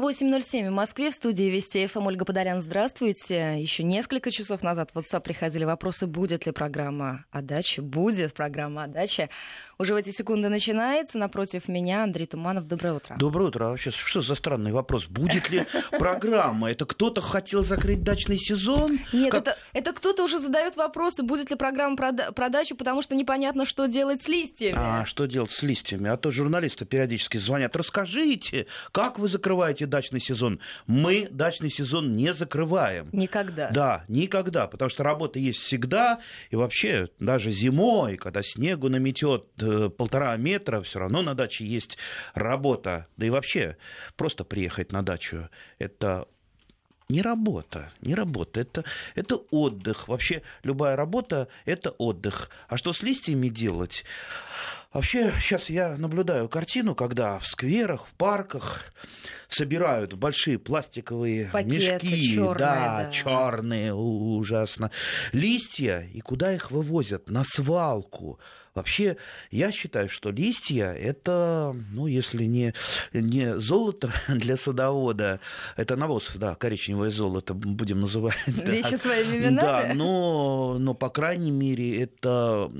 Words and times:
8.07 0.00 0.68
в 0.68 0.72
Москве, 0.72 1.10
в 1.10 1.14
студии 1.14 1.50
Вести 1.50 1.86
ФМ 1.86 2.06
Ольга 2.06 2.24
Подолян. 2.24 2.62
Здравствуйте. 2.62 3.60
Еще 3.60 3.82
несколько 3.82 4.30
часов 4.30 4.62
назад 4.62 4.90
в 4.94 4.96
WhatsApp 4.96 5.20
приходили 5.20 5.64
вопросы, 5.64 6.06
будет 6.06 6.46
ли 6.46 6.52
программа 6.52 7.26
о 7.30 7.42
даче. 7.42 7.82
Будет 7.82 8.32
программа 8.32 8.84
о 8.84 8.86
даче. 8.86 9.28
Уже 9.78 9.92
в 9.92 9.98
эти 9.98 10.08
секунды 10.08 10.48
начинается. 10.48 11.18
Напротив 11.18 11.68
меня 11.68 12.02
Андрей 12.02 12.26
Туманов. 12.26 12.66
Доброе 12.66 12.94
утро. 12.94 13.16
Доброе 13.18 13.48
утро. 13.48 13.66
А 13.66 13.68
вообще, 13.68 13.90
что 13.90 14.22
за 14.22 14.34
странный 14.36 14.72
вопрос? 14.72 15.06
Будет 15.06 15.50
ли 15.50 15.64
программа? 15.90 16.70
Это 16.70 16.86
кто-то 16.86 17.20
хотел 17.20 17.62
закрыть 17.62 18.02
дачный 18.02 18.38
сезон? 18.38 18.98
Нет, 19.12 19.32
как... 19.32 19.42
это, 19.42 19.58
это 19.74 19.92
кто-то 19.92 20.24
уже 20.24 20.38
задает 20.38 20.76
вопросы, 20.76 21.22
будет 21.22 21.50
ли 21.50 21.56
программа 21.56 21.96
про, 21.96 22.12
про 22.12 22.48
дачу, 22.48 22.74
потому 22.74 23.02
что 23.02 23.14
непонятно, 23.14 23.66
что 23.66 23.84
делать 23.84 24.22
с 24.22 24.28
листьями. 24.28 24.78
А, 24.78 25.04
что 25.04 25.26
делать 25.26 25.52
с 25.52 25.62
листьями? 25.62 26.08
А 26.08 26.16
то 26.16 26.30
журналисты 26.30 26.86
периодически 26.86 27.36
звонят. 27.36 27.76
Расскажите, 27.76 28.66
как 28.92 29.18
вы 29.18 29.28
закрываете 29.28 29.89
дачный 29.90 30.20
сезон. 30.20 30.60
Мы 30.86 31.28
дачный 31.30 31.70
сезон 31.70 32.16
не 32.16 32.32
закрываем. 32.32 33.08
Никогда. 33.12 33.70
Да, 33.70 34.04
никогда, 34.08 34.66
потому 34.66 34.88
что 34.88 35.02
работа 35.02 35.38
есть 35.38 35.60
всегда, 35.60 36.20
и 36.50 36.56
вообще 36.56 37.08
даже 37.18 37.50
зимой, 37.50 38.16
когда 38.16 38.42
снегу 38.42 38.88
наметет 38.88 39.46
э, 39.60 39.90
полтора 39.90 40.36
метра, 40.36 40.80
все 40.80 41.00
равно 41.00 41.22
на 41.22 41.34
даче 41.34 41.64
есть 41.66 41.98
работа. 42.34 43.06
Да 43.16 43.26
и 43.26 43.30
вообще, 43.30 43.76
просто 44.16 44.44
приехать 44.44 44.92
на 44.92 45.02
дачу, 45.02 45.48
это 45.78 46.26
не 47.10 47.22
работа, 47.22 47.92
не 48.00 48.14
работа, 48.14 48.60
это, 48.60 48.84
это 49.14 49.36
отдых. 49.50 50.08
Вообще 50.08 50.42
любая 50.62 50.96
работа– 50.96 51.48
это 51.64 51.90
отдых. 51.90 52.50
А 52.68 52.76
что 52.76 52.92
с 52.92 53.02
листьями 53.02 53.48
делать? 53.48 54.04
Вообще, 54.92 55.32
сейчас 55.40 55.70
я 55.70 55.96
наблюдаю 55.96 56.48
картину, 56.48 56.96
когда 56.96 57.38
в 57.38 57.46
скверах, 57.46 58.08
в 58.08 58.14
парках 58.14 58.92
собирают 59.46 60.14
большие 60.14 60.58
пластиковые 60.58 61.48
Пакеты, 61.52 62.06
мешки, 62.06 62.34
черные, 62.34 62.56
да, 62.56 63.02
да. 63.04 63.10
черные, 63.12 63.94
ужасно, 63.94 64.90
листья, 65.32 66.08
и 66.12 66.20
куда 66.20 66.52
их 66.52 66.72
вывозят? 66.72 67.30
На 67.30 67.44
свалку. 67.44 68.40
Вообще, 68.74 69.16
я 69.50 69.72
считаю, 69.72 70.08
что 70.08 70.30
листья– 70.30 70.92
это, 70.98 71.74
ну, 71.90 72.06
если 72.06 72.44
не, 72.44 72.72
не 73.12 73.58
золото 73.58 74.12
для 74.28 74.56
садовода, 74.56 75.40
это 75.76 75.96
навоз, 75.96 76.30
да, 76.36 76.54
коричневое 76.54 77.10
золото, 77.10 77.52
будем 77.54 78.00
называть. 78.00 78.36
Вещи 78.46 78.92
да. 78.92 78.98
своими 78.98 79.38
именами? 79.38 79.60
Да, 79.60 79.90
но, 79.94 80.76
но, 80.78 80.94
по 80.94 81.10
крайней 81.10 81.50
мере, 81.50 82.00
это 82.00 82.70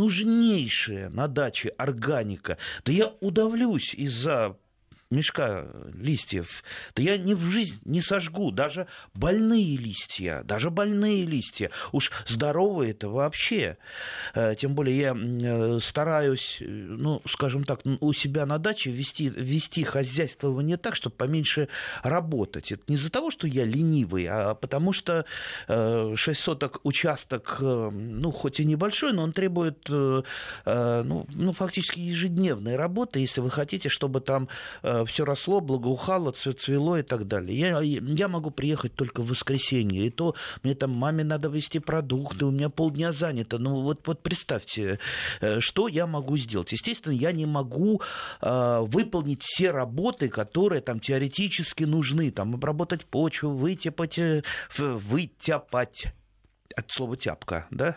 нужнейшая 0.00 1.10
на 1.10 1.28
даче 1.28 1.68
органика. 1.76 2.56
Да 2.84 2.92
я 2.92 3.12
удавлюсь 3.20 3.92
из-за 3.94 4.56
мешка 5.10 5.66
листьев, 5.92 6.62
то 6.94 7.02
я 7.02 7.18
ни 7.18 7.34
в 7.34 7.42
жизнь 7.50 7.80
не 7.84 8.00
сожгу. 8.00 8.52
Даже 8.52 8.86
больные 9.14 9.76
листья, 9.76 10.42
даже 10.44 10.70
больные 10.70 11.24
листья. 11.24 11.70
Уж 11.92 12.12
здоровые 12.26 12.92
это 12.92 13.08
вообще. 13.08 13.76
Э, 14.34 14.54
тем 14.54 14.74
более 14.74 14.96
я 14.96 15.16
э, 15.16 15.78
стараюсь, 15.80 16.58
э, 16.60 16.64
ну, 16.64 17.22
скажем 17.26 17.64
так, 17.64 17.80
у 18.00 18.12
себя 18.12 18.46
на 18.46 18.58
даче 18.58 18.90
вести, 18.90 19.28
вести 19.28 19.82
хозяйствование 19.82 20.76
так, 20.76 20.94
чтобы 20.94 21.16
поменьше 21.16 21.68
работать. 22.02 22.70
Это 22.70 22.82
не 22.86 22.94
из-за 22.94 23.10
того, 23.10 23.30
что 23.30 23.46
я 23.46 23.64
ленивый, 23.64 24.26
а 24.28 24.54
потому 24.54 24.92
что 24.92 25.24
6 25.66 26.40
соток 26.40 26.80
участок, 26.84 27.58
ну, 27.60 28.30
хоть 28.30 28.60
и 28.60 28.64
небольшой, 28.64 29.12
но 29.12 29.22
он 29.22 29.32
требует, 29.32 29.88
ну, 29.88 30.24
ну 30.64 31.52
фактически 31.52 31.98
ежедневной 31.98 32.76
работы, 32.76 33.20
если 33.20 33.40
вы 33.40 33.50
хотите, 33.50 33.88
чтобы 33.88 34.20
там 34.20 34.48
все 35.04 35.24
росло, 35.24 35.60
благоухало, 35.60 36.32
цвело 36.32 36.98
и 36.98 37.02
так 37.02 37.26
далее. 37.26 37.58
Я, 37.58 37.80
я 37.80 38.28
могу 38.28 38.50
приехать 38.50 38.94
только 38.94 39.22
в 39.22 39.28
воскресенье, 39.28 40.06
и 40.06 40.10
то 40.10 40.34
мне 40.62 40.74
там 40.74 40.90
маме 40.90 41.24
надо 41.24 41.48
везти 41.48 41.78
продукты, 41.78 42.44
у 42.44 42.50
меня 42.50 42.68
полдня 42.68 43.12
занято. 43.12 43.58
Ну 43.58 43.82
вот, 43.82 44.06
вот 44.06 44.22
представьте, 44.22 44.98
э, 45.40 45.60
что 45.60 45.88
я 45.88 46.06
могу 46.06 46.36
сделать. 46.36 46.72
Естественно, 46.72 47.12
я 47.12 47.32
не 47.32 47.46
могу 47.46 48.00
э, 48.40 48.80
выполнить 48.82 49.42
все 49.42 49.70
работы, 49.70 50.28
которые 50.28 50.80
там 50.80 51.00
теоретически 51.00 51.84
нужны. 51.84 52.30
Там 52.30 52.54
обработать 52.54 53.04
почву, 53.04 53.50
вытепать, 53.50 54.18
э, 54.18 54.42
вытяпать 54.76 56.12
от 56.80 56.90
слова 56.90 57.16
тяпка, 57.16 57.66
да, 57.70 57.96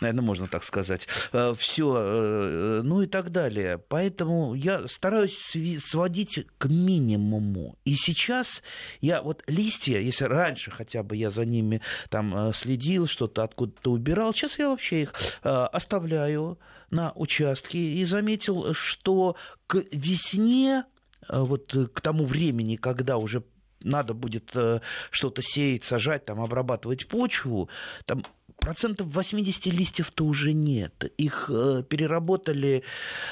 наверное, 0.00 0.22
можно 0.22 0.48
так 0.48 0.64
сказать, 0.64 1.08
э, 1.32 1.54
все, 1.56 1.94
э, 1.96 2.80
ну 2.84 3.02
и 3.02 3.06
так 3.06 3.30
далее. 3.30 3.78
Поэтому 3.78 4.54
я 4.54 4.86
стараюсь 4.88 5.56
сводить 5.78 6.46
к 6.58 6.66
минимуму. 6.66 7.78
И 7.84 7.94
сейчас 7.94 8.62
я 9.00 9.22
вот 9.22 9.42
листья, 9.46 9.98
если 9.98 10.24
раньше 10.24 10.70
хотя 10.70 11.02
бы 11.02 11.16
я 11.16 11.30
за 11.30 11.44
ними 11.44 11.80
там 12.10 12.34
э, 12.36 12.52
следил, 12.52 13.06
что-то 13.06 13.44
откуда-то 13.44 13.92
убирал, 13.92 14.32
сейчас 14.34 14.58
я 14.58 14.68
вообще 14.68 15.02
их 15.02 15.14
оставляю 15.42 16.58
на 16.90 17.12
участке 17.12 17.78
и 17.78 18.04
заметил, 18.04 18.74
что 18.74 19.36
к 19.66 19.82
весне 19.92 20.84
вот 21.28 21.74
к 21.92 22.00
тому 22.00 22.26
времени, 22.26 22.76
когда 22.76 23.16
уже 23.16 23.42
надо 23.84 24.14
будет 24.14 24.50
э, 24.54 24.80
что-то 25.10 25.42
сеять, 25.42 25.84
сажать, 25.84 26.24
там, 26.24 26.40
обрабатывать 26.40 27.06
почву, 27.06 27.68
там 28.06 28.24
процентов 28.58 29.08
80 29.08 29.66
листьев-то 29.66 30.24
уже 30.24 30.52
нет. 30.52 31.12
Их 31.18 31.50
э, 31.52 31.82
переработали 31.88 32.82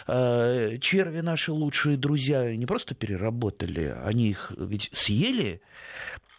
э, 0.07 0.79
черви 0.81 1.21
наши 1.21 1.53
лучшие 1.53 1.97
друзья, 1.97 2.55
не 2.55 2.67
просто 2.67 2.95
переработали, 2.95 3.97
они 4.05 4.29
их 4.29 4.53
ведь 4.57 4.91
съели, 4.93 5.63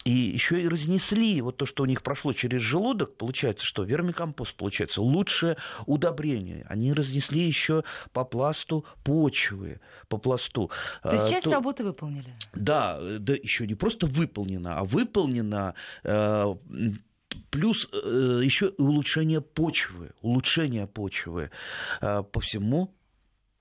и 0.04 0.10
еще 0.10 0.60
и 0.60 0.68
разнесли 0.68 1.40
вот 1.40 1.56
то, 1.56 1.66
что 1.66 1.82
у 1.82 1.86
них 1.86 2.02
прошло 2.02 2.32
через 2.32 2.60
желудок, 2.60 3.16
получается, 3.16 3.64
что 3.64 3.84
вермикомпост 3.84 4.54
получается 4.54 5.00
лучшее 5.00 5.56
удобрение. 5.86 6.66
Они 6.68 6.92
разнесли 6.92 7.40
еще 7.40 7.84
по 8.12 8.24
пласту 8.24 8.84
почвы, 9.02 9.80
по 10.08 10.18
пласту. 10.18 10.70
То 11.02 11.12
есть 11.12 11.26
а, 11.26 11.30
часть 11.30 11.44
то... 11.44 11.50
работы 11.50 11.84
выполнили? 11.84 12.34
Да, 12.52 13.00
да, 13.18 13.34
еще 13.34 13.66
не 13.66 13.74
просто 13.74 14.06
выполнена, 14.06 14.78
а 14.78 14.84
выполнена 14.84 15.74
э, 16.02 16.54
плюс 17.50 17.88
э, 17.92 18.40
еще 18.42 18.74
улучшение 18.78 19.40
почвы, 19.40 20.12
улучшение 20.20 20.86
почвы 20.86 21.50
э, 22.00 22.22
по 22.22 22.40
всему 22.40 22.94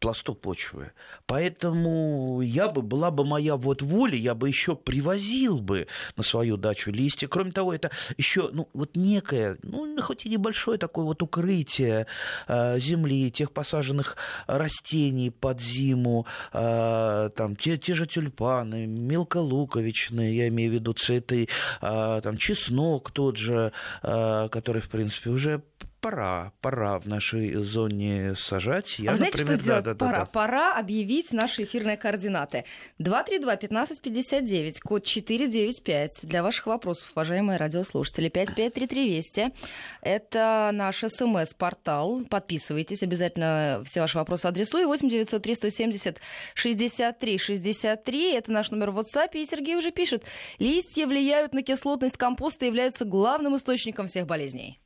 пласту 0.03 0.36
почвы. 0.36 0.91
Поэтому 1.28 2.41
я 2.41 2.68
бы, 2.68 2.81
была 2.81 3.09
бы 3.09 3.24
моя 3.24 3.56
вот 3.56 3.81
воля, 3.81 4.18
я 4.18 4.36
бы 4.36 4.50
еще 4.50 4.75
привозил 4.75 5.62
бы 5.62 5.88
на 6.18 6.24
свою 6.24 6.58
дачу 6.58 6.91
листья. 6.91 7.30
Кроме 7.30 7.53
того, 7.53 7.74
это 7.74 7.90
еще 8.18 8.50
ну, 8.52 8.68
вот 8.74 8.97
некое, 8.97 9.58
ну, 9.63 9.96
хоть 10.02 10.25
и 10.25 10.30
небольшое 10.30 10.78
такое 10.78 11.06
вот 11.06 11.24
укрытие 11.24 12.08
э, 12.50 12.80
земли, 12.80 13.31
тех 13.31 13.53
посаженных 13.53 14.18
растений 14.46 15.30
под 15.30 15.62
зиму, 15.62 16.28
э, 16.52 17.30
там, 17.34 17.56
те, 17.56 17.78
те 17.78 17.94
же 17.94 18.06
тюльпаны, 18.06 18.86
мелколуковичные, 18.88 20.36
я 20.36 20.50
имею 20.50 20.72
в 20.72 20.74
виду 20.74 20.92
цветы, 20.92 21.47
э, 21.81 22.22
там, 22.22 22.36
чеснок 22.36 23.12
тот 23.12 23.38
же, 23.38 23.72
э, 24.02 24.50
который, 24.52 24.81
в 24.81 24.90
принципе, 24.90 25.30
уже 25.30 25.63
пора, 26.03 26.52
пора 26.59 27.00
в 27.00 27.08
нашей 27.08 27.56
зоне 27.56 28.36
сажать. 28.36 29.00
Я, 29.00 29.09
а 29.09 29.14
вы 29.14 29.18
знаете, 29.18 29.38
например, 29.38 29.56
что 29.56 29.64
сделать? 29.64 29.84
Да, 29.86 29.94
да, 29.94 30.06
пора, 30.06 30.19
да, 30.19 30.25
пора 30.25 30.78
объявить 30.78 31.31
наши 31.31 31.64
эфирные 31.64 31.96
координаты. 31.96 32.66
232-1559, 33.00 34.80
код 34.84 35.06
495. 35.06 36.09
Для 36.24 36.44
ваших 36.44 36.68
вопросов, 36.68 37.09
уважаемые 37.16 37.58
радиослушатели. 37.58 38.28
5533 38.28 39.16
Вести. 39.16 39.53
Это 40.02 40.72
наш 40.74 41.03
смс-портал. 41.08 42.22
Подписывайтесь 42.30 43.02
обязательно 43.02 43.81
все 43.86 44.02
ваши 44.02 44.18
вопросы 44.18 44.46
адресу. 44.47 44.78
И 44.80 44.86
8 44.86 45.08
903 45.08 45.56
170 45.56 46.19
63 46.53 47.38
63. 47.38 48.34
Это 48.34 48.52
наш 48.52 48.72
номер 48.72 48.92
в 48.92 49.00
WhatsApp. 49.00 49.30
И 49.36 49.46
Сергей 49.46 49.78
уже 49.78 49.92
пишет. 49.92 50.25
Листья 50.60 51.07
влияют 51.07 51.54
на 51.54 51.63
кислотность 51.63 52.18
компоста 52.18 52.66
и 52.66 52.68
являются 52.68 53.06
главным 53.06 53.56
источником 53.56 54.07
всех 54.07 54.28
болезней. 54.28 54.81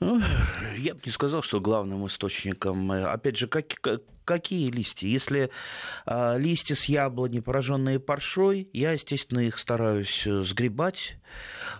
Я 0.00 0.94
бы 0.94 1.00
не 1.04 1.12
сказал, 1.12 1.42
что 1.42 1.60
главным 1.60 2.06
источником, 2.06 2.90
э, 2.90 3.04
опять 3.04 3.36
же, 3.36 3.46
как, 3.46 3.66
какие 4.24 4.70
листья? 4.70 5.08
Если 5.08 5.50
э, 6.06 6.38
листья 6.38 6.74
с 6.74 6.84
яблони, 6.84 7.40
пораженные 7.40 7.98
паршой, 7.98 8.68
я, 8.72 8.92
естественно, 8.92 9.40
их 9.40 9.58
стараюсь 9.58 10.26
э, 10.26 10.42
сгребать, 10.44 11.16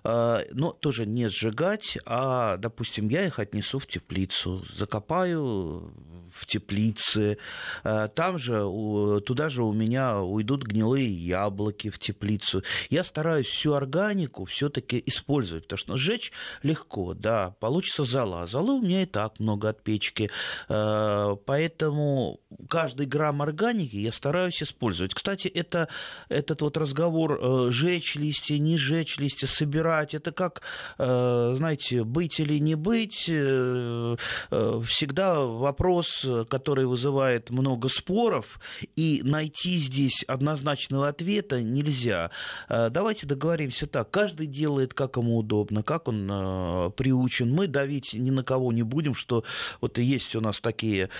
э, 0.04 0.44
но 0.52 0.72
тоже 0.72 1.06
не 1.06 1.28
сжигать, 1.28 1.98
а, 2.06 2.56
допустим, 2.56 3.08
я 3.08 3.26
их 3.26 3.38
отнесу 3.38 3.78
в 3.78 3.87
теплицу, 3.87 4.64
закопаю 4.76 5.92
в 6.31 6.46
теплице, 6.46 7.38
э, 7.84 8.08
там 8.14 8.38
же, 8.38 8.64
у, 8.64 9.20
туда 9.20 9.48
же 9.48 9.62
у 9.64 9.72
меня 9.72 10.20
уйдут 10.20 10.62
гнилые 10.62 11.08
яблоки 11.08 11.90
в 11.90 11.98
теплицу. 11.98 12.62
Я 12.88 13.04
стараюсь 13.04 13.46
всю 13.46 13.75
органику 13.75 14.44
все-таки 14.44 15.02
использовать, 15.06 15.64
потому 15.64 15.78
что 15.78 15.96
сжечь 15.96 16.32
легко, 16.62 17.14
да, 17.14 17.54
получится 17.60 18.04
зола. 18.04 18.46
Золы 18.46 18.75
у 18.75 18.82
меня 18.82 19.02
и 19.02 19.06
так 19.06 19.40
много 19.40 19.70
от 19.70 19.82
печки, 19.82 20.31
э, 20.69 21.36
поэтому 21.44 22.30
каждый 22.69 23.06
грамм 23.06 23.43
органики 23.43 23.97
я 23.97 24.12
стараюсь 24.12 24.62
использовать. 24.62 25.15
Кстати, 25.15 25.49
это, 25.49 25.88
этот 26.29 26.62
вот 26.62 26.77
разговор 26.77 27.38
э, 27.41 27.71
жечь 27.71 28.17
листья, 28.17 28.59
не 28.59 28.77
жечь 28.77 29.19
листья, 29.19 29.47
собирать, 29.47 30.15
это 30.15 30.32
как, 30.32 30.62
э, 30.99 31.55
знаете, 31.56 32.05
быть 32.05 32.41
или 32.41 32.59
не 32.59 32.75
быть, 32.75 33.27
э, 33.29 34.17
всегда 34.50 35.41
вопрос, 35.41 36.27
который 36.49 36.87
вызывает 36.87 37.50
много 37.50 37.88
споров, 37.88 38.61
и 38.97 39.21
найти 39.25 39.77
здесь 39.77 40.25
однозначного 40.27 41.09
ответа 41.09 41.62
нельзя. 41.62 42.31
Давайте 42.69 43.27
договоримся 43.27 43.87
так, 43.87 44.11
каждый 44.11 44.47
делает, 44.47 44.94
как 44.94 45.17
ему 45.17 45.38
удобно, 45.38 45.82
как 45.82 46.09
он 46.09 46.93
приучен. 46.93 47.53
Мы 47.53 47.67
давить 47.67 48.15
ни 48.15 48.31
на 48.31 48.43
кого 48.43 48.73
не 48.73 48.82
будем, 48.82 49.15
что 49.15 49.44
вот 49.81 49.99
есть 49.99 50.35
у 50.37 50.41
нас 50.41 50.61
такие 50.61 51.11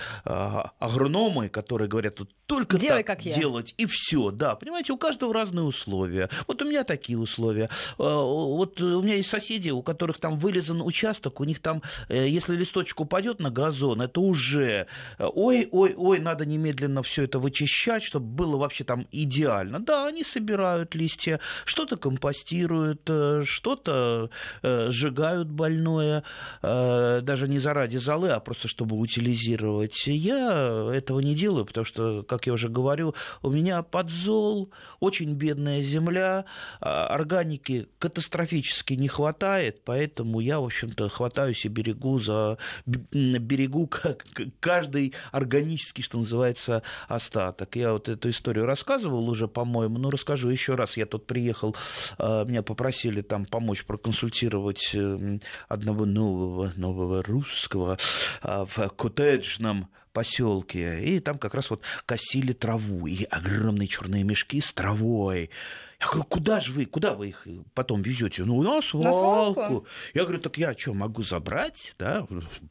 агрономы, 1.01 1.49
которые 1.49 1.89
говорят, 1.89 2.21
вот 2.21 2.29
только 2.47 2.79
Делай, 2.79 2.99
так 2.99 3.07
как 3.07 3.25
я. 3.25 3.35
делать, 3.35 3.75
и 3.79 3.87
все. 3.87 4.31
Да, 4.31 4.55
понимаете, 4.55 4.93
у 4.93 4.99
каждого 4.99 5.33
разные 5.33 5.65
условия. 5.65 6.29
Вот 6.47 6.61
у 6.63 6.65
меня 6.65 6.85
такие 6.85 7.19
условия. 7.19 7.69
А, 7.99 8.23
вот 8.23 8.81
у 8.81 9.03
меня 9.03 9.15
есть 9.15 9.31
соседи, 9.31 9.71
у 9.71 9.83
которых 9.83 10.19
там 10.19 10.39
вылезан 10.39 10.83
участок, 10.83 11.41
у 11.41 11.45
них 11.45 11.61
там, 11.61 11.83
э, 12.09 12.29
если 12.29 12.57
листочек 12.57 13.01
упадет 13.01 13.41
на 13.41 13.51
газон, 13.51 14.03
это 14.03 14.21
уже 14.21 14.87
ой-ой-ой, 15.19 16.19
надо 16.19 16.45
немедленно 16.45 17.03
все 17.03 17.23
это 17.23 17.39
вычищать, 17.39 18.03
чтобы 18.03 18.27
было 18.27 18.57
вообще 18.57 18.85
там 18.85 19.07
идеально. 19.13 19.81
Да, 19.81 20.07
они 20.07 20.25
собирают 20.25 20.95
листья, 20.95 21.41
что-то 21.65 21.97
компостируют, 21.97 23.03
э, 23.09 23.43
что-то 23.47 24.31
э, 24.63 24.91
сжигают 24.91 25.49
больное, 25.49 26.25
даже 26.63 27.49
не 27.49 27.59
заради 27.59 27.99
золы, 27.99 28.31
а 28.31 28.41
просто 28.41 28.69
чтобы 28.69 28.97
утилизировать. 28.97 30.07
Я 30.07 30.90
этого 30.91 31.21
не 31.21 31.35
делаю, 31.35 31.65
потому 31.65 31.85
что, 31.85 32.23
как 32.23 32.47
я 32.47 32.53
уже 32.53 32.69
говорю, 32.69 33.15
у 33.43 33.51
меня 33.51 33.83
подзол, 33.83 34.71
очень 35.01 35.35
бедная 35.35 35.83
земля, 35.83 36.45
а, 36.81 37.07
органики 37.07 37.89
катастрофически 37.99 38.95
не 38.95 39.09
хватает, 39.09 39.83
поэтому 39.85 40.41
я, 40.41 40.61
в 40.61 40.65
общем-то, 40.65 41.09
хватаюсь 41.09 41.65
и 41.65 41.69
берегу 41.69 42.21
за 42.21 42.59
берегу 42.87 43.91
каждый 44.61 45.15
органический, 45.33 46.03
что 46.03 46.19
называется, 46.19 46.83
остаток. 47.09 47.77
Я 47.77 47.93
вот 47.93 48.09
эту 48.09 48.31
историю 48.31 48.67
рассказывал 48.67 49.29
уже, 49.29 49.49
по-моему, 49.49 49.99
но 49.99 50.11
расскажу 50.11 50.49
еще 50.49 50.75
раз. 50.75 50.97
Я 50.97 51.07
тут 51.07 51.27
приехал, 51.27 51.77
а, 52.19 52.45
меня 52.45 52.63
попросили 52.63 53.23
там 53.23 53.45
помочь 53.45 53.85
проконсультировать 53.85 54.91
эм, 54.95 55.41
одного 55.69 56.05
нового, 56.05 56.73
нового 56.77 57.23
русского 57.23 57.99
а, 58.43 58.65
в 58.65 58.89
коттеджном 58.91 59.89
поселке, 60.13 61.03
и 61.03 61.21
там 61.21 61.39
как 61.39 61.55
раз 61.55 61.71
вот 61.71 61.83
косили 62.07 62.53
траву, 62.53 63.07
и 63.07 63.25
огромные 63.25 63.89
черные 63.89 64.25
мешки 64.25 64.61
с 64.61 64.73
травой. 64.73 65.51
Я 66.01 66.07
говорю, 66.07 66.25
куда 66.25 66.61
же 66.61 66.73
вы, 66.73 66.87
куда 66.87 67.13
вы 67.13 67.29
их 67.29 67.47
потом 67.75 68.01
везете? 68.01 68.45
Ну, 68.45 68.63
на 68.63 68.81
свалку. 68.81 69.05
На 69.05 69.13
свалку. 69.13 69.87
Я 70.15 70.23
говорю, 70.23 70.41
так 70.41 70.57
я 70.57 70.73
что, 70.77 70.95
могу 70.95 71.23
забрать? 71.23 71.95
Да? 71.99 72.27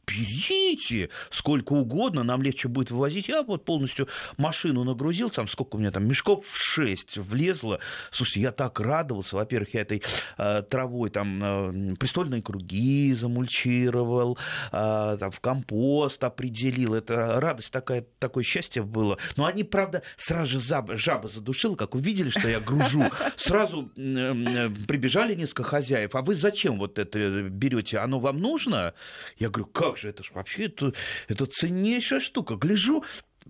Берите 0.06 1.10
сколько 1.30 1.74
угодно, 1.74 2.24
нам 2.24 2.42
легче 2.42 2.66
будет 2.66 2.90
вывозить. 2.90 3.28
Я 3.28 3.44
вот 3.44 3.64
полностью 3.64 4.08
машину 4.36 4.82
нагрузил, 4.82 5.30
там 5.30 5.46
сколько 5.46 5.76
у 5.76 5.78
меня 5.78 5.92
там, 5.92 6.08
мешков 6.08 6.44
в 6.44 6.56
шесть 6.56 7.18
влезло. 7.18 7.78
Слушайте, 8.10 8.40
я 8.40 8.52
так 8.52 8.80
радовался. 8.80 9.36
Во-первых, 9.36 9.74
я 9.74 9.82
этой 9.82 10.02
э, 10.36 10.62
травой 10.68 11.10
там 11.10 11.92
э, 11.92 11.96
престольные 11.96 12.42
круги 12.42 13.14
замульчировал, 13.14 14.38
э, 14.72 15.16
там, 15.20 15.30
в 15.30 15.38
компост 15.38 16.24
определил. 16.24 16.94
Это 16.94 17.40
радость 17.40 17.70
такая, 17.70 18.04
такое 18.18 18.42
счастье 18.42 18.82
было. 18.82 19.18
Но 19.36 19.44
они, 19.44 19.62
правда, 19.62 20.02
сразу 20.16 20.58
же 20.58 20.60
жаба, 20.60 21.28
задушила, 21.28 21.76
как 21.76 21.94
увидели, 21.94 22.30
что 22.30 22.48
я 22.48 22.58
гружу 22.58 23.04
сразу 23.36 23.90
э, 23.96 24.70
прибежали 24.86 25.34
несколько 25.34 25.64
хозяев, 25.64 26.14
а 26.14 26.22
вы 26.22 26.34
зачем 26.34 26.78
вот 26.78 26.98
это 26.98 27.42
берете? 27.42 27.98
Оно 27.98 28.20
вам 28.20 28.40
нужно? 28.40 28.94
Я 29.36 29.48
говорю, 29.50 29.66
как 29.66 29.96
же, 29.98 30.08
это 30.08 30.22
же 30.22 30.32
вообще 30.32 30.66
это, 30.66 30.92
это 31.28 31.46
ценнейшая 31.46 32.20
штука. 32.20 32.56
Гляжу, 32.56 33.04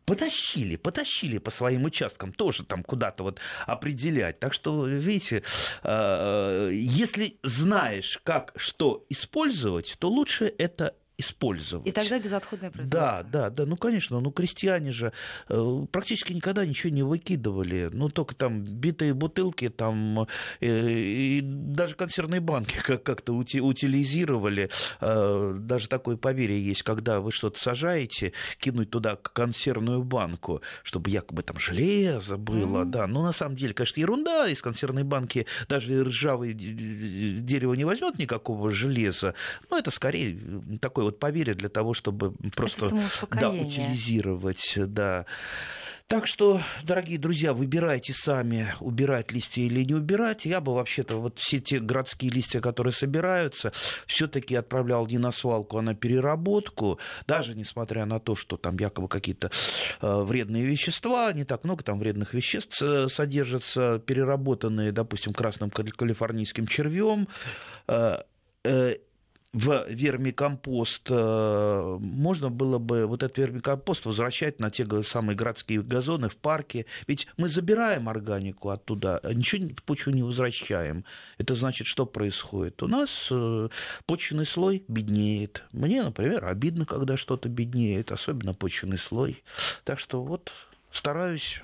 потащили, 0.05 0.77
потащили 0.77 1.39
по 1.39 1.51
своим 1.51 1.85
участкам 1.85 2.33
тоже 2.33 2.65
там 2.65 2.83
куда-то 2.83 3.23
вот 3.23 3.41
определять. 3.67 4.41
Так 4.41 4.53
что, 4.53 4.87
видите, 4.87 5.43
э, 5.83 6.71
если 6.73 7.39
знаешь, 7.43 8.21
как 8.25 8.53
что 8.57 9.05
использовать, 9.09 9.97
то 9.99 10.09
лучше 10.09 10.53
это 10.59 10.95
использовать. 11.21 11.87
И 11.87 11.93
тогда 11.93 12.19
безотходное 12.19 12.71
производство. 12.71 13.23
Да, 13.23 13.23
да, 13.23 13.51
да. 13.51 13.67
Ну, 13.67 13.77
конечно, 13.77 14.21
ну, 14.21 14.31
крестьяне 14.31 14.93
же 14.93 15.13
э, 15.49 15.87
практически 15.93 16.33
никогда 16.33 16.67
ничего 16.67 16.93
не 16.93 17.03
выкидывали. 17.03 17.91
Ну, 17.93 18.09
только 18.09 18.35
там 18.35 18.63
битые 18.63 19.15
бутылки, 19.15 19.69
там, 19.69 20.27
э, 20.61 20.91
и 20.91 21.41
даже 21.43 21.95
консервные 21.95 22.41
банки 22.41 22.77
как- 22.83 23.03
как-то 23.03 23.35
ути- 23.35 23.61
утилизировали. 23.61 24.71
Э, 25.01 25.55
даже 25.59 25.89
такое 25.89 26.17
поверье 26.17 26.61
есть, 26.61 26.83
когда 26.83 27.21
вы 27.21 27.33
что-то 27.33 27.61
сажаете, 27.61 28.33
кинуть 28.59 28.91
туда 28.91 29.17
консервную 29.17 30.03
банку, 30.03 30.63
чтобы 30.83 31.11
якобы 31.11 31.43
там 31.43 31.59
железо 31.59 32.37
было, 32.37 32.85
mm-hmm. 32.85 32.91
да. 32.91 33.07
Ну, 33.07 33.23
на 33.23 33.33
самом 33.33 33.57
деле, 33.57 33.75
конечно, 33.75 34.01
ерунда. 34.01 34.49
Из 34.49 34.63
консервной 34.63 35.05
банки 35.05 35.47
даже 35.69 36.03
ржавое 36.03 36.53
дерево 36.53 37.75
не 37.75 37.85
возьмет 37.85 38.19
никакого 38.19 38.71
железа. 38.71 39.35
Но 39.71 39.79
это 39.79 39.91
скорее 39.91 40.39
такой 40.81 41.05
вот 41.11 41.19
поверье 41.19 41.55
для 41.55 41.69
того, 41.69 41.95
чтобы 41.95 42.33
просто 42.55 42.91
да, 43.31 43.51
утилизировать. 43.51 44.75
Да. 44.77 45.27
Так 46.11 46.27
что, 46.27 46.61
дорогие 46.83 47.21
друзья, 47.21 47.55
выбирайте 47.55 48.13
сами, 48.13 48.75
убирать 48.81 49.31
листья 49.31 49.63
или 49.63 49.85
не 49.85 49.95
убирать. 49.95 50.45
Я 50.45 50.61
бы 50.61 50.75
вообще-то 50.75 51.19
вот 51.19 51.39
все 51.39 51.61
те 51.61 51.79
городские 51.79 52.33
листья, 52.33 52.61
которые 52.61 52.93
собираются, 52.93 53.73
все-таки 54.09 54.57
отправлял 54.57 55.07
не 55.07 55.19
на 55.19 55.31
свалку, 55.31 55.79
а 55.79 55.83
на 55.83 55.95
переработку, 55.95 56.99
даже 57.29 57.55
несмотря 57.55 58.07
на 58.07 58.19
то, 58.19 58.35
что 58.35 58.57
там 58.57 58.77
якобы 58.79 59.07
какие-то 59.07 59.53
э, 60.01 60.23
вредные 60.23 60.65
вещества, 60.65 61.33
не 61.33 61.45
так 61.45 61.63
много 61.63 61.85
там 61.85 62.01
вредных 62.01 62.35
веществ 62.35 62.83
э, 62.83 63.07
содержатся, 63.09 64.03
переработанные, 64.05 64.91
допустим, 64.91 65.33
красным 65.33 65.71
калифорнийским 65.71 66.67
червем 66.67 67.29
э, 67.87 68.19
в 69.53 69.87
вермикомпост, 69.89 71.09
э, 71.11 71.97
можно 72.01 72.51
было 72.51 72.79
бы 72.79 73.07
вот 73.07 73.25
этот 73.25 73.39
вермикомпост 73.39 74.07
возвращать 74.07 74.61
на 74.61 74.71
те 74.71 74.87
самые 75.03 75.37
городские 75.37 75.83
газоны 75.83 76.29
в 76.29 76.37
парке. 76.37 76.87
Ведь 77.09 77.27
мы 77.37 77.49
забираем 77.49 78.09
органику 78.09 78.71
оттуда, 78.71 79.21
ничего 79.25 79.69
в 79.75 79.83
почву 79.83 80.13
не 80.13 80.23
возвращаем. 80.23 81.05
Это 81.39 81.57
значит, 81.57 81.89
что 81.89 82.07
происходит? 82.07 82.81
У 82.83 82.87
нас 82.87 83.29
э, 83.31 83.69
почвенный 84.07 84.47
слой 84.47 84.85
беднеет. 84.87 85.65
Мне, 85.73 86.05
например, 86.05 86.45
обидно, 86.45 86.87
когда 86.87 87.17
что-то 87.17 87.49
беднеет, 87.49 88.13
особенно 88.13 88.55
почвенный 88.55 88.99
слой. 88.99 89.43
Так 89.83 89.99
что 89.99 90.23
вот 90.23 90.53
стараюсь 90.93 91.61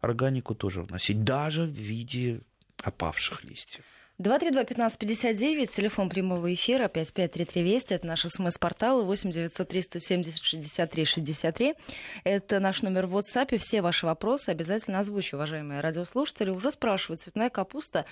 органику 0.00 0.54
тоже 0.54 0.82
вносить, 0.82 1.24
даже 1.24 1.64
в 1.64 1.72
виде 1.72 2.40
опавших 2.82 3.44
листьев. 3.44 3.84
232-1559, 4.20 5.66
телефон 5.66 6.08
прямого 6.08 6.52
эфира, 6.52 6.88
553320, 6.88 7.92
это 7.92 8.06
наш 8.06 8.22
смс-портал, 8.22 9.04
8 9.04 9.30
903 9.30 9.82
170 9.82 10.42
63 10.42 11.04
63. 11.04 11.74
Это 12.24 12.60
наш 12.60 12.82
номер 12.82 13.06
в 13.06 13.16
WhatsApp, 13.16 13.56
все 13.58 13.82
ваши 13.82 14.06
вопросы 14.06 14.50
обязательно 14.50 14.98
озвучу, 15.00 15.36
уважаемые 15.36 15.80
радиослушатели. 15.80 16.50
Уже 16.50 16.70
спрашивают, 16.70 17.20
цветная 17.20 17.50
капуста 17.50 18.04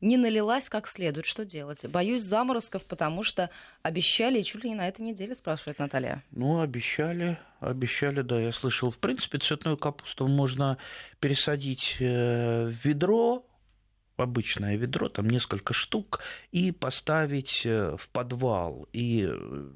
не 0.00 0.16
налилась 0.16 0.68
как 0.68 0.86
следует, 0.86 1.26
что 1.26 1.44
делать? 1.44 1.84
Боюсь 1.86 2.22
заморозков, 2.22 2.84
потому 2.84 3.22
что 3.22 3.50
обещали, 3.82 4.40
и 4.40 4.44
чуть 4.44 4.62
ли 4.62 4.70
не 4.70 4.76
на 4.76 4.86
этой 4.88 5.00
неделе, 5.02 5.34
спрашивает 5.34 5.78
Наталья. 5.78 6.22
Ну, 6.30 6.60
обещали, 6.60 7.38
обещали, 7.60 8.22
да, 8.22 8.40
я 8.40 8.52
слышал. 8.52 8.90
В 8.90 8.98
принципе, 8.98 9.38
цветную 9.38 9.76
капусту 9.76 10.28
можно 10.28 10.78
пересадить 11.18 11.96
э, 11.98 12.66
в 12.66 12.86
ведро, 12.86 13.44
обычное 14.20 14.76
ведро, 14.76 15.08
там 15.08 15.28
несколько 15.28 15.72
штук, 15.74 16.20
и 16.52 16.72
поставить 16.72 17.62
э, 17.64 17.96
в 17.96 18.08
подвал. 18.08 18.88
И, 18.92 19.28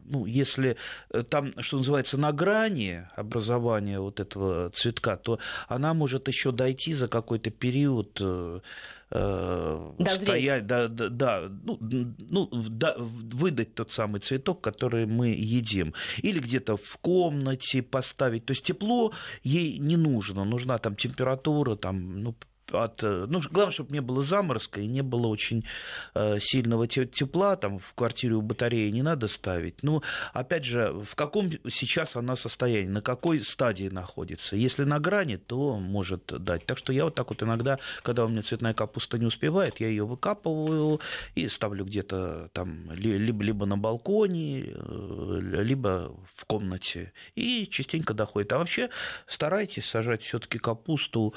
ну, 0.05 0.27
если 0.27 0.77
э, 1.11 1.23
там, 1.23 1.53
что 1.63 1.79
называется, 1.79 2.19
на 2.19 2.33
грани 2.33 3.07
образования 3.17 4.01
вот 4.01 4.21
этого 4.21 4.71
цветка, 4.71 5.17
то 5.17 5.39
она 5.69 5.95
может 5.95 6.29
еще 6.29 6.53
дойти 6.53 6.95
за 6.95 7.09
какой-то 7.09 7.51
период 7.51 8.19
э, 8.21 8.61
Дозреть. 9.99 10.23
стоять, 10.23 10.67
да, 10.67 10.89
да, 10.89 11.09
да, 11.09 11.43
ну, 11.65 11.79
ну 11.81 12.49
да, 12.53 12.95
выдать 12.99 13.75
тот 13.75 13.93
самый 13.93 14.21
цветок, 14.21 14.63
который 14.63 15.05
мы 15.05 15.29
едим. 15.29 15.93
Или 16.23 16.39
где-то 16.39 16.79
в 16.79 16.97
комнате 16.99 17.83
поставить. 17.83 18.47
То 18.47 18.53
есть 18.53 18.65
тепло 18.65 19.13
ей 19.43 19.79
не 19.79 19.97
нужно, 19.97 20.45
нужна 20.45 20.79
там 20.79 20.97
температура, 20.97 21.77
там, 21.77 22.23
ну, 22.23 22.35
от... 22.71 23.03
Э, 23.03 23.27
ну, 23.29 23.41
главное, 23.51 23.73
чтобы 23.73 23.93
не 23.93 24.01
было 24.01 24.23
заморозка 24.23 24.81
и 24.81 24.87
не 24.87 25.03
было 25.03 25.27
очень 25.27 25.65
э, 26.15 26.39
сильного 26.41 26.87
тепла, 26.87 27.57
там 27.57 27.79
в 27.79 27.95
квартире 27.95 28.35
у 28.35 28.43
батареи 28.43 28.91
не 28.91 29.03
надо 29.03 29.29
ставить. 29.29 29.83
Ну, 29.83 30.03
опять 30.33 30.65
же, 30.65 30.93
в 31.05 31.15
каком 31.15 31.51
сейчас 31.71 32.17
она 32.17 32.37
состоянии, 32.37 32.89
на 32.89 33.03
какой 33.03 33.41
стадии 33.41 33.89
находится. 33.89 34.57
Если 34.57 34.85
на 34.85 35.01
грани, 35.01 35.37
то 35.37 35.77
может 35.77 36.27
дать. 36.27 36.67
Так 36.67 36.79
что 36.79 36.93
я 36.93 37.05
вот 37.05 37.15
так 37.15 37.31
вот 37.31 37.43
иногда, 37.43 37.79
когда 38.03 38.25
у 38.25 38.29
меня 38.29 38.43
цветная 38.43 38.75
капуста 38.75 39.19
не 39.19 39.27
успевает, 39.27 39.81
я 39.81 39.89
ее 39.89 40.05
выкапываю 40.05 41.01
и 41.35 41.49
ставлю 41.49 41.85
где-то 41.85 42.51
там 42.53 42.91
либо, 42.93 43.43
либо 43.43 43.67
на 43.67 43.77
балконе, 43.77 44.65
э, 44.67 45.39
либо 45.41 46.15
в 46.35 46.45
комнате. 46.45 47.13
И 47.35 47.67
частенько 47.67 48.15
доходит. 48.15 48.53
А 48.53 48.59
вообще 48.59 48.91
старайтесь 49.27 49.87
сажать 49.87 50.23
все-таки 50.23 50.59
капусту 50.59 51.35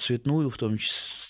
цветную, 0.00 0.50
в 0.50 0.56
том 0.56 0.78
числе 0.78 1.23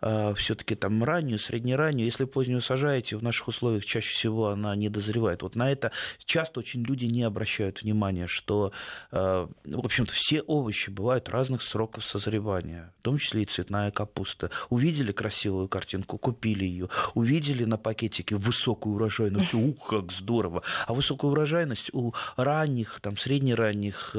э, 0.00 0.34
все-таки 0.36 0.74
там 0.74 1.02
раннюю, 1.02 1.38
среднераннюю. 1.38 2.06
Если 2.06 2.24
позднюю 2.24 2.60
сажаете, 2.60 3.16
в 3.16 3.22
наших 3.22 3.48
условиях 3.48 3.84
чаще 3.84 4.14
всего 4.14 4.48
она 4.48 4.76
не 4.76 4.88
дозревает. 4.88 5.42
Вот 5.42 5.56
на 5.56 5.70
это 5.70 5.92
часто 6.24 6.60
очень 6.60 6.82
люди 6.84 7.06
не 7.06 7.22
обращают 7.22 7.82
внимания, 7.82 8.26
что, 8.26 8.72
э, 9.12 9.46
в 9.64 9.84
общем-то, 9.84 10.12
все 10.12 10.42
овощи 10.42 10.90
бывают 10.90 11.28
разных 11.28 11.62
сроков 11.62 12.04
созревания, 12.04 12.92
в 13.00 13.02
том 13.02 13.18
числе 13.18 13.42
и 13.42 13.46
цветная 13.46 13.90
капуста. 13.90 14.50
Увидели 14.68 15.12
красивую 15.12 15.68
картинку, 15.68 16.18
купили 16.18 16.64
ее, 16.64 16.88
увидели 17.14 17.64
на 17.64 17.76
пакетике 17.76 18.36
высокую 18.36 18.96
урожайность, 18.96 19.54
ух, 19.54 19.88
как 19.88 20.12
здорово. 20.12 20.62
А 20.86 20.94
высокая 20.94 21.30
урожайность 21.30 21.90
у 21.92 22.12
ранних, 22.36 23.00
там, 23.00 23.16
среднеранних, 23.16 24.14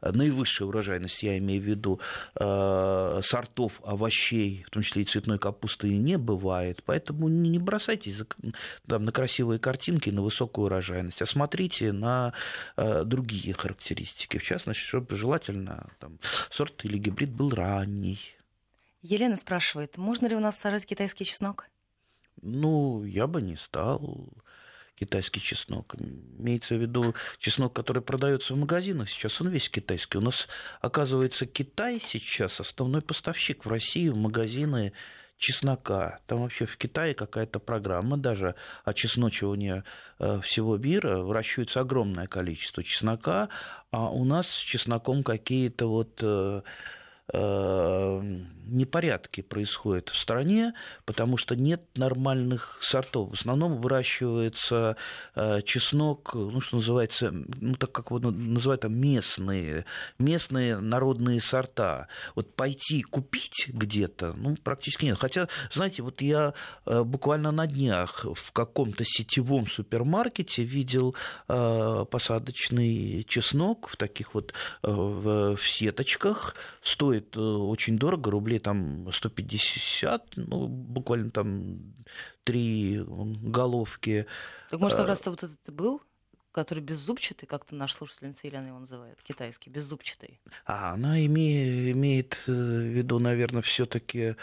наивысшая 0.00 0.68
урожайность, 0.68 1.22
я 1.22 1.38
имею 1.38 1.62
в 1.62 1.64
виду, 1.64 2.00
э, 2.36 3.20
сортов 3.24 3.80
овощей, 3.82 4.03
в 4.66 4.70
том 4.70 4.82
числе 4.82 5.02
и 5.02 5.04
цветной 5.04 5.38
капусты, 5.38 5.96
не 5.96 6.18
бывает. 6.18 6.82
Поэтому 6.84 7.28
не 7.28 7.58
бросайтесь 7.58 8.16
там, 8.86 9.04
на 9.04 9.12
красивые 9.12 9.58
картинки, 9.58 10.10
на 10.10 10.22
высокую 10.22 10.66
урожайность, 10.66 11.22
а 11.22 11.26
смотрите 11.26 11.92
на 11.92 12.32
э, 12.76 13.04
другие 13.04 13.54
характеристики. 13.54 14.38
В 14.38 14.44
частности, 14.44 14.82
чтобы 14.82 15.16
желательно 15.16 15.90
там, 15.98 16.18
сорт 16.50 16.84
или 16.84 16.98
гибрид 16.98 17.30
был 17.30 17.50
ранний. 17.50 18.20
Елена 19.02 19.36
спрашивает, 19.36 19.98
можно 19.98 20.26
ли 20.26 20.34
у 20.34 20.40
нас 20.40 20.58
сажать 20.58 20.86
китайский 20.86 21.24
чеснок? 21.24 21.68
Ну, 22.42 23.04
я 23.04 23.26
бы 23.26 23.42
не 23.42 23.56
стал 23.56 24.28
китайский 24.98 25.40
чеснок. 25.40 25.94
Имеется 26.38 26.74
в 26.74 26.80
виду 26.80 27.14
чеснок, 27.38 27.72
который 27.72 28.02
продается 28.02 28.54
в 28.54 28.58
магазинах. 28.58 29.08
Сейчас 29.08 29.40
он 29.40 29.48
весь 29.48 29.68
китайский. 29.68 30.18
У 30.18 30.20
нас, 30.20 30.48
оказывается, 30.80 31.46
Китай 31.46 32.00
сейчас 32.00 32.60
основной 32.60 33.02
поставщик 33.02 33.64
в 33.64 33.68
России 33.68 34.08
в 34.08 34.16
магазины 34.16 34.92
чеснока. 35.36 36.20
Там 36.26 36.42
вообще 36.42 36.64
в 36.66 36.76
Китае 36.76 37.14
какая-то 37.14 37.58
программа 37.58 38.16
даже 38.16 38.54
очесночивания 38.84 39.84
э, 40.18 40.40
всего 40.40 40.76
мира. 40.76 41.18
Выращивается 41.18 41.80
огромное 41.80 42.26
количество 42.26 42.82
чеснока, 42.82 43.48
а 43.90 44.10
у 44.10 44.24
нас 44.24 44.48
с 44.48 44.58
чесноком 44.58 45.22
какие-то 45.22 45.86
вот 45.86 46.20
Э, 46.22 46.62
непорядки 48.66 49.40
происходят 49.40 50.10
в 50.10 50.16
стране, 50.16 50.74
потому 51.04 51.36
что 51.36 51.56
нет 51.56 51.82
нормальных 51.96 52.78
сортов. 52.82 53.30
В 53.30 53.34
основном 53.34 53.80
выращивается 53.80 54.96
э, 55.34 55.62
чеснок, 55.62 56.34
ну, 56.34 56.60
что 56.60 56.76
называется, 56.76 57.30
ну, 57.32 57.74
так 57.76 57.92
как 57.92 58.10
его 58.10 58.18
называют 58.18 58.82
там 58.82 58.98
местные, 58.98 59.86
местные 60.18 60.78
народные 60.78 61.40
сорта. 61.40 62.08
Вот 62.34 62.54
пойти 62.54 63.02
купить 63.02 63.68
где-то, 63.68 64.34
ну, 64.34 64.56
практически 64.62 65.06
нет. 65.06 65.18
Хотя, 65.18 65.48
знаете, 65.70 66.02
вот 66.02 66.20
я 66.20 66.52
э, 66.86 67.02
буквально 67.04 67.52
на 67.52 67.66
днях 67.66 68.24
в 68.24 68.52
каком-то 68.52 69.04
сетевом 69.04 69.66
супермаркете 69.66 70.62
видел 70.62 71.14
посадочный 71.46 73.24
чеснок 73.28 73.88
в 73.88 73.96
таких 73.96 74.34
вот 74.34 74.52
в 74.82 75.56
сеточках, 75.58 76.54
стоит 76.82 77.13
стоит 77.14 77.36
э, 77.36 77.40
очень 77.40 77.98
дорого, 77.98 78.30
рублей 78.30 78.58
там 78.58 79.10
150, 79.10 80.36
ну, 80.36 80.66
буквально 80.68 81.30
там 81.30 81.78
три 82.44 83.02
головки. 83.06 84.26
Так 84.70 84.80
может, 84.80 84.96
как 84.96 85.06
э, 85.06 85.08
раз-то 85.08 85.30
вот 85.30 85.42
этот 85.44 85.74
был? 85.74 86.00
который 86.52 86.84
беззубчатый, 86.84 87.48
как-то 87.48 87.74
наш 87.74 87.94
слушательница 87.94 88.38
Елена 88.44 88.68
его 88.68 88.78
называет, 88.78 89.18
китайский, 89.24 89.70
беззубчатый. 89.70 90.40
А, 90.66 90.92
она 90.92 91.18
имеет, 91.26 91.96
имеет 91.96 92.34
э, 92.46 92.52
в 92.52 92.94
виду, 92.96 93.18
наверное, 93.18 93.60
все-таки 93.60 94.36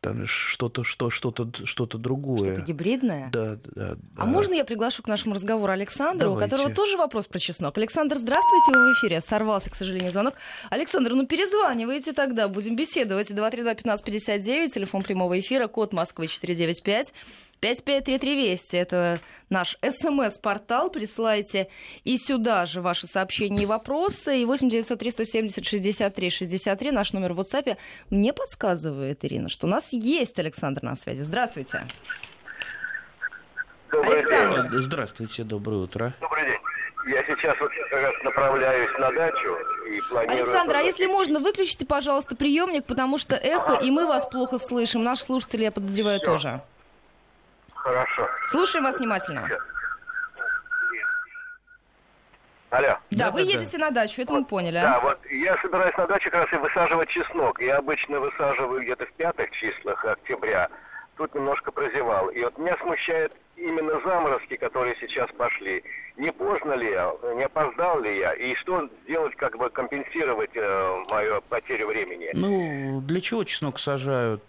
там 0.00 0.26
что-то 0.26 0.82
что, 0.82 1.10
что-то 1.10 1.50
что-то 1.64 1.98
другое. 1.98 2.54
Что-то 2.54 2.66
гибридное? 2.66 3.30
Да, 3.30 3.56
да, 3.56 3.70
да. 3.74 3.96
А 4.16 4.26
можно 4.26 4.54
я 4.54 4.64
приглашу 4.64 5.02
к 5.02 5.08
нашему 5.08 5.34
разговору 5.34 5.72
Александра, 5.72 6.26
Давайте. 6.26 6.46
у 6.46 6.48
которого 6.48 6.74
тоже 6.74 6.96
вопрос 6.96 7.26
про 7.26 7.38
чеснок? 7.38 7.76
Александр, 7.76 8.16
здравствуйте, 8.16 8.72
вы 8.72 8.90
в 8.90 8.92
эфире. 8.94 9.20
Сорвался, 9.20 9.70
к 9.70 9.74
сожалению, 9.74 10.10
звонок. 10.10 10.34
Александр, 10.70 11.12
ну 11.12 11.26
перезванивайте 11.26 12.12
тогда, 12.12 12.48
будем 12.48 12.76
беседовать. 12.76 13.30
232-1559, 13.30 14.70
телефон 14.70 15.02
прямого 15.02 15.38
эфира, 15.38 15.66
код 15.66 15.92
Москвы 15.92 16.28
495. 16.28 17.12
553320 17.60 18.74
это 18.74 19.20
наш 19.50 19.76
смс-портал. 19.82 20.90
Присылайте 20.90 21.68
и 22.04 22.16
сюда 22.16 22.66
же 22.66 22.80
ваши 22.80 23.06
сообщения 23.06 23.64
и 23.64 23.66
вопросы. 23.66 24.40
И 24.40 24.44
8903 24.44 25.10
170 25.10 25.66
63 25.66 26.30
63 26.30 26.90
наш 26.90 27.12
номер 27.12 27.34
в 27.34 27.40
WhatsApp. 27.40 27.76
Мне 28.08 28.32
подсказывает, 28.32 29.24
Ирина, 29.24 29.48
что 29.48 29.66
у 29.66 29.70
нас 29.70 29.88
есть 29.92 30.38
Александр 30.38 30.82
на 30.82 30.96
связи. 30.96 31.22
Здравствуйте. 31.22 31.86
Добрый 33.90 34.18
Александр. 34.18 34.70
День. 34.70 34.80
Здравствуйте, 34.80 35.44
доброе 35.44 35.76
утро. 35.82 36.14
Добрый 36.20 36.44
день. 36.44 36.58
Я 37.06 37.24
сейчас 37.24 37.58
вот 37.58 37.70
как 37.90 38.02
раз 38.02 38.14
направляюсь 38.22 38.90
на 38.98 39.10
дачу 39.12 39.56
и 39.90 40.00
планирую... 40.08 40.38
Александр, 40.38 40.76
а 40.76 40.80
если 40.80 41.06
можно, 41.06 41.40
выключите, 41.40 41.86
пожалуйста, 41.86 42.36
приемник, 42.36 42.84
потому 42.84 43.16
что 43.18 43.36
эхо, 43.36 43.78
ага. 43.78 43.84
и 43.84 43.90
мы 43.90 44.06
вас 44.06 44.26
плохо 44.26 44.58
слышим. 44.58 45.02
Наши 45.02 45.22
слушатели, 45.22 45.62
я 45.62 45.72
подозреваю, 45.72 46.20
Всё. 46.20 46.32
тоже. 46.32 46.60
Хорошо. 47.82 48.28
Слушаем 48.48 48.84
вас 48.84 48.98
внимательно. 48.98 49.48
Алло. 52.70 52.98
Да, 53.10 53.26
да 53.26 53.30
вы 53.32 53.44
да, 53.44 53.50
едете 53.50 53.78
да. 53.78 53.86
на 53.86 53.90
дачу, 53.90 54.22
это 54.22 54.32
вот, 54.32 54.40
мы 54.40 54.44
поняли. 54.44 54.76
А? 54.76 54.82
Да, 54.82 55.00
вот 55.00 55.18
я 55.28 55.56
собираюсь 55.60 55.96
на 55.96 56.06
даче 56.06 56.30
как 56.30 56.44
раз 56.44 56.52
и 56.52 56.56
высаживать 56.56 57.08
чеснок. 57.08 57.60
Я 57.60 57.78
обычно 57.78 58.20
высаживаю 58.20 58.82
где-то 58.82 59.06
в 59.06 59.12
пятых 59.14 59.50
числах 59.50 60.04
октября. 60.04 60.68
Тут 61.16 61.34
немножко 61.34 61.72
прозевал. 61.72 62.28
И 62.28 62.44
вот 62.44 62.56
меня 62.58 62.76
смущает 62.80 63.34
именно 63.56 64.00
заморозки, 64.04 64.56
которые 64.56 64.94
сейчас 65.00 65.28
пошли. 65.36 65.82
Не 66.16 66.32
поздно 66.32 66.74
ли 66.74 66.90
я, 66.90 67.12
не 67.34 67.44
опоздал 67.44 68.00
ли 68.00 68.18
я, 68.18 68.34
и 68.34 68.54
что 68.56 68.88
сделать, 69.04 69.34
как 69.36 69.56
бы 69.56 69.68
компенсировать 69.70 70.50
э, 70.54 71.02
мою 71.10 71.42
потерю 71.42 71.88
времени? 71.88 72.30
Ну, 72.34 73.00
для 73.00 73.20
чего 73.20 73.42
чеснок 73.44 73.80
сажают? 73.80 74.44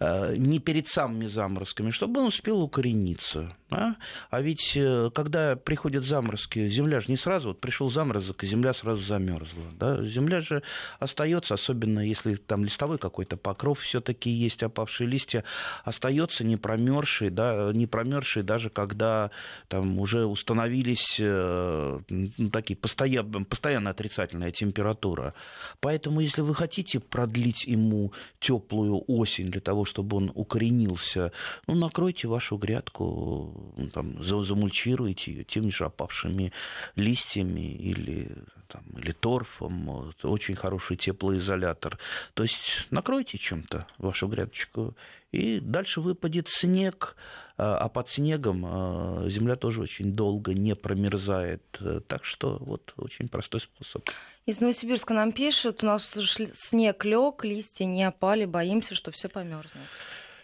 Э, 0.00 0.34
не 0.36 0.58
перед 0.58 0.88
самыми 0.88 1.28
заморозками, 1.28 1.90
чтобы 1.90 2.20
он 2.20 2.26
успел 2.26 2.60
укорениться. 2.60 3.54
А, 3.70 3.94
а 4.30 4.42
ведь 4.42 4.72
э, 4.74 5.10
когда 5.14 5.56
приходят 5.56 6.04
заморозки, 6.04 6.68
земля 6.68 7.00
же 7.00 7.06
не 7.08 7.16
сразу, 7.16 7.48
вот 7.48 7.60
пришел 7.60 7.88
заморозок, 7.88 8.42
и 8.42 8.46
земля 8.46 8.74
сразу 8.74 9.00
замерзла. 9.02 9.64
Да? 9.78 10.02
Земля 10.04 10.40
же 10.40 10.62
остается, 10.98 11.54
особенно 11.54 12.00
если 12.00 12.34
там 12.34 12.64
листовой 12.64 12.98
какой-то 12.98 13.36
покров, 13.36 13.80
все-таки 13.80 14.28
есть 14.28 14.62
опавшие 14.62 15.08
листья, 15.08 15.44
остается 15.84 16.44
не 16.44 16.56
промерзший, 16.56 17.30
да, 17.30 17.70
не 17.72 17.86
промерзший 17.86 18.42
даже 18.42 18.70
когда 18.70 19.30
там 19.68 19.98
уже 20.00 20.26
установились 20.26 21.16
э, 21.18 22.00
ну, 22.08 22.50
такие 22.50 22.76
постоянно, 22.76 23.44
постоянно 23.44 23.90
отрицательная 23.90 24.50
температура. 24.50 25.34
Поэтому, 25.80 26.20
если 26.20 26.42
вы 26.42 26.54
хотите 26.54 27.00
продлить 27.00 27.64
ему 27.64 28.12
теплую 28.40 29.04
осень 29.06 29.46
для 29.46 29.60
того, 29.60 29.84
чтобы 29.92 30.16
он 30.16 30.32
укоренился, 30.34 31.32
ну, 31.66 31.74
накройте 31.74 32.26
вашу 32.26 32.56
грядку, 32.56 33.74
там, 33.92 34.22
замульчируйте 34.22 35.32
ее 35.32 35.44
теми 35.44 35.70
же 35.70 35.84
опавшими 35.84 36.52
листьями 36.96 37.74
или, 37.74 38.30
там, 38.72 38.82
или 38.96 39.12
торфом. 39.12 40.10
Это 40.10 40.28
очень 40.28 40.54
хороший 40.54 40.96
теплоизолятор. 40.96 41.98
То 42.34 42.42
есть 42.42 42.86
накройте 42.90 43.36
чем-то 43.36 43.86
вашу 43.98 44.28
грядочку, 44.28 44.96
и 45.30 45.60
дальше 45.60 46.00
выпадет 46.00 46.48
снег, 46.48 47.16
а, 47.58 47.76
а 47.76 47.88
под 47.88 48.08
снегом 48.08 48.64
а, 48.66 49.28
земля 49.28 49.56
тоже 49.56 49.82
очень 49.82 50.12
долго 50.12 50.54
не 50.54 50.74
промерзает. 50.74 51.62
Так 52.08 52.24
что 52.24 52.58
вот 52.60 52.94
очень 52.96 53.28
простой 53.28 53.60
способ. 53.60 54.08
Из 54.46 54.60
Новосибирска 54.60 55.14
нам 55.14 55.32
пишут, 55.32 55.82
у 55.82 55.86
нас 55.86 56.16
снег 56.54 57.04
лег, 57.04 57.44
листья 57.44 57.84
не 57.84 58.04
опали, 58.04 58.46
боимся, 58.46 58.94
что 58.94 59.10
все 59.10 59.28
померзнет. 59.28 59.86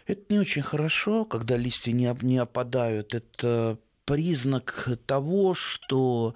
Это 0.05 0.21
не 0.29 0.39
очень 0.39 0.61
хорошо, 0.61 1.25
когда 1.25 1.57
листья 1.57 1.91
не, 1.91 2.15
не 2.21 2.37
опадают. 2.37 3.13
Это 3.13 3.77
признак 4.05 4.87
того, 5.05 5.53
что 5.53 6.33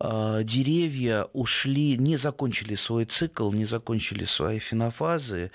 деревья 0.00 1.24
ушли, 1.32 1.96
не 1.96 2.16
закончили 2.16 2.74
свой 2.74 3.04
цикл, 3.04 3.52
не 3.52 3.64
закончили 3.64 4.24
свои 4.24 4.58
фенофазы, 4.58 5.50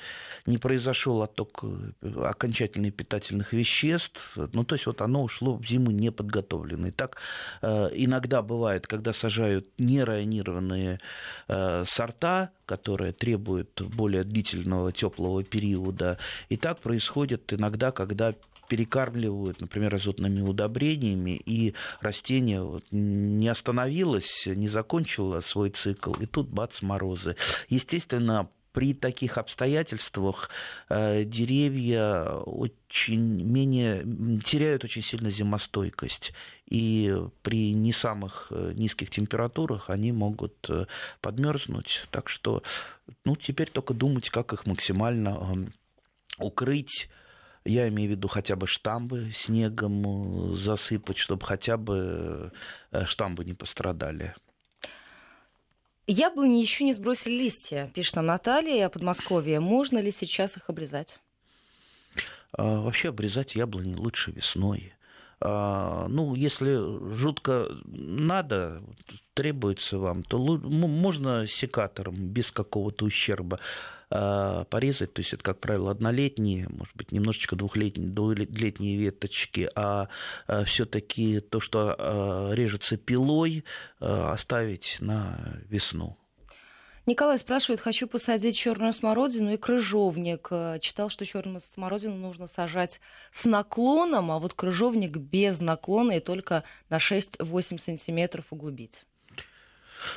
не 0.46 0.58
произошел 0.58 1.22
отток 1.22 1.64
э, 1.64 2.24
окончательных 2.24 2.96
питательных 2.96 3.54
веществ, 3.54 4.38
ну, 4.54 4.64
то 4.64 4.76
есть 4.76 4.86
вот 4.86 5.02
оно 5.02 5.24
ушло 5.24 5.56
в 5.56 5.66
зиму 5.66 5.92
неподготовленное. 5.92 6.92
Так 6.92 7.18
э, 7.62 7.90
иногда 7.94 8.42
бывает, 8.42 8.88
когда 8.88 9.14
сажают 9.14 9.68
нерайонированные 9.78 11.00
э, 11.48 11.84
сорта, 11.86 12.52
которые 12.66 13.14
требуют 13.14 13.82
более 13.82 14.24
длительного 14.24 14.92
теплого 14.92 15.44
периода, 15.44 16.18
и 16.50 16.58
так 16.58 16.80
происходит 16.80 17.54
иногда, 17.54 17.92
когда 17.92 18.34
перекармливают, 18.70 19.60
например, 19.60 19.96
азотными 19.96 20.42
удобрениями, 20.42 21.42
и 21.46 21.74
растение 22.00 22.62
вот 22.62 22.86
не 22.92 23.50
остановилось, 23.50 24.46
не 24.46 24.70
закончило 24.70 25.42
свой 25.42 25.72
цикл, 25.72 26.14
и 26.14 26.26
тут 26.26 26.48
бац, 26.48 26.82
морозы. 26.82 27.36
Естественно, 27.68 28.50
при 28.72 28.94
таких 28.94 29.38
обстоятельствах 29.38 30.50
э, 30.90 31.24
деревья 31.24 32.24
очень 32.46 33.44
менее 33.44 34.04
теряют 34.44 34.84
очень 34.84 35.02
сильно 35.02 35.32
зимостойкость. 35.32 36.34
И 36.70 37.14
при 37.42 37.74
не 37.74 37.92
самых 37.92 38.48
э, 38.52 38.74
низких 38.76 39.10
температурах 39.10 39.90
они 39.90 40.12
могут 40.12 40.70
э, 40.70 40.86
подмерзнуть. 41.20 42.06
Так 42.12 42.30
что 42.30 42.62
ну, 43.26 43.36
теперь 43.36 43.72
только 43.72 43.96
думать, 43.96 44.30
как 44.30 44.54
их 44.54 44.68
максимально 44.68 45.68
укрыть 46.38 47.10
я 47.70 47.88
имею 47.90 48.10
в 48.10 48.12
виду 48.12 48.28
хотя 48.28 48.56
бы 48.56 48.68
штамбы 48.68 49.32
снегом 49.34 50.54
э, 50.54 50.56
засыпать, 50.56 51.18
чтобы 51.18 51.46
хотя 51.46 51.78
бы 51.78 52.52
э, 52.92 53.06
штамбы 53.06 53.46
не 53.46 53.54
пострадали. 53.54 54.34
Яблони 56.08 56.58
еще 56.58 56.84
не 56.84 56.94
сбросили 56.94 57.34
листья, 57.34 57.92
пишет 57.94 58.16
нам 58.16 58.26
Наталья, 58.26 58.90
Подмосковье. 58.90 59.60
Можно 59.60 60.00
ли 60.00 60.12
сейчас 60.12 60.58
их 60.58 60.64
обрезать? 60.68 61.20
А, 62.54 62.82
вообще 62.82 63.10
обрезать 63.10 63.54
яблони 63.54 63.94
лучше 63.94 64.32
весной. 64.32 64.94
А, 65.42 66.08
ну, 66.10 66.36
если 66.36 66.76
жутко 67.14 67.70
надо, 67.86 68.82
требуется 69.34 69.98
вам, 69.98 70.24
то 70.24 70.38
можно 70.38 71.48
секатором 71.48 72.16
без 72.16 72.52
какого-то 72.52 73.06
ущерба 73.06 73.60
а, 74.10 74.66
порезать. 74.66 75.14
То 75.14 75.22
есть 75.22 75.34
это, 75.34 75.44
как 75.44 75.60
правило, 75.60 75.92
однолетние, 75.92 76.68
может 76.70 76.96
быть, 76.96 77.12
немножечко 77.12 77.56
двухлетние, 77.56 78.10
двухлетние 78.10 78.98
веточки, 78.98 79.70
а, 79.76 80.10
а 80.48 80.66
все-таки 80.66 81.40
то, 81.40 81.60
что 81.60 82.52
режется 82.54 82.98
пилой, 82.98 83.64
оставить 84.00 84.98
на 85.00 85.58
весну. 85.70 86.19
Николай 87.06 87.38
спрашивает, 87.38 87.80
хочу 87.80 88.08
посадить 88.08 88.58
черную 88.58 88.94
смородину 88.94 89.54
и 89.54 89.58
крыжовник. 89.58 90.48
Э, 90.52 90.80
читал, 90.82 91.10
что 91.10 91.26
черную 91.26 91.62
смородину 91.62 92.16
нужно 92.16 92.48
сажать 92.48 93.00
с 93.32 93.46
наклоном, 93.46 94.32
а 94.32 94.40
вот 94.40 94.54
крыжовник 94.54 95.18
без 95.18 95.60
наклона 95.60 96.14
и 96.14 96.20
только 96.20 96.64
на 96.90 96.98
6-8 96.98 97.78
сантиметров 97.78 98.46
углубить. 98.52 99.04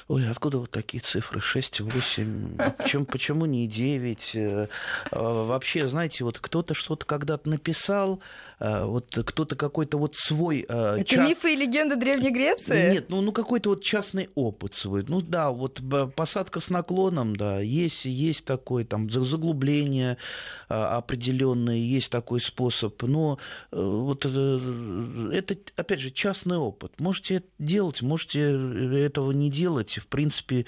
Ой, 0.08 0.28
откуда 0.30 0.58
вот 0.58 0.70
такие 0.70 1.02
цифры? 1.02 1.40
6, 1.40 1.80
8, 1.80 2.56
почему, 2.78 3.04
почему 3.04 3.46
не 3.46 3.66
9? 3.66 4.30
Э, 4.34 4.68
а, 5.10 5.46
вообще, 5.46 5.88
знаете, 5.88 6.24
вот 6.24 6.38
кто-то 6.38 6.74
что-то 6.74 7.04
когда-то 7.04 7.48
написал, 7.48 8.20
вот 8.62 9.18
кто-то 9.26 9.56
какой-то 9.56 9.98
вот 9.98 10.16
свой... 10.16 10.64
А, 10.68 10.96
Это 10.96 11.04
час... 11.04 11.28
мифы 11.28 11.54
и 11.54 11.56
легенды 11.56 11.96
Древней 11.96 12.30
Греции? 12.30 12.92
Нет, 12.92 13.06
ну, 13.08 13.20
ну 13.20 13.32
какой-то 13.32 13.70
вот 13.70 13.82
частный 13.82 14.30
опыт 14.34 14.74
свой. 14.74 15.04
Ну 15.08 15.20
да, 15.20 15.50
вот 15.50 15.80
посадка 16.14 16.60
с 16.60 16.70
наклоном, 16.70 17.34
да, 17.34 17.60
есть, 17.60 18.04
есть 18.04 18.44
такой 18.44 18.84
там 18.84 19.10
заглубление 19.10 20.16
определенное, 20.68 21.76
есть 21.76 22.10
такой 22.10 22.40
способ, 22.40 23.02
но 23.02 23.38
э, 23.70 23.76
вот 23.80 24.24
э, 24.26 25.30
это, 25.32 25.56
опять 25.76 26.00
же, 26.00 26.10
частный 26.10 26.56
опыт. 26.56 27.00
Можете 27.00 27.36
это 27.36 27.46
делать, 27.58 28.02
можете 28.02 28.40
этого 29.04 29.32
не 29.32 29.50
делать, 29.50 29.98
в 29.98 30.06
принципе, 30.06 30.66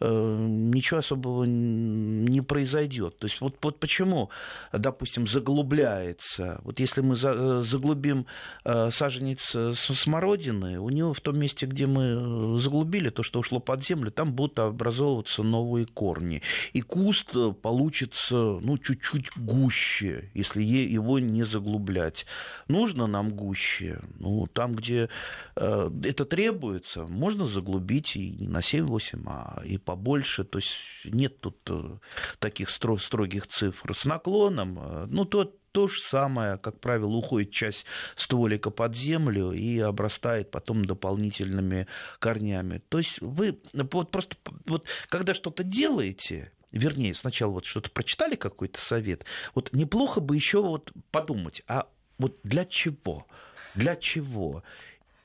э, 0.00 0.36
ничего 0.48 1.00
особого 1.00 1.44
не 1.44 2.40
произойдет. 2.40 3.18
То 3.18 3.26
есть 3.26 3.40
вот, 3.40 3.56
вот 3.62 3.78
почему, 3.78 4.30
допустим, 4.72 5.26
заглубляется. 5.26 6.60
Вот 6.64 6.80
если 6.80 7.00
мы 7.00 7.14
э, 7.14 7.16
заглубим 7.62 8.26
э, 8.64 8.90
саженец 8.90 9.56
смородины, 9.74 10.78
у 10.78 10.88
него 10.88 11.14
в 11.14 11.20
том 11.20 11.38
месте, 11.38 11.66
где 11.66 11.86
мы 11.86 12.58
заглубили, 12.58 13.10
то, 13.10 13.22
что 13.22 13.40
ушло 13.40 13.60
под 13.60 13.84
землю, 13.84 14.10
там 14.10 14.32
будут 14.32 14.58
образовываться 14.58 15.42
новые 15.42 15.86
корни. 15.86 16.42
И 16.72 16.80
куст 16.80 17.34
получится 17.62 18.34
ну, 18.34 18.78
чуть-чуть 18.78 19.30
гуще, 19.36 20.30
если 20.34 20.62
его 20.62 21.18
не 21.18 21.44
заглублять. 21.44 22.26
Нужно 22.68 23.06
нам 23.06 23.30
гуще? 23.30 24.00
Ну, 24.18 24.46
там, 24.46 24.74
где 24.74 25.08
это 25.54 26.24
требуется, 26.24 27.06
можно 27.06 27.46
заглубить 27.46 28.16
и 28.16 28.30
не 28.30 28.48
на 28.48 28.58
7-8, 28.58 29.22
а 29.26 29.62
и 29.64 29.78
побольше. 29.78 30.44
То 30.44 30.58
есть 30.58 30.76
нет 31.04 31.40
тут 31.40 31.58
э, 31.68 31.98
таких 32.38 32.70
строгих 32.70 33.46
цифр. 33.46 33.94
С 33.96 34.04
наклоном, 34.04 34.78
э, 34.78 35.06
ну, 35.08 35.24
то, 35.24 35.52
то 35.72 35.88
же 35.88 36.00
самое, 36.00 36.58
как 36.58 36.80
правило, 36.80 37.12
уходит 37.12 37.52
часть 37.52 37.84
стволика 38.16 38.70
под 38.70 38.96
землю 38.96 39.52
и 39.52 39.78
обрастает 39.78 40.50
потом 40.50 40.84
дополнительными 40.84 41.86
корнями. 42.18 42.82
То 42.88 42.98
есть 42.98 43.20
вы 43.20 43.58
вот 43.74 44.10
просто 44.10 44.36
вот, 44.66 44.86
когда 45.08 45.34
что-то 45.34 45.62
делаете, 45.62 46.52
вернее, 46.72 47.14
сначала 47.14 47.52
вот 47.52 47.64
что-то 47.64 47.90
прочитали 47.90 48.36
какой-то 48.36 48.80
совет, 48.80 49.24
вот 49.54 49.72
неплохо 49.72 50.20
бы 50.20 50.34
еще 50.34 50.62
вот 50.62 50.92
подумать, 51.10 51.62
а 51.66 51.88
вот 52.18 52.38
для 52.42 52.64
чего? 52.64 53.26
Для 53.74 53.96
чего? 53.96 54.64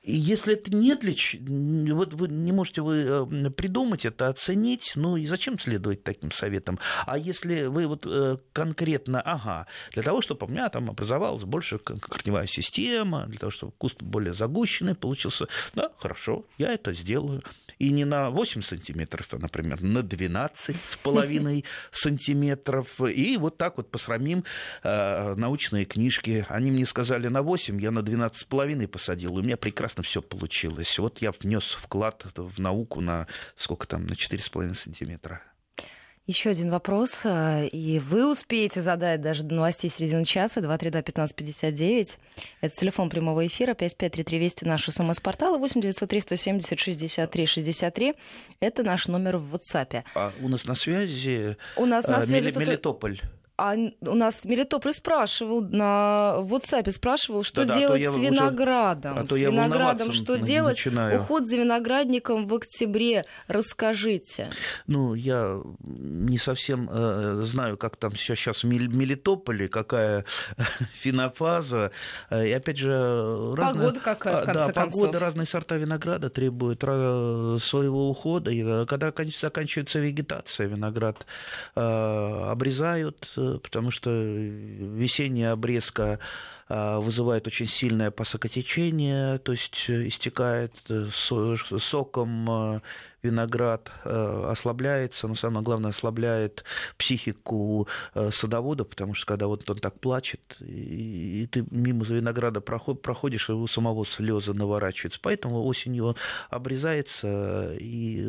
И 0.06 0.15
если 0.15 0.54
это 0.54 0.74
не 0.76 0.94
для 0.94 1.96
вот 1.96 2.13
вы 2.13 2.28
не 2.28 2.52
можете 2.52 2.82
вы 2.82 2.96
э, 2.96 3.50
придумать 3.50 4.06
это, 4.06 4.28
оценить, 4.28 4.91
ну 4.96 5.18
и 5.18 5.26
зачем 5.26 5.58
следовать 5.58 6.04
таким 6.04 6.32
советам? 6.32 6.78
А 7.08 7.18
если 7.18 7.65
вы 7.65 7.88
вот 7.88 8.06
э, 8.06 8.38
конкретно, 8.54 9.20
ага, 9.22 9.65
для 9.94 10.04
того, 10.04 10.22
чтобы 10.22 10.46
у 10.46 10.50
меня 10.50 10.70
там 10.70 10.91
образовалась 10.91 11.44
больше 11.44 11.80
корневая 11.80 12.46
система, 12.46 13.26
для 13.26 13.39
того, 13.39 13.52
чтобы 13.52 13.74
куст 13.78 14.02
более 14.04 14.36
загущенный 14.36 14.94
получился, 14.94 15.48
да, 15.74 15.91
хорошо, 15.98 16.46
я 16.60 16.72
это 16.72 16.94
сделаю 16.94 17.41
и 17.79 17.91
не 17.91 18.05
на 18.05 18.29
8 18.29 18.61
сантиметров, 18.61 19.27
а, 19.31 19.38
например, 19.38 19.81
на 19.81 20.01
12 20.01 20.75
с 20.75 20.95
половиной 20.95 21.65
сантиметров. 21.91 23.01
И 23.01 23.38
вот 23.38 23.57
так 23.57 23.77
вот 23.77 23.91
посрамим 23.91 24.43
э, 24.83 25.35
научные 25.35 25.85
книжки. 25.85 26.45
Они 26.49 26.71
мне 26.71 26.85
сказали 26.85 27.27
на 27.27 27.41
8, 27.41 27.81
я 27.81 27.91
на 27.91 28.01
12 28.01 28.38
с 28.38 28.43
половиной 28.43 28.88
посадил, 28.88 29.38
и 29.38 29.41
у 29.41 29.43
меня 29.43 29.57
прекрасно 29.57 30.03
все 30.03 30.21
получилось. 30.21 30.97
Вот 30.99 31.21
я 31.21 31.31
внес 31.31 31.71
вклад 31.71 32.25
в 32.35 32.59
науку 32.59 33.01
на 33.01 33.27
сколько 33.55 33.88
там, 33.88 34.05
на 34.05 34.13
4,5 34.13 34.75
сантиметра. 34.75 35.41
Еще 36.27 36.49
один 36.49 36.71
вопрос, 36.71 37.21
э, 37.23 37.67
и 37.67 37.99
вы 37.99 38.31
успеете 38.31 38.81
задать 38.81 39.21
даже 39.21 39.43
до 39.43 39.53
новостей 39.53 39.91
середины 39.91 40.25
часа, 40.25 40.59
232-1559. 40.59 42.17
Это 42.61 42.75
телефон 42.75 43.11
прямого 43.11 43.45
эфира, 43.45 43.75
5533 43.75 44.39
Вести, 44.39 44.65
наш 44.65 44.85
смс-портал, 44.89 45.59
8 45.59 45.81
903 45.81 46.21
170 46.21 46.79
63 46.79 47.45
63. 47.45 48.13
Это 48.59 48.81
наш 48.81 49.07
номер 49.07 49.38
в 49.38 49.53
WhatsApp. 49.53 50.03
А 50.15 50.33
у 50.41 50.47
нас 50.47 50.65
на 50.65 50.73
связи 50.73 51.57
у 51.77 51.85
нас 51.85 52.07
на 52.07 52.25
связи 52.25 52.57
Мелитополь. 52.57 53.21
А 53.58 53.74
у 53.74 54.15
нас 54.15 54.44
Мелитополь 54.44 54.94
спрашивал 54.94 55.62
на 55.62 56.36
WhatsApp 56.39 56.91
спрашивал, 56.91 57.44
что 57.44 57.65
да, 57.65 57.78
делать 57.78 58.04
а 58.04 58.12
с 58.12 58.18
виноградом. 58.18 59.13
Уже, 59.13 59.24
а 59.24 59.28
с 59.28 59.32
виноградом 59.32 60.12
что 60.12 60.38
делать? 60.38 60.76
Начинаю. 60.76 61.22
Уход 61.22 61.48
за 61.48 61.58
виноградником 61.58 62.48
в 62.48 62.54
октябре. 62.54 63.24
Расскажите. 63.48 64.50
Ну, 64.88 65.13
я 65.13 65.62
не 65.80 66.38
совсем 66.38 66.89
э, 66.91 67.44
знаю, 67.44 67.78
как 67.78 67.96
там 67.96 68.12
сейчас, 68.15 68.39
сейчас 68.39 68.63
в 68.63 68.68
Мелитополе, 68.68 69.70
какая 69.70 70.26
фенофаза. 70.94 71.91
И 72.32 72.52
опять 72.52 72.78
же, 72.78 73.54
разная, 73.56 73.86
погода 73.86 74.00
какая, 74.02 74.41
в 74.41 74.46
конце 74.46 74.68
да, 74.68 74.74
концов. 74.74 75.02
погода, 75.02 75.20
разные 75.20 75.46
сорта 75.46 75.78
винограда 75.78 76.30
требуют 76.30 76.82
своего 76.82 78.10
ухода. 78.10 78.52
И 78.52 78.63
э, 78.65 78.86
когда 78.86 79.13
заканчивается 79.39 80.00
вегетация, 80.00 80.68
виноград 80.68 81.26
э, 81.76 81.80
обрезают 81.80 83.32
потому 83.63 83.91
что 83.91 84.10
весенняя 84.12 85.51
обрезка 85.51 86.19
вызывает 86.67 87.45
очень 87.47 87.67
сильное 87.67 88.10
посокотечение, 88.10 89.38
то 89.39 89.51
есть 89.51 89.89
истекает 89.89 90.73
соком 91.12 92.81
виноград 93.23 93.91
э, 94.04 94.47
ослабляется, 94.49 95.28
но 95.28 95.36
самое 95.36 95.63
главное, 95.63 95.91
ослабляет 95.91 96.63
психику 96.97 97.88
э, 98.13 98.32
садовода, 98.32 98.86
потому 98.86 99.13
что 99.13 99.25
когда 99.25 99.47
вот 99.47 99.69
он 99.69 99.78
так 99.78 99.99
плачет, 99.99 100.58
и, 100.60 101.43
и 101.43 101.47
ты 101.47 101.65
мимо 101.71 102.06
винограда 102.06 102.62
проход, 102.62 103.01
проходишь, 103.01 103.49
и 103.49 103.54
у 103.54 103.67
самого 103.67 104.06
слезы 104.06 104.54
наворачиваются. 104.54 105.19
Поэтому 105.21 105.65
осенью 105.65 106.15
обрезается, 106.49 107.75
и 107.80 108.25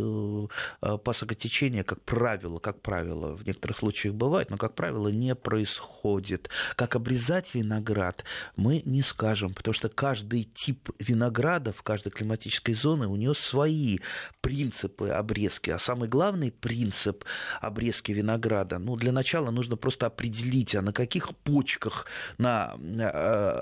э, 0.83 0.99
пасокотечение, 1.05 1.85
как 1.85 2.03
правило, 2.03 2.59
как 2.59 2.81
правило, 2.81 3.37
в 3.37 3.47
некоторых 3.47 3.79
случаях 3.79 4.15
бывает, 4.15 4.51
но, 4.51 4.57
как 4.57 4.75
правило, 4.75 5.09
не 5.09 5.35
происходит. 5.35 6.49
Как 6.77 6.97
обрезать 6.97 7.55
виноград, 7.55 8.25
мы 8.57 8.83
не 8.85 9.03
скажем, 9.03 9.53
потому 9.55 9.75
что 9.75 9.89
каждый 9.89 10.45
тип 10.45 10.91
винограда 10.99 11.73
в 11.73 11.83
каждой 11.83 12.11
климатической 12.11 12.75
зоне 12.75 13.07
у 13.07 13.17
него 13.17 13.35
свои 13.35 13.99
принципы 14.41 14.86
принципы 14.87 15.09
обрезки, 15.09 15.71
а 15.71 15.79
самый 15.79 16.09
главный 16.09 16.51
принцип 16.51 17.25
обрезки 17.61 18.13
винограда, 18.13 18.79
ну, 18.79 18.97
для 18.97 19.13
начала 19.13 19.51
нужно 19.51 19.77
просто 19.77 20.07
определить, 20.07 20.75
а 20.75 20.83
на 20.83 20.93
каких 20.93 21.35
почках 21.45 22.07
на 22.39 22.77
э, 22.79 23.03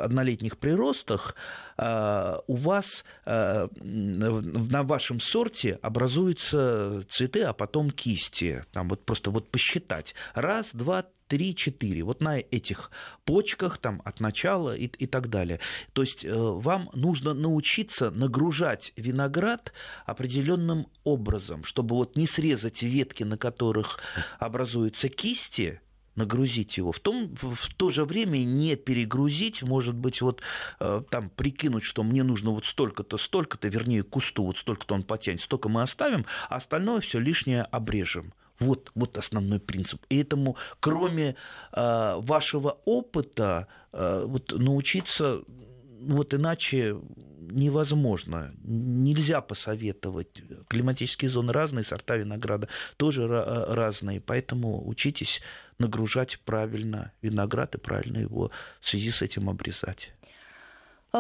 однолетних 0.04 0.58
приростах 0.58 1.34
э, 1.78 2.36
у 2.46 2.56
вас 2.56 3.04
э, 3.26 3.68
на 3.82 4.82
вашем 4.82 5.20
сорте 5.20 5.78
образуются 5.82 7.04
цветы, 7.10 7.42
а 7.42 7.52
потом 7.52 7.90
кисти. 7.90 8.64
Там 8.72 8.88
вот 8.88 9.04
просто 9.04 9.30
вот 9.30 9.50
посчитать. 9.50 10.14
Раз, 10.34 10.70
два, 10.72 11.04
3-4. 11.28 12.02
Вот 12.02 12.20
на 12.20 12.38
этих 12.38 12.90
почках 13.24 13.78
там, 13.78 14.02
от 14.04 14.20
начала 14.20 14.76
и, 14.76 14.86
и 14.86 15.06
так 15.06 15.28
далее. 15.28 15.60
То 15.92 16.02
есть 16.02 16.24
э, 16.24 16.32
вам 16.32 16.90
нужно 16.94 17.34
научиться 17.34 18.10
нагружать 18.10 18.92
виноград 18.96 19.72
определенным 20.06 20.86
образом, 21.04 21.64
чтобы 21.64 21.96
вот 21.96 22.16
не 22.16 22.26
срезать 22.26 22.82
ветки, 22.82 23.22
на 23.22 23.38
которых 23.38 23.98
образуются 24.38 25.08
кисти, 25.08 25.80
нагрузить 26.16 26.76
его, 26.76 26.92
в, 26.92 27.00
том, 27.00 27.34
в 27.40 27.74
то 27.74 27.90
же 27.90 28.04
время 28.04 28.38
не 28.38 28.76
перегрузить, 28.76 29.62
может 29.62 29.94
быть, 29.94 30.20
вот 30.20 30.42
э, 30.80 31.02
там 31.10 31.30
прикинуть, 31.30 31.82
что 31.82 32.02
мне 32.02 32.22
нужно 32.22 32.50
вот 32.50 32.66
столько-то, 32.66 33.18
столько-то, 33.18 33.68
вернее, 33.68 34.02
кусту, 34.02 34.44
вот 34.44 34.58
столько-то 34.58 34.94
он 34.94 35.02
потянет, 35.02 35.40
столько 35.40 35.68
мы 35.68 35.82
оставим, 35.82 36.24
а 36.48 36.56
остальное 36.56 37.00
все 37.00 37.18
лишнее 37.18 37.62
обрежем. 37.62 38.32
Вот, 38.60 38.92
вот 38.94 39.18
основной 39.18 39.58
принцип. 39.58 40.00
И 40.08 40.20
этому, 40.20 40.56
кроме 40.80 41.34
э, 41.72 42.14
вашего 42.18 42.78
опыта, 42.84 43.66
э, 43.92 44.24
вот 44.26 44.52
научиться 44.52 45.42
вот 46.06 46.34
иначе 46.34 46.96
невозможно. 47.40 48.54
Нельзя 48.62 49.40
посоветовать. 49.40 50.42
Климатические 50.68 51.30
зоны 51.30 51.52
разные, 51.52 51.84
сорта 51.84 52.16
винограда 52.16 52.68
тоже 52.96 53.26
разные. 53.26 54.20
Поэтому 54.20 54.86
учитесь 54.86 55.40
нагружать 55.78 56.38
правильно 56.44 57.12
виноград 57.22 57.74
и 57.74 57.78
правильно 57.78 58.18
его 58.18 58.50
в 58.80 58.88
связи 58.88 59.10
с 59.10 59.22
этим 59.22 59.48
обрезать. 59.48 60.12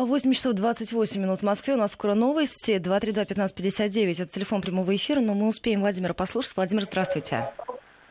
8 0.02 0.32
часов 0.32 0.54
28 0.54 1.22
минут 1.22 1.40
в 1.40 1.42
Москве. 1.44 1.74
У 1.74 1.76
нас 1.76 1.92
скоро 1.92 2.14
новости. 2.14 2.78
232-1559. 2.78 4.22
Это 4.22 4.26
телефон 4.26 4.60
прямого 4.60 4.94
эфира, 4.94 5.20
но 5.20 5.34
мы 5.34 5.46
успеем 5.46 5.80
Владимира 5.80 6.14
послушать. 6.14 6.56
Владимир, 6.56 6.82
здравствуйте. 6.82 7.52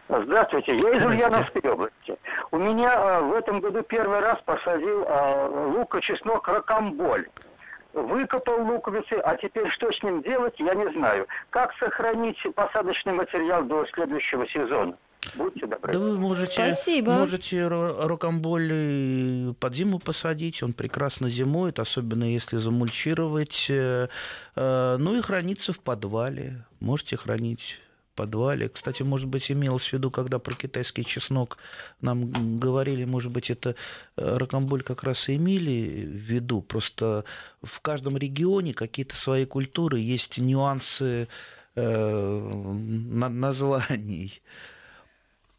Здравствуйте. 0.07 0.75
Я 0.75 0.89
из 0.91 1.05
Ульяновской 1.05 1.69
области. 1.69 2.15
У 2.51 2.57
меня 2.57 2.93
а, 2.93 3.21
в 3.21 3.33
этом 3.33 3.59
году 3.59 3.81
первый 3.83 4.19
раз 4.19 4.39
посадил 4.45 5.03
а, 5.07 5.47
лук 5.75 5.95
и 5.95 6.01
чеснок 6.01 6.47
ракомболь. 6.47 7.27
Выкопал 7.93 8.63
луковицы, 8.65 9.13
а 9.13 9.35
теперь 9.35 9.69
что 9.71 9.91
с 9.91 10.01
ним 10.03 10.21
делать, 10.21 10.55
я 10.59 10.73
не 10.73 10.89
знаю. 10.93 11.27
Как 11.49 11.73
сохранить 11.79 12.37
посадочный 12.55 13.13
материал 13.13 13.63
до 13.63 13.85
следующего 13.93 14.47
сезона? 14.47 14.95
Будьте 15.35 15.65
добры. 15.67 15.93
Да 15.93 15.99
вы 15.99 16.17
можете, 16.17 16.51
Спасибо. 16.51 17.13
можете 17.13 17.67
рокомболь 17.67 19.53
под 19.59 19.75
зиму 19.75 19.99
посадить, 19.99 20.63
он 20.63 20.73
прекрасно 20.73 21.29
зимует, 21.29 21.79
особенно 21.79 22.25
если 22.25 22.57
замульчировать. 22.57 23.67
Э, 23.69 24.07
э, 24.55 24.97
ну 24.99 25.17
и 25.17 25.21
хранится 25.21 25.73
в 25.73 25.79
подвале. 25.79 26.65
Можете 26.79 27.17
хранить 27.17 27.79
в 28.11 28.15
подвале. 28.15 28.69
Кстати, 28.69 29.03
может 29.03 29.27
быть, 29.27 29.51
имелось 29.51 29.87
в 29.87 29.93
виду, 29.93 30.11
когда 30.11 30.39
про 30.39 30.53
китайский 30.53 31.05
чеснок 31.05 31.57
нам 32.01 32.59
говорили, 32.59 33.05
может 33.05 33.31
быть, 33.31 33.49
это 33.49 33.75
э, 34.17 34.35
ракомболь 34.37 34.83
как 34.83 35.03
раз 35.03 35.29
и 35.29 35.35
имели 35.37 36.03
в 36.05 36.17
виду. 36.17 36.61
Просто 36.61 37.23
в 37.61 37.79
каждом 37.81 38.17
регионе 38.17 38.73
какие-то 38.73 39.15
свои 39.15 39.45
культуры, 39.45 39.99
есть 39.99 40.37
нюансы 40.37 41.27
названий. 43.35 44.43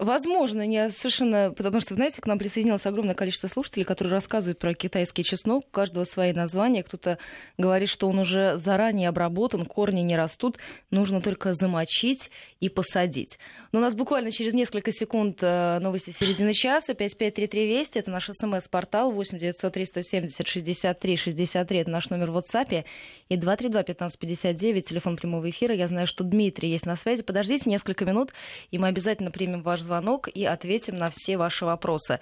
Возможно, 0.04 0.66
не 0.66 0.90
совершенно, 0.90 1.50
потому 1.56 1.80
что, 1.80 1.94
знаете, 1.94 2.20
к 2.20 2.26
нам 2.26 2.38
присоединилось 2.38 2.84
огромное 2.84 3.14
количество 3.14 3.48
слушателей, 3.48 3.86
которые 3.86 4.12
рассказывают 4.12 4.58
про 4.58 4.74
китайский 4.74 5.24
чеснок, 5.24 5.64
у 5.66 5.70
каждого 5.70 6.04
свои 6.04 6.34
названия. 6.34 6.82
Кто-то 6.82 7.16
говорит, 7.56 7.88
что 7.88 8.06
он 8.06 8.18
уже 8.18 8.58
заранее 8.58 9.08
обработан, 9.08 9.64
корни 9.64 10.00
не 10.00 10.14
растут, 10.14 10.58
нужно 10.90 11.22
только 11.22 11.54
замочить 11.54 12.30
и 12.60 12.68
посадить. 12.68 13.38
Но 13.72 13.78
у 13.78 13.82
нас 13.82 13.94
буквально 13.94 14.30
через 14.30 14.52
несколько 14.52 14.92
секунд 14.92 15.38
э, 15.40 15.78
новости 15.80 16.10
середины 16.10 16.52
часа. 16.52 16.92
5533 16.92 17.66
Вести, 17.66 17.98
это 17.98 18.10
наш 18.10 18.28
смс-портал, 18.30 19.10
8 19.10 19.38
903 19.38 19.86
170 19.86 20.46
63 20.46 21.16
63, 21.16 21.78
это 21.78 21.90
наш 21.90 22.10
номер 22.10 22.30
в 22.30 22.36
WhatsApp, 22.36 22.84
и 23.30 23.36
232 23.36 23.80
1559, 23.80 24.86
телефон 24.86 25.16
прямого 25.16 25.48
эфира. 25.48 25.74
Я 25.74 25.88
знаю, 25.88 26.06
что 26.06 26.24
Дмитрий 26.24 26.68
есть 26.68 26.84
на 26.84 26.96
связи. 26.96 27.22
Подождите 27.22 27.70
несколько 27.70 28.04
минут, 28.04 28.34
и 28.70 28.76
мы 28.76 28.88
обязательно 28.88 29.30
примем 29.30 29.62
ваш 29.62 29.80
звонок 29.80 29.93
и 30.28 30.44
ответим 30.44 30.96
на 30.96 31.10
все 31.10 31.36
ваши 31.36 31.64
вопросы. 31.64 32.20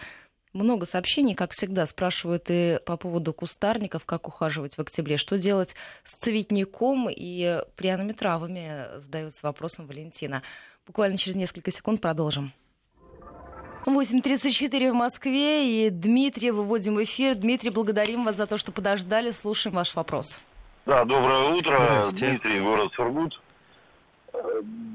Много 0.52 0.84
сообщений, 0.84 1.34
как 1.34 1.52
всегда, 1.52 1.86
спрашивают 1.86 2.46
и 2.48 2.78
по 2.84 2.98
поводу 2.98 3.32
кустарников, 3.32 4.04
как 4.04 4.28
ухаживать 4.28 4.76
в 4.76 4.80
октябре, 4.80 5.16
что 5.16 5.38
делать 5.38 5.74
с 6.04 6.12
цветником 6.12 7.08
и 7.08 7.62
пряными 7.74 8.12
травами, 8.12 8.86
задается 8.96 9.46
вопросом 9.46 9.86
Валентина. 9.86 10.42
Буквально 10.86 11.16
через 11.16 11.36
несколько 11.36 11.70
секунд 11.70 12.02
продолжим. 12.02 12.52
8.34 13.86 14.90
в 14.90 14.94
Москве, 14.94 15.86
и 15.86 15.90
Дмитрий 15.90 16.50
выводим 16.50 16.96
в 16.96 17.02
эфир. 17.02 17.34
Дмитрий, 17.34 17.70
благодарим 17.70 18.24
вас 18.24 18.36
за 18.36 18.46
то, 18.46 18.58
что 18.58 18.72
подождали. 18.72 19.30
Слушаем 19.30 19.74
ваш 19.74 19.94
вопрос. 19.94 20.38
Да, 20.84 21.04
доброе 21.04 21.54
утро. 21.54 22.08
Дмитрий, 22.12 22.60
город 22.60 22.92
Сургут 22.94 23.40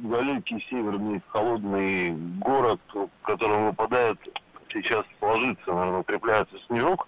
далекий 0.03 0.65
северный 0.69 1.21
холодный 1.27 2.11
город, 2.39 2.79
в 2.93 3.09
котором 3.23 3.67
выпадает 3.67 4.17
сейчас 4.71 5.05
ложится, 5.21 5.71
наверное, 5.71 5.99
укрепляется 5.99 6.57
снежок, 6.67 7.07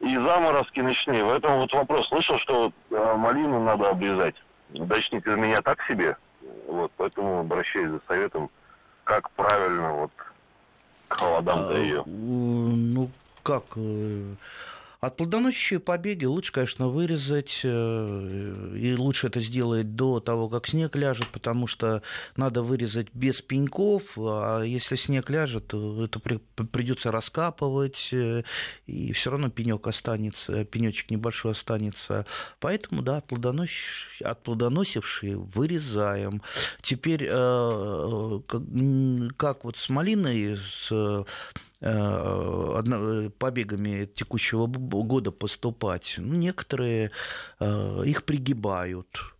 и 0.00 0.14
заморозки 0.14 0.80
ночные. 0.80 1.24
Поэтому 1.24 1.60
вот 1.60 1.72
вопрос, 1.72 2.08
слышал, 2.08 2.38
что 2.38 2.72
э, 2.90 3.14
малину 3.16 3.62
надо 3.64 3.90
обрезать. 3.90 4.34
Дачник 4.70 5.26
из 5.26 5.36
меня 5.36 5.56
так 5.58 5.82
себе, 5.84 6.16
вот, 6.66 6.90
поэтому 6.96 7.40
обращаюсь 7.40 7.90
за 7.90 8.00
советом, 8.08 8.50
как 9.04 9.30
правильно 9.30 9.92
вот 9.92 10.10
к 11.08 11.14
холодам-то 11.16 11.74
а, 11.74 11.78
ее. 11.78 12.02
Ну, 12.04 13.10
как, 13.42 13.64
э, 13.76 14.34
от 15.00 15.16
плодоносящие 15.16 15.80
побеги 15.80 16.24
лучше, 16.24 16.52
конечно, 16.52 16.88
вырезать, 16.88 17.60
э, 17.62 18.76
и 18.76 18.94
лучше 18.94 19.26
это 19.28 19.40
сделать 19.40 19.94
до 19.94 20.20
того, 20.20 20.48
как 20.48 20.66
снег 20.66 20.96
ляжет, 20.96 21.28
потому 21.28 21.66
что 21.66 22.02
надо 22.36 22.62
вырезать 22.62 23.08
без 23.12 23.42
пеньков, 23.42 24.02
а 24.16 24.62
если 24.62 24.96
снег 24.96 25.28
ляжет, 25.30 25.68
то 25.68 26.04
это 26.04 26.18
придется 26.18 27.12
раскапывать, 27.12 28.08
э, 28.12 28.42
и 28.86 29.12
все 29.12 29.30
равно 29.30 29.50
пенек 29.50 29.86
останется, 29.86 30.64
пенечек 30.64 31.10
небольшой 31.10 31.52
останется. 31.52 32.26
Поэтому, 32.60 33.02
да, 33.02 33.18
от, 33.18 33.26
плодонос... 33.26 33.70
от 34.22 34.42
плодоносившие 34.42 35.36
вырезаем. 35.36 36.42
Теперь, 36.82 37.26
э, 37.28 38.40
как 39.36 39.64
вот 39.64 39.76
с 39.76 39.88
малиной, 39.88 40.56
с 40.56 41.24
побегами 43.38 44.06
текущего 44.06 44.66
года 44.66 45.30
поступать. 45.30 46.14
Ну, 46.18 46.34
некоторые 46.34 47.10
э, 47.60 48.02
их 48.06 48.24
пригибают, 48.24 49.35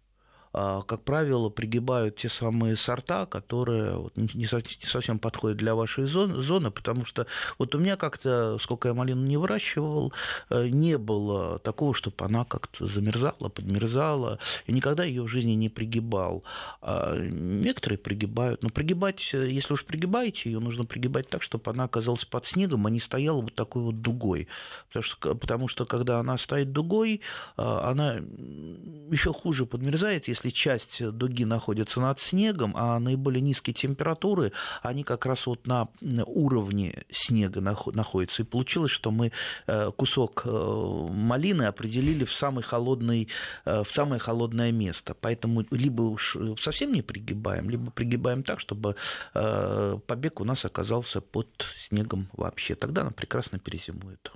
как 0.57 1.03
правило, 1.03 1.51
пригибают 1.51 2.17
те 2.17 2.31
самые 2.31 2.77
сорта, 2.77 3.27
которые 3.27 4.11
не 4.15 4.47
совсем 4.87 5.19
подходят 5.19 5.59
для 5.59 5.75
вашей 5.75 6.07
зоны, 6.07 6.71
потому 6.71 7.05
что 7.05 7.27
вот 7.59 7.75
у 7.75 7.79
меня 7.79 7.97
как-то, 7.97 8.57
сколько 8.59 8.89
я 8.89 8.95
малину 8.95 9.27
не 9.27 9.37
выращивал, 9.37 10.15
э, 10.49 10.69
не 10.69 10.97
было 10.97 11.59
такого, 11.59 11.93
чтобы 11.93 12.25
она 12.25 12.45
как-то 12.45 12.87
замерзала, 12.87 13.51
подмерзала. 13.51 14.39
Я 14.67 14.75
никогда 14.75 15.05
ее 15.05 15.23
в 15.25 15.29
жизни 15.29 15.53
не 15.53 15.69
пригибал. 15.69 16.43
А 16.81 17.17
некоторые 17.19 17.99
пригибают, 17.99 18.63
но 18.63 18.71
пригибать, 18.71 19.21
если 19.33 19.75
уж 19.75 19.85
пригибаете, 19.85 20.51
ее 20.51 20.61
нужно 20.61 20.85
пригибать 20.85 21.29
так, 21.29 21.43
чтобы 21.43 21.71
она 21.71 21.85
оказалась 21.85 22.25
под 22.25 22.47
снегом, 22.47 22.87
а 22.87 22.91
не 22.91 23.01
стояла 23.01 23.43
вот 23.43 23.55
такой 23.55 23.83
вот 23.83 24.01
дугой. 24.01 24.49
Потому 24.89 25.03
что, 25.03 25.35
потому 25.35 25.69
что 25.69 25.85
когда 25.85 26.19
она 26.19 26.39
стоит 26.39 26.73
дугой, 26.73 27.21
а, 27.57 27.91
она 27.91 28.15
еще 29.11 29.33
хуже 29.33 29.67
подмерзает, 29.67 30.29
если 30.29 30.46
часть 30.51 31.05
дуги 31.07 31.45
находится 31.45 32.01
над 32.01 32.21
снегом, 32.21 32.75
а 32.77 32.99
наиболее 32.99 33.41
низкие 33.41 33.75
температуры, 33.75 34.53
они 34.83 35.05
как 35.05 35.27
раз 35.27 35.47
вот 35.47 35.67
на 35.67 35.89
уровне 36.27 37.05
снега 37.11 37.61
находятся. 37.61 38.43
И 38.43 38.47
получилось, 38.47 38.91
что 38.91 39.11
мы 39.11 39.33
э, 39.67 39.91
кусок 39.97 40.43
э, 40.45 40.51
малины 40.51 41.65
определили 41.65 42.25
в, 42.25 42.33
самый 42.33 42.63
холодный, 42.63 43.29
э, 43.65 43.83
в 43.83 43.95
самое 43.95 44.19
холодное 44.19 44.73
место. 44.73 45.15
Поэтому 45.15 45.65
либо 45.71 46.03
уж 46.03 46.37
совсем 46.61 46.93
не 46.93 47.03
пригибаем, 47.03 47.71
либо 47.71 47.91
пригибаем 47.91 48.43
так, 48.43 48.61
чтобы 48.61 48.97
побег 49.33 50.41
у 50.41 50.45
нас 50.45 50.65
оказался 50.65 51.21
под 51.21 51.49
снегом 51.89 52.29
вообще. 52.33 52.75
Тогда 52.75 53.03
она 53.03 53.11
прекрасно 53.11 53.59
перезимует. 53.59 54.31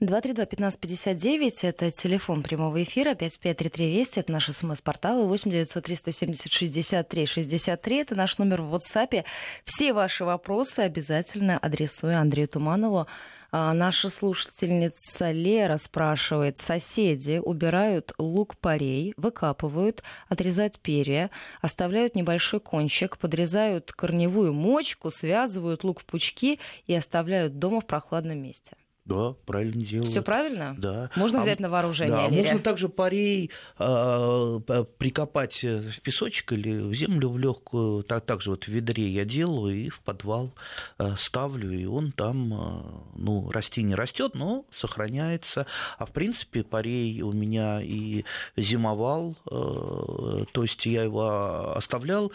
232-1559, 0.00 1.58
это 1.62 1.90
телефон 1.90 2.44
прямого 2.44 2.82
эфира, 2.82 3.14
553320, 3.14 4.18
это 4.18 4.32
наш 4.32 4.46
смс-портал, 4.46 5.24
и 5.24 5.26
8 5.26 5.66
370 5.66 6.52
63 6.52 7.26
63, 7.26 7.96
это 7.96 8.14
наш 8.14 8.38
номер 8.38 8.62
в 8.62 8.74
WhatsApp. 8.74 9.24
Все 9.64 9.92
ваши 9.92 10.24
вопросы 10.24 10.80
обязательно 10.80 11.58
адресую 11.58 12.16
Андрею 12.16 12.46
Туманову. 12.46 13.08
А 13.50 13.72
наша 13.72 14.10
слушательница 14.10 15.30
Лера 15.30 15.78
спрашивает, 15.78 16.58
соседи 16.58 17.40
убирают 17.42 18.12
лук-порей, 18.18 19.14
выкапывают, 19.16 20.02
отрезают 20.28 20.78
перья, 20.78 21.30
оставляют 21.62 22.14
небольшой 22.14 22.60
кончик, 22.60 23.16
подрезают 23.16 23.90
корневую 23.92 24.52
мочку, 24.52 25.10
связывают 25.10 25.82
лук 25.82 26.00
в 26.00 26.04
пучки 26.04 26.60
и 26.86 26.94
оставляют 26.94 27.58
дома 27.58 27.80
в 27.80 27.86
прохладном 27.86 28.38
месте. 28.38 28.76
Да, 29.08 29.34
правильно 29.46 29.80
делают. 29.80 30.10
Все 30.10 30.20
правильно? 30.20 30.74
Да. 30.76 31.10
Можно 31.16 31.40
а, 31.40 31.42
взять 31.42 31.60
на 31.60 31.70
вооружение? 31.70 32.14
Да, 32.14 32.28
Лерия? 32.28 32.42
можно 32.42 32.58
также 32.58 32.90
парей 32.90 33.50
э, 33.78 34.60
прикопать 34.98 35.62
в 35.62 36.00
песочек 36.02 36.52
или 36.52 36.78
в 36.78 36.92
землю 36.92 37.30
в 37.30 37.38
легкую. 37.38 38.02
Так, 38.02 38.26
также 38.26 38.50
вот 38.50 38.64
в 38.64 38.68
ведре 38.68 39.08
я 39.08 39.24
делаю 39.24 39.74
и 39.74 39.88
в 39.88 40.00
подвал 40.00 40.52
э, 40.98 41.14
ставлю, 41.16 41.72
и 41.72 41.86
он 41.86 42.12
там, 42.12 42.52
э, 42.52 42.82
ну, 43.16 43.50
расти 43.50 43.82
не 43.82 43.94
растет, 43.94 44.34
но 44.34 44.66
сохраняется. 44.74 45.64
А 45.96 46.04
в 46.04 46.12
принципе 46.12 46.62
парей 46.62 47.22
у 47.22 47.32
меня 47.32 47.80
и 47.80 48.24
зимовал, 48.58 49.36
э, 49.50 50.44
то 50.52 50.62
есть 50.62 50.84
я 50.84 51.04
его 51.04 51.74
оставлял 51.74 52.30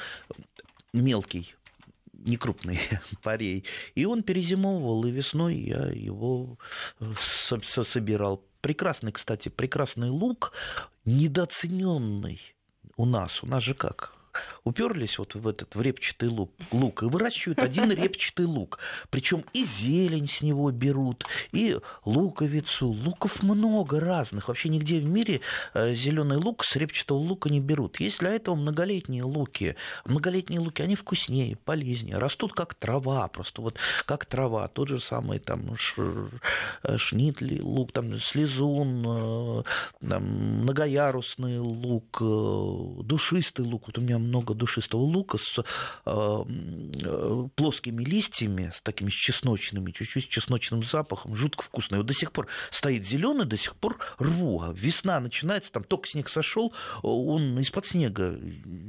мелкий 0.92 1.54
не 2.28 2.38
крупный 2.38 2.80
парей. 3.24 3.66
И 3.96 4.06
он 4.06 4.24
перезимовывал, 4.24 5.06
и 5.06 5.12
весной 5.12 5.56
я 5.56 5.88
его 5.88 6.58
э, 7.00 7.12
собирал. 7.18 8.44
Прекрасный, 8.62 9.12
кстати, 9.12 9.50
прекрасный 9.50 10.10
лук, 10.10 10.54
недооцененный 11.06 12.40
у 12.96 13.06
нас. 13.06 13.44
У 13.44 13.48
нас 13.48 13.64
же 13.64 13.74
как? 13.74 14.13
Уперлись 14.64 15.18
вот 15.18 15.36
в 15.36 15.48
этот 15.48 15.76
в 15.76 15.82
репчатый 15.82 16.30
лук, 16.30 16.52
лук 16.72 17.04
и 17.04 17.06
выращивают 17.06 17.60
один 17.60 17.92
репчатый 17.92 18.46
лук. 18.46 18.80
Причем 19.10 19.44
и 19.54 19.66
зелень 19.66 20.28
с 20.28 20.42
него 20.42 20.72
берут, 20.72 21.26
и 21.52 21.78
луковицу. 22.06 22.88
Луков 22.88 23.44
много 23.44 24.00
разных. 24.00 24.48
Вообще 24.48 24.70
нигде 24.70 25.00
в 25.00 25.06
мире 25.06 25.42
э, 25.74 25.94
зеленый 25.94 26.38
лук 26.38 26.64
с 26.64 26.76
репчатого 26.76 27.18
лука 27.18 27.50
не 27.50 27.60
берут. 27.60 28.00
Есть 28.00 28.20
для 28.20 28.32
этого 28.32 28.56
многолетние 28.56 29.24
луки. 29.24 29.76
Многолетние 30.06 30.60
луки, 30.60 30.82
они 30.82 30.96
вкуснее, 30.96 31.56
полезнее, 31.56 32.18
растут 32.18 32.54
как 32.54 32.74
трава, 32.76 33.28
просто 33.28 33.62
вот 33.62 33.78
как 34.06 34.26
трава. 34.26 34.68
Тот 34.68 34.90
же 34.90 35.00
самый 35.00 35.40
там 35.40 35.76
э, 35.98 36.98
шнитли 36.98 37.60
лук, 37.60 37.92
там 37.92 38.18
слезун, 38.20 39.04
э, 39.06 39.64
там, 40.08 40.24
многоярусный 40.24 41.60
лук, 41.60 42.18
душистый 42.20 43.66
лук. 43.66 43.84
Вот 43.88 43.98
у 43.98 44.02
меня 44.02 44.18
много 44.24 44.54
душистого 44.54 45.02
лука 45.02 45.38
с 45.38 45.60
э, 45.60 45.64
э, 46.06 47.48
плоскими 47.56 48.04
листьями, 48.04 48.72
с 48.76 48.82
такими 48.82 49.10
чесночными, 49.10 49.92
чуть-чуть 49.92 50.30
чесночным 50.30 50.84
запахом, 50.84 51.36
жутко 51.36 51.64
вкусный. 51.64 52.00
Вот 52.00 52.08
до 52.08 52.14
сих 52.14 52.32
пор 52.32 52.48
стоит 52.72 53.06
зеленый, 53.06 53.46
до 53.46 53.58
сих 53.58 53.76
пор 53.76 54.00
рву. 54.20 54.62
А 54.62 54.74
весна 54.74 55.20
начинается, 55.20 55.72
там 55.72 55.84
только 55.84 56.08
снег 56.08 56.30
сошел, 56.30 56.74
он 57.02 57.60
из-под 57.60 57.86
снега 57.86 58.40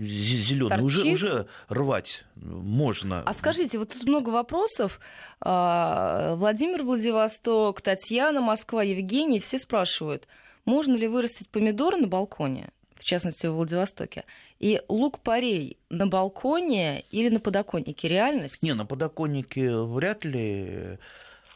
зеленый. 0.00 0.82
Уже, 0.82 1.02
уже 1.12 1.46
рвать 1.68 2.24
можно. 2.36 3.22
А 3.22 3.34
скажите, 3.34 3.78
вот 3.78 3.90
тут 3.90 4.04
много 4.04 4.30
вопросов. 4.30 5.00
А, 5.40 6.34
Владимир 6.36 6.82
Владивосток, 6.82 7.80
Татьяна, 7.80 8.40
Москва, 8.40 8.82
Евгений, 8.82 9.40
все 9.40 9.58
спрашивают, 9.58 10.26
можно 10.64 10.94
ли 10.94 11.08
вырастить 11.08 11.48
помидоры 11.50 11.96
на 11.96 12.06
балконе? 12.06 12.70
В 12.96 13.04
частности, 13.04 13.46
в 13.46 13.52
Владивостоке. 13.54 14.24
И 14.58 14.80
лук-порей 14.88 15.78
на 15.90 16.06
балконе 16.06 17.04
или 17.10 17.28
на 17.28 17.40
подоконнике 17.40 18.08
реальность? 18.08 18.62
Не, 18.62 18.74
на 18.74 18.86
подоконнике 18.86 19.76
вряд 19.76 20.24
ли 20.24 20.98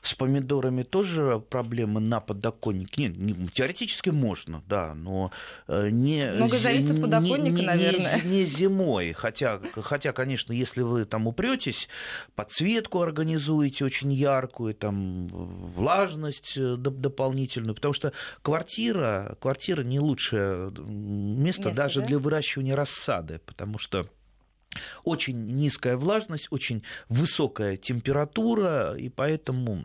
с 0.08 0.14
помидорами 0.14 0.82
тоже 0.82 1.38
проблемы 1.38 2.00
на 2.00 2.20
подоконнике. 2.20 3.08
Нет, 3.08 3.16
не, 3.18 3.48
теоретически 3.48 4.10
можно, 4.10 4.62
да, 4.66 4.94
но 4.94 5.30
э, 5.66 5.90
не... 5.90 6.32
Много 6.32 6.58
зависит 6.58 6.90
от 6.92 7.00
подоконника, 7.02 7.50
не, 7.50 7.60
не, 7.60 7.66
наверное. 7.66 8.20
Не, 8.22 8.30
не 8.30 8.46
зимой, 8.46 9.12
хотя, 9.12 9.60
хотя, 9.74 10.12
конечно, 10.12 10.52
если 10.52 10.82
вы 10.82 11.04
там 11.04 11.26
упретесь, 11.26 11.88
подсветку 12.34 13.00
организуете 13.00 13.84
очень 13.84 14.12
яркую, 14.12 14.74
там 14.74 15.28
влажность 15.28 16.54
э, 16.56 16.76
дополнительную, 16.76 17.74
потому 17.74 17.92
что 17.92 18.12
квартира, 18.42 19.36
квартира 19.40 19.82
не 19.82 20.00
лучшее 20.00 20.70
место, 20.70 21.60
место 21.60 21.70
даже 21.70 22.00
да? 22.00 22.06
для 22.06 22.18
выращивания 22.18 22.74
рассады, 22.74 23.40
потому 23.44 23.78
что 23.78 24.06
очень 25.04 25.46
низкая 25.54 25.96
влажность, 25.96 26.48
очень 26.50 26.82
высокая 27.08 27.76
температура, 27.76 28.94
и 28.96 29.08
поэтому 29.08 29.84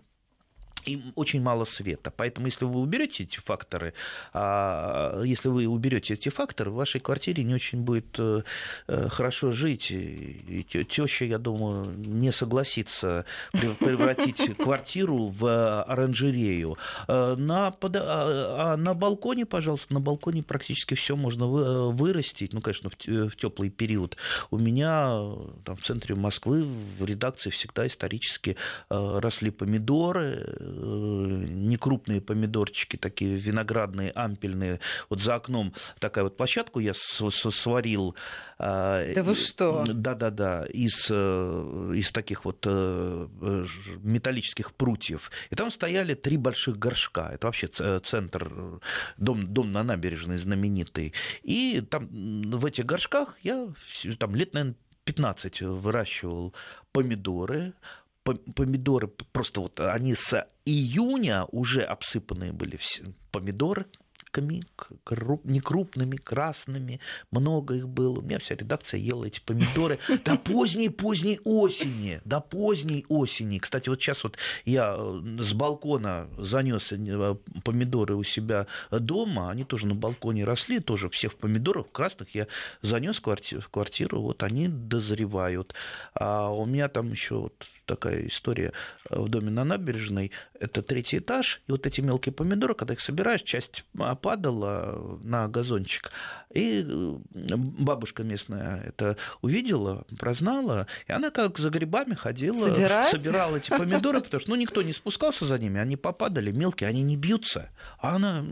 и 0.86 1.02
очень 1.16 1.42
мало 1.42 1.66
света. 1.66 2.12
Поэтому, 2.16 2.48
если 2.48 2.66
вы 2.66 2.80
уберете 2.80 3.24
эти 3.24 3.40
факторы, 3.40 3.94
а, 4.34 5.22
если 5.24 5.50
вы 5.50 5.68
уберете 5.68 6.14
эти 6.14 6.30
факторы, 6.30 6.72
в 6.72 6.76
вашей 6.76 7.00
квартире 7.02 7.44
не 7.44 7.56
очень 7.56 7.82
будет 7.82 8.20
э, 8.20 8.44
э, 8.88 9.10
хорошо 9.10 9.52
жить. 9.52 9.92
И 9.92 10.66
теща, 10.90 11.26
я 11.26 11.38
думаю, 11.38 11.94
не 11.98 12.32
согласится 12.32 13.26
превратить 13.52 14.58
квартиру 14.58 15.28
в 15.28 15.84
оранжерею. 15.84 16.78
Э, 17.08 17.36
на, 17.36 17.72
под... 17.72 17.96
а, 17.96 18.74
а 18.74 18.78
на 18.78 18.94
балконе, 18.94 19.46
пожалуйста, 19.46 19.94
на 19.94 20.00
балконе 20.00 20.44
практически 20.44 20.96
все 20.96 21.16
можно 21.16 21.48
вырастить. 21.48 22.54
Ну, 22.54 22.62
конечно, 22.62 22.90
в 22.90 23.36
теплый 23.36 23.70
период. 23.70 24.18
У 24.52 24.58
меня 24.58 25.34
там, 25.64 25.76
в 25.76 25.84
центре 25.84 26.16
Москвы 26.16 26.66
в 27.00 27.06
редакции 27.06 27.50
всегда 27.50 27.88
исторически 27.88 28.58
росли 28.90 29.52
помидоры, 29.52 30.56
некрупные 30.74 32.22
помидорчики, 32.22 32.98
такие 32.98 33.36
виноградные, 33.36 34.12
ампельные. 34.12 34.80
Вот 35.10 35.22
за 35.22 35.36
окном 35.36 35.74
такая 36.00 36.24
вот 36.24 36.38
площадку 36.38 36.80
я 36.80 36.94
сварил. 36.94 38.16
А, 38.58 39.14
да 39.14 39.24
вы 39.24 39.36
что? 39.36 39.84
Да-да-да, 39.88 40.66
из, 40.66 41.08
э, 41.10 41.94
из 41.96 42.12
таких 42.12 42.46
вот 42.46 42.66
э, 42.66 43.28
металлических 44.02 44.74
прутьев. 44.74 45.32
И 45.50 45.56
там 45.56 45.72
стояли 45.72 46.14
три 46.14 46.38
больших 46.38 46.78
горшка. 46.78 47.32
Это 47.34 47.48
вообще 47.48 47.68
центр, 47.68 48.80
дом, 49.18 49.54
дом 49.54 49.72
на 49.72 49.84
набережной 49.84 50.38
знаменитый. 50.38 51.14
И 51.42 51.84
там 51.90 52.08
в 52.10 52.66
этих 52.66 52.86
горшках 52.86 53.38
я 53.42 53.68
там 54.18 54.36
лет, 54.36 54.54
наверное, 54.54 54.76
15 55.06 55.62
выращивал 55.62 56.54
помидоры, 56.92 57.74
помидоры 58.24 59.08
просто 59.08 59.62
вот 59.62 59.80
они 59.80 60.16
с 60.16 60.48
июня 60.66 61.46
уже 61.52 61.84
обсыпанные 61.84 62.54
были 62.54 62.78
все 62.78 63.04
помидоры 63.32 63.86
круп, 65.04 65.46
некрупными, 65.46 66.16
красными. 66.16 67.00
Много 67.32 67.76
их 67.76 67.88
было. 67.88 68.20
У 68.20 68.22
меня 68.22 68.40
вся 68.40 68.56
редакция 68.56 69.00
ела 69.00 69.26
эти 69.26 69.40
помидоры 69.40 70.00
до 70.26 70.38
поздней-поздней 70.38 71.40
осени. 71.44 72.22
До 72.26 72.40
поздней 72.40 73.06
осени. 73.10 73.60
Кстати, 73.60 73.90
вот 73.90 74.02
сейчас 74.02 74.24
вот 74.24 74.38
я 74.66 74.96
э, 74.98 75.38
с 75.40 75.54
балкона 75.54 76.28
занес 76.38 76.92
э, 76.92 77.36
помидоры 77.64 78.16
у 78.16 78.24
себя 78.24 78.68
дома. 78.92 79.52
Они 79.52 79.64
тоже 79.64 79.86
на 79.86 79.96
балконе 79.96 80.46
росли, 80.46 80.80
тоже 80.80 81.10
все 81.10 81.30
в 81.30 81.36
помидорах 81.36 81.92
красных. 81.92 82.34
Я 82.34 82.48
занес 82.82 83.22
в 83.22 83.70
квартиру 83.70 84.22
вот 84.22 84.44
они 84.44 84.68
дозревают. 84.68 85.76
А 86.16 86.50
у 86.50 86.66
меня 86.66 86.88
там 86.90 87.12
еще 87.12 87.36
вот 87.36 87.68
такая 87.86 88.28
история 88.28 88.74
э, 89.10 89.20
в 89.20 89.30
доме 89.30 89.50
на 89.50 89.64
набережной. 89.64 90.32
Это 90.60 90.82
третий 90.82 91.18
этаж, 91.18 91.62
и 91.68 91.72
вот 91.72 91.86
эти 91.86 92.02
мелкие 92.02 92.34
помидоры, 92.34 92.76
когда 92.76 92.94
их 92.94 93.02
собираешь, 93.02 93.42
часть 93.42 93.84
падала 94.22 95.20
на 95.24 95.48
газончик. 95.48 96.12
И 96.54 96.86
э, 96.88 97.16
бабушка 97.32 98.24
местная 98.24 98.84
это 98.84 99.18
увидела, 99.42 100.06
прознала, 100.20 100.88
и 101.08 101.12
она 101.12 101.32
как 101.32 101.58
за 101.58 101.70
грибами 101.70 102.14
ходила, 102.14 102.68
Собирать? 102.68 103.08
собирала 103.08 103.58
эти 103.58 103.70
помидоры, 103.70 104.22
потому 104.22 104.40
что 104.40 104.50
ну, 104.52 104.56
никто 104.56 104.82
не 104.82 104.94
спускался 104.94 105.46
за 105.46 105.58
ними, 105.58 105.80
они 105.80 105.98
попадали, 105.98 106.52
мелкие, 106.52 106.90
они 106.90 107.02
не 107.02 107.18
бьются. 107.18 107.70
А 108.00 108.16
она 108.16 108.46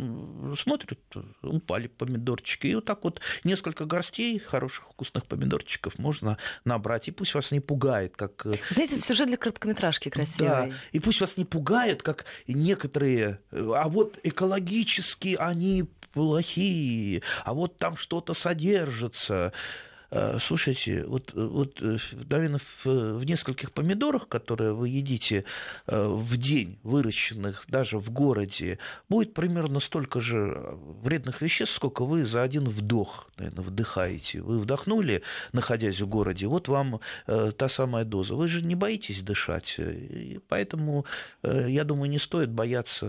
смотрит, 0.58 1.00
упали 1.42 1.88
помидорчики, 1.88 2.68
и 2.68 2.76
вот 2.76 2.86
так 2.86 3.04
вот 3.04 3.22
несколько 3.44 3.86
горстей 3.86 4.40
хороших 4.40 4.86
вкусных 4.86 5.26
помидорчиков 5.26 6.00
можно 6.00 6.38
набрать, 6.66 7.08
и 7.08 7.12
пусть 7.12 7.34
вас 7.34 7.52
не 7.52 7.60
пугает, 7.60 8.16
как... 8.18 8.46
Э, 8.46 8.54
Знаете, 8.72 8.96
это 8.96 9.06
сюжет 9.22 9.28
для 9.28 9.38
короткометражки 9.38 10.10
красивый. 10.10 10.48
Да, 10.48 10.70
и 10.92 11.00
пусть 11.00 11.22
вас 11.22 11.38
не 11.38 11.46
пугает, 11.46 12.04
как 12.04 12.26
некоторые, 12.48 13.40
а 13.52 13.88
вот 13.88 14.20
экологически 14.24 15.36
они 15.40 15.86
плохие, 16.14 17.22
а 17.46 17.54
вот 17.54 17.78
там 17.78 17.96
что-то 17.96 18.34
содержится. 18.34 19.54
Э, 20.12 20.38
слушайте, 20.42 21.06
вот, 21.06 21.32
вот 21.34 21.82
наверное, 22.30 22.60
в, 22.84 22.86
в 22.86 23.24
нескольких 23.24 23.72
помидорах, 23.72 24.28
которые 24.28 24.74
вы 24.74 24.90
едите 24.90 25.46
э, 25.88 26.06
в 26.06 26.36
день, 26.36 26.80
выращенных 26.84 27.64
даже 27.70 27.98
в 27.98 28.12
городе, 28.12 28.78
будет 29.08 29.34
примерно 29.34 29.80
столько 29.80 30.20
же 30.20 30.78
вредных 31.02 31.42
веществ, 31.42 31.76
сколько 31.76 32.04
вы 32.04 32.26
за 32.26 32.44
один 32.44 32.68
вдох, 32.68 33.30
наверное, 33.38 33.64
вдыхаете. 33.64 34.42
Вы 34.42 34.60
вдохнули, 34.60 35.24
находясь 35.54 36.02
в 36.02 36.08
городе, 36.08 36.48
вот 36.48 36.68
вам 36.68 37.00
э, 37.28 37.54
та 37.58 37.70
самая 37.70 38.04
доза. 38.04 38.36
Вы 38.36 38.50
же 38.50 38.62
не 38.62 38.76
боитесь 38.76 39.22
дышать. 39.22 39.76
И 39.78 40.42
поэтому, 40.50 41.06
я 41.44 41.86
думаю, 41.86 42.10
не 42.10 42.20
стоит 42.20 42.50
бояться 42.50 43.06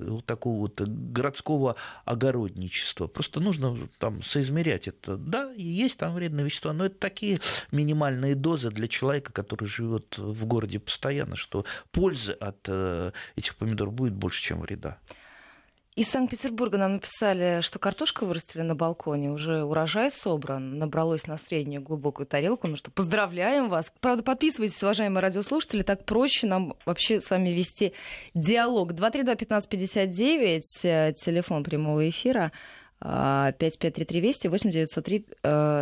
вот 0.00 0.24
такого 0.24 0.60
вот 0.60 0.80
городского 0.80 1.76
огородничества. 2.06 3.08
Просто 3.08 3.40
нужно 3.40 3.88
там 3.98 4.22
соизмерять 4.22 4.88
это. 4.88 5.16
Да, 5.18 5.52
есть 5.52 5.98
там 5.98 6.14
вред 6.14 6.29
вредные 6.30 6.44
вещества, 6.44 6.72
но 6.72 6.86
это 6.86 6.96
такие 6.96 7.40
минимальные 7.72 8.34
дозы 8.34 8.70
для 8.70 8.88
человека, 8.88 9.32
который 9.32 9.66
живет 9.66 10.16
в 10.16 10.44
городе 10.46 10.78
постоянно, 10.78 11.36
что 11.36 11.64
пользы 11.90 12.32
от 12.32 12.58
э, 12.68 13.12
этих 13.36 13.56
помидор 13.56 13.90
будет 13.90 14.14
больше, 14.14 14.42
чем 14.42 14.60
вреда. 14.60 14.98
Из 15.96 16.08
Санкт-Петербурга 16.08 16.78
нам 16.78 16.94
написали, 16.94 17.60
что 17.62 17.80
картошка 17.80 18.24
вырастили 18.24 18.62
на 18.62 18.76
балконе, 18.76 19.32
уже 19.32 19.64
урожай 19.64 20.10
собран, 20.12 20.78
набралось 20.78 21.26
на 21.26 21.36
среднюю 21.36 21.82
глубокую 21.82 22.26
тарелку, 22.26 22.68
ну 22.68 22.76
что, 22.76 22.92
поздравляем 22.92 23.68
вас. 23.68 23.92
Правда, 24.00 24.22
подписывайтесь, 24.22 24.82
уважаемые 24.82 25.20
радиослушатели, 25.20 25.82
так 25.82 26.04
проще 26.04 26.46
нам 26.46 26.74
вообще 26.86 27.20
с 27.20 27.28
вами 27.30 27.50
вести 27.50 27.92
диалог. 28.34 28.92
232-1559, 28.92 30.60
э, 30.84 31.12
телефон 31.12 31.64
прямого 31.64 32.08
эфира. 32.08 32.52
5533 33.02 34.20
Вести, 34.20 34.48
8 34.48 34.70
903 34.70 35.24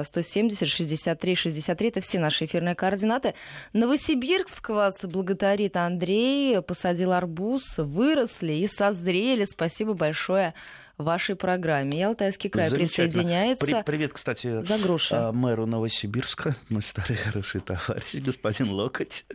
170 0.05 0.69
63 0.69 1.35
63. 1.35 1.89
Это 1.89 2.01
все 2.01 2.19
наши 2.19 2.45
эфирные 2.45 2.75
координаты. 2.75 3.35
Новосибирск 3.73 4.69
вас 4.69 5.05
благодарит 5.05 5.77
Андрей. 5.77 6.63
Посадил 6.63 7.13
арбуз, 7.13 7.79
выросли 7.79 8.55
и 8.55 8.67
созрели. 8.69 9.45
Спасибо 9.45 9.95
большое 9.95 10.55
вашей 10.99 11.37
программе. 11.37 11.99
И 11.99 12.03
Алтайский 12.03 12.51
край 12.51 12.71
присоединяется. 12.71 13.65
При, 13.65 13.83
привет, 13.83 14.13
кстати, 14.13 14.63
за 14.63 14.79
груши. 14.79 15.15
А, 15.15 15.33
мэру 15.33 15.67
Новосибирска, 15.67 16.57
мой 16.69 16.83
старый 16.83 17.17
хороший 17.17 17.61
товарищ, 17.61 18.15
господин 18.15 18.71
Локоть. 18.71 19.25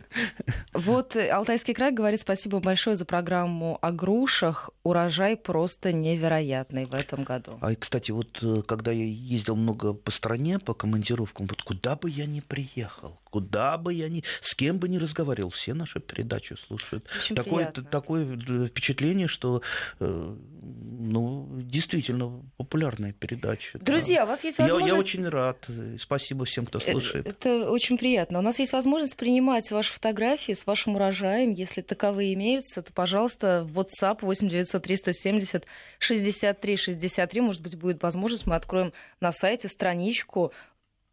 Вот 0.72 1.16
Алтайский 1.16 1.74
край 1.74 1.92
говорит 1.92 2.20
спасибо 2.20 2.60
большое 2.60 2.96
за 2.96 3.04
программу 3.04 3.78
о 3.80 3.92
грушах. 3.92 4.70
Урожай 4.82 5.36
просто 5.36 5.92
невероятный 5.92 6.84
в 6.84 6.94
этом 6.94 7.22
году. 7.24 7.58
А, 7.60 7.74
кстати, 7.74 8.10
вот 8.10 8.38
э, 8.42 8.62
когда 8.66 8.92
я 8.92 9.04
ездил 9.04 9.56
много 9.56 9.94
по 9.94 10.10
стране, 10.10 10.58
по 10.58 10.74
командировкам, 10.74 11.46
вот 11.46 11.62
куда 11.62 11.96
бы 11.96 12.10
я 12.10 12.26
ни 12.26 12.40
приехал, 12.40 13.18
куда 13.34 13.76
бы 13.78 13.92
я 13.92 14.08
ни, 14.08 14.22
с 14.40 14.54
кем 14.54 14.78
бы 14.78 14.88
ни 14.88 14.96
разговаривал, 14.96 15.50
все 15.50 15.74
наши 15.74 15.98
передачи 15.98 16.54
слушают. 16.68 17.04
Очень 17.18 17.34
такое, 17.34 17.72
такое 17.90 18.38
э, 18.48 18.68
впечатление, 18.68 19.26
что 19.26 19.60
ну, 19.98 21.48
действительно 21.62 22.42
популярная 22.56 23.12
передача. 23.12 23.80
Друзья, 23.80 24.18
да. 24.20 24.24
у 24.24 24.28
вас 24.28 24.44
есть 24.44 24.58
возможность... 24.58 24.88
Я, 24.88 24.94
я 24.94 25.00
очень 25.00 25.28
рад. 25.28 25.66
Спасибо 25.98 26.44
всем, 26.44 26.66
кто 26.66 26.78
э, 26.78 26.92
слушает. 26.92 27.26
Это 27.26 27.68
очень 27.68 27.98
приятно. 27.98 28.38
У 28.38 28.42
нас 28.42 28.60
есть 28.60 28.72
возможность 28.72 29.16
принимать 29.16 29.68
ваши 29.72 29.92
фотографии 29.92 30.52
с 30.52 30.64
вашим 30.64 30.94
урожаем. 30.94 31.50
Если 31.52 31.82
таковые 31.82 32.34
имеются, 32.34 32.82
то, 32.82 32.92
пожалуйста, 32.92 33.66
в 33.68 33.80
WhatsApp 33.80 34.18
8 34.20 34.48
903 34.48 34.96
170 34.96 35.66
63 35.98 36.76
63. 36.76 37.40
Может 37.40 37.62
быть, 37.62 37.74
будет 37.76 38.00
возможность, 38.00 38.46
мы 38.46 38.54
откроем 38.54 38.92
на 39.18 39.32
сайте 39.32 39.66
страничку 39.66 40.52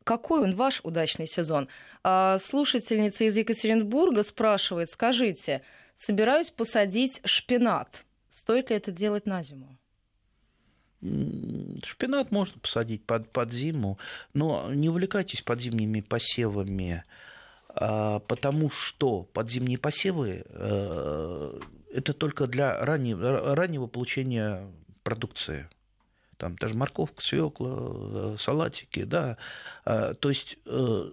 какой 0.03 0.41
он 0.41 0.55
ваш 0.55 0.81
удачный 0.83 1.27
сезон? 1.27 1.67
А, 2.03 2.37
слушательница 2.39 3.25
из 3.25 3.37
Екатеринбурга 3.37 4.23
спрашивает, 4.23 4.89
скажите, 4.89 5.61
собираюсь 5.95 6.49
посадить 6.49 7.21
шпинат. 7.25 8.05
Стоит 8.29 8.69
ли 8.69 8.77
это 8.77 8.91
делать 8.91 9.25
на 9.25 9.43
зиму? 9.43 9.77
Шпинат 11.83 12.31
можно 12.31 12.59
посадить 12.59 13.05
под, 13.05 13.31
под 13.31 13.51
зиму, 13.51 13.97
но 14.33 14.71
не 14.73 14.89
увлекайтесь 14.89 15.41
подзимними 15.41 16.01
посевами, 16.01 17.03
а, 17.69 18.19
потому 18.19 18.69
что 18.69 19.23
подзимние 19.23 19.77
посевы 19.77 20.43
э, 20.47 21.59
это 21.93 22.13
только 22.13 22.47
для 22.47 22.83
раннего, 22.83 23.55
раннего 23.55 23.87
получения 23.87 24.67
продукции. 25.03 25.67
Там 26.41 26.55
даже 26.55 26.73
морковка, 26.73 27.21
свекла, 27.21 27.69
э, 27.69 28.35
салатики, 28.39 29.03
да. 29.03 29.37
А, 29.85 30.15
то 30.15 30.29
есть 30.29 30.57
э, 30.65 31.11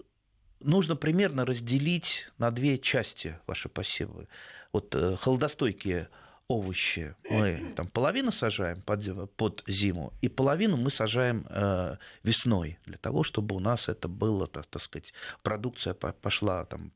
нужно 0.60 0.96
примерно 0.96 1.44
разделить 1.44 2.30
на 2.38 2.50
две 2.50 2.78
части 2.78 3.38
ваши 3.46 3.68
посевы. 3.68 4.26
Вот 4.72 4.96
холодостойкие 5.20 6.08
овощи 6.46 7.14
мы 7.28 7.74
там 7.76 7.88
половину 7.88 8.32
сажаем 8.32 8.80
под, 8.80 9.30
под 9.36 9.64
зиму, 9.66 10.14
и 10.22 10.30
половину 10.30 10.78
мы 10.78 10.90
сажаем 10.90 11.46
э, 11.50 11.96
весной, 12.22 12.78
для 12.86 12.96
того, 12.96 13.22
чтобы 13.22 13.54
у 13.54 13.58
нас 13.58 13.90
это 13.90 14.08
было, 14.08 14.46
так, 14.46 14.64
так 14.64 14.80
сказать, 14.80 15.12
продукция 15.42 15.92
пошла 15.92 16.64
там 16.64 16.90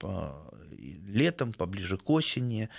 летом, 1.07 1.53
поближе 1.53 1.99
к 1.99 2.09
осени, 2.09 2.71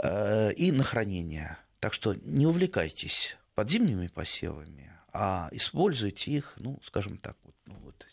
э, 0.00 0.52
и 0.52 0.70
на 0.70 0.84
хранение. 0.84 1.58
Так 1.80 1.92
что 1.92 2.14
не 2.14 2.46
увлекайтесь 2.46 3.36
подзимними 3.58 4.06
посевами, 4.06 4.92
а 5.12 5.48
используйте 5.50 6.30
их, 6.30 6.52
ну, 6.58 6.78
скажем 6.84 7.18
так, 7.18 7.36
вот, 7.42 7.56
ну, 7.66 7.74
вот 7.82 8.06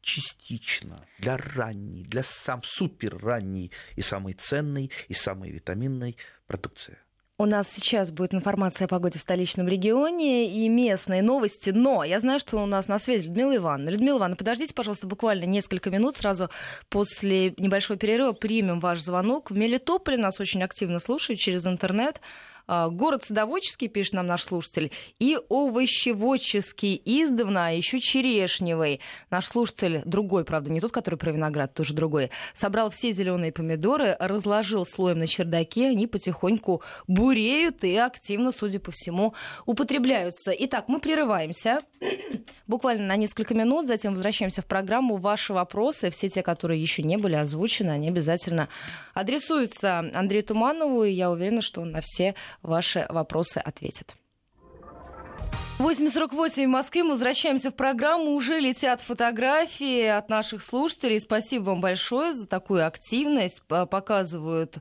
частично 0.00 1.04
для 1.18 1.36
ранней, 1.36 2.04
для 2.04 2.22
сам 2.22 2.62
супер 2.62 3.18
ранней 3.18 3.72
и 3.96 4.02
самой 4.02 4.34
ценной, 4.34 4.92
и 5.08 5.14
самой 5.14 5.50
витаминной 5.50 6.16
продукции. 6.46 6.98
У 7.36 7.46
нас 7.46 7.66
сейчас 7.68 8.12
будет 8.12 8.32
информация 8.32 8.84
о 8.84 8.88
погоде 8.88 9.18
в 9.18 9.22
столичном 9.22 9.66
регионе 9.66 10.48
и 10.48 10.68
местные 10.68 11.20
новости, 11.20 11.70
но 11.70 12.04
я 12.04 12.20
знаю, 12.20 12.38
что 12.38 12.62
у 12.62 12.66
нас 12.66 12.86
на 12.86 13.00
связи 13.00 13.26
Людмила 13.26 13.56
Ивановна. 13.56 13.90
Людмила 13.90 14.18
Ивановна, 14.18 14.36
подождите, 14.36 14.72
пожалуйста, 14.72 15.08
буквально 15.08 15.46
несколько 15.46 15.90
минут, 15.90 16.16
сразу 16.16 16.48
после 16.90 17.54
небольшого 17.56 17.98
перерыва 17.98 18.32
примем 18.32 18.78
ваш 18.78 19.00
звонок. 19.00 19.50
В 19.50 19.56
Мелитополе 19.56 20.16
нас 20.16 20.38
очень 20.38 20.62
активно 20.62 21.00
слушают 21.00 21.40
через 21.40 21.66
интернет. 21.66 22.20
А, 22.66 22.88
город 22.88 23.24
садоводческий, 23.24 23.88
пишет 23.88 24.14
нам 24.14 24.26
наш 24.26 24.42
слушатель, 24.42 24.90
и 25.18 25.38
овощеводческий 25.48 27.00
издавна, 27.04 27.68
а 27.68 27.70
еще 27.70 28.00
черешневый. 28.00 29.00
Наш 29.30 29.46
слушатель, 29.46 30.02
другой, 30.04 30.44
правда, 30.44 30.70
не 30.70 30.80
тот, 30.80 30.92
который 30.92 31.16
про 31.16 31.30
виноград, 31.30 31.74
тоже 31.74 31.94
другой, 31.94 32.30
собрал 32.54 32.90
все 32.90 33.12
зеленые 33.12 33.52
помидоры, 33.52 34.16
разложил 34.18 34.84
слоем 34.84 35.18
на 35.20 35.26
чердаке, 35.26 35.88
они 35.88 36.06
потихоньку 36.06 36.82
буреют 37.06 37.84
и 37.84 37.96
активно, 37.96 38.50
судя 38.50 38.80
по 38.80 38.90
всему, 38.90 39.34
употребляются. 39.64 40.50
Итак, 40.50 40.86
мы 40.88 40.98
прерываемся 40.98 41.80
буквально 42.66 43.06
на 43.06 43.16
несколько 43.16 43.54
минут, 43.54 43.86
затем 43.86 44.14
возвращаемся 44.14 44.62
в 44.62 44.66
программу. 44.66 45.16
Ваши 45.16 45.52
вопросы, 45.52 46.10
все 46.10 46.28
те, 46.28 46.42
которые 46.42 46.80
еще 46.80 47.02
не 47.02 47.16
были 47.16 47.34
озвучены, 47.34 47.90
они 47.90 48.08
обязательно 48.08 48.68
адресуются 49.14 50.10
Андрею 50.14 50.44
Туманову, 50.44 51.04
и 51.04 51.12
я 51.12 51.30
уверена, 51.30 51.62
что 51.62 51.80
он 51.80 51.92
на 51.92 52.00
все 52.00 52.34
ваши 52.62 53.06
вопросы 53.08 53.58
ответит. 53.58 54.14
8.48 55.78 56.64
в 56.64 56.68
Москве. 56.68 57.02
Мы 57.02 57.10
возвращаемся 57.10 57.70
в 57.70 57.74
программу. 57.74 58.30
Уже 58.34 58.58
летят 58.60 59.02
фотографии 59.02 60.06
от 60.06 60.30
наших 60.30 60.62
слушателей. 60.62 61.20
Спасибо 61.20 61.64
вам 61.64 61.82
большое 61.82 62.32
за 62.32 62.46
такую 62.46 62.86
активность. 62.86 63.62
Показывают 63.66 64.78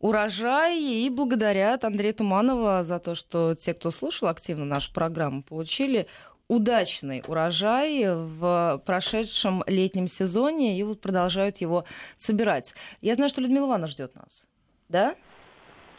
урожай 0.00 0.80
и 0.80 1.10
благодарят 1.10 1.84
Андрея 1.84 2.14
Туманова 2.14 2.82
за 2.82 2.98
то, 2.98 3.14
что 3.14 3.54
те, 3.56 3.74
кто 3.74 3.90
слушал 3.90 4.28
активно 4.28 4.64
нашу 4.64 4.92
программу, 4.94 5.42
получили 5.42 6.06
удачный 6.48 7.22
урожай 7.26 8.06
в 8.06 8.82
прошедшем 8.86 9.62
летнем 9.66 10.08
сезоне 10.08 10.78
и 10.78 10.82
вот 10.82 11.02
продолжают 11.02 11.58
его 11.58 11.84
собирать. 12.16 12.74
Я 13.02 13.16
знаю, 13.16 13.28
что 13.28 13.42
Людмила 13.42 13.66
Ивановна 13.66 13.88
ждет 13.88 14.14
нас. 14.14 14.44
Да? 14.88 15.14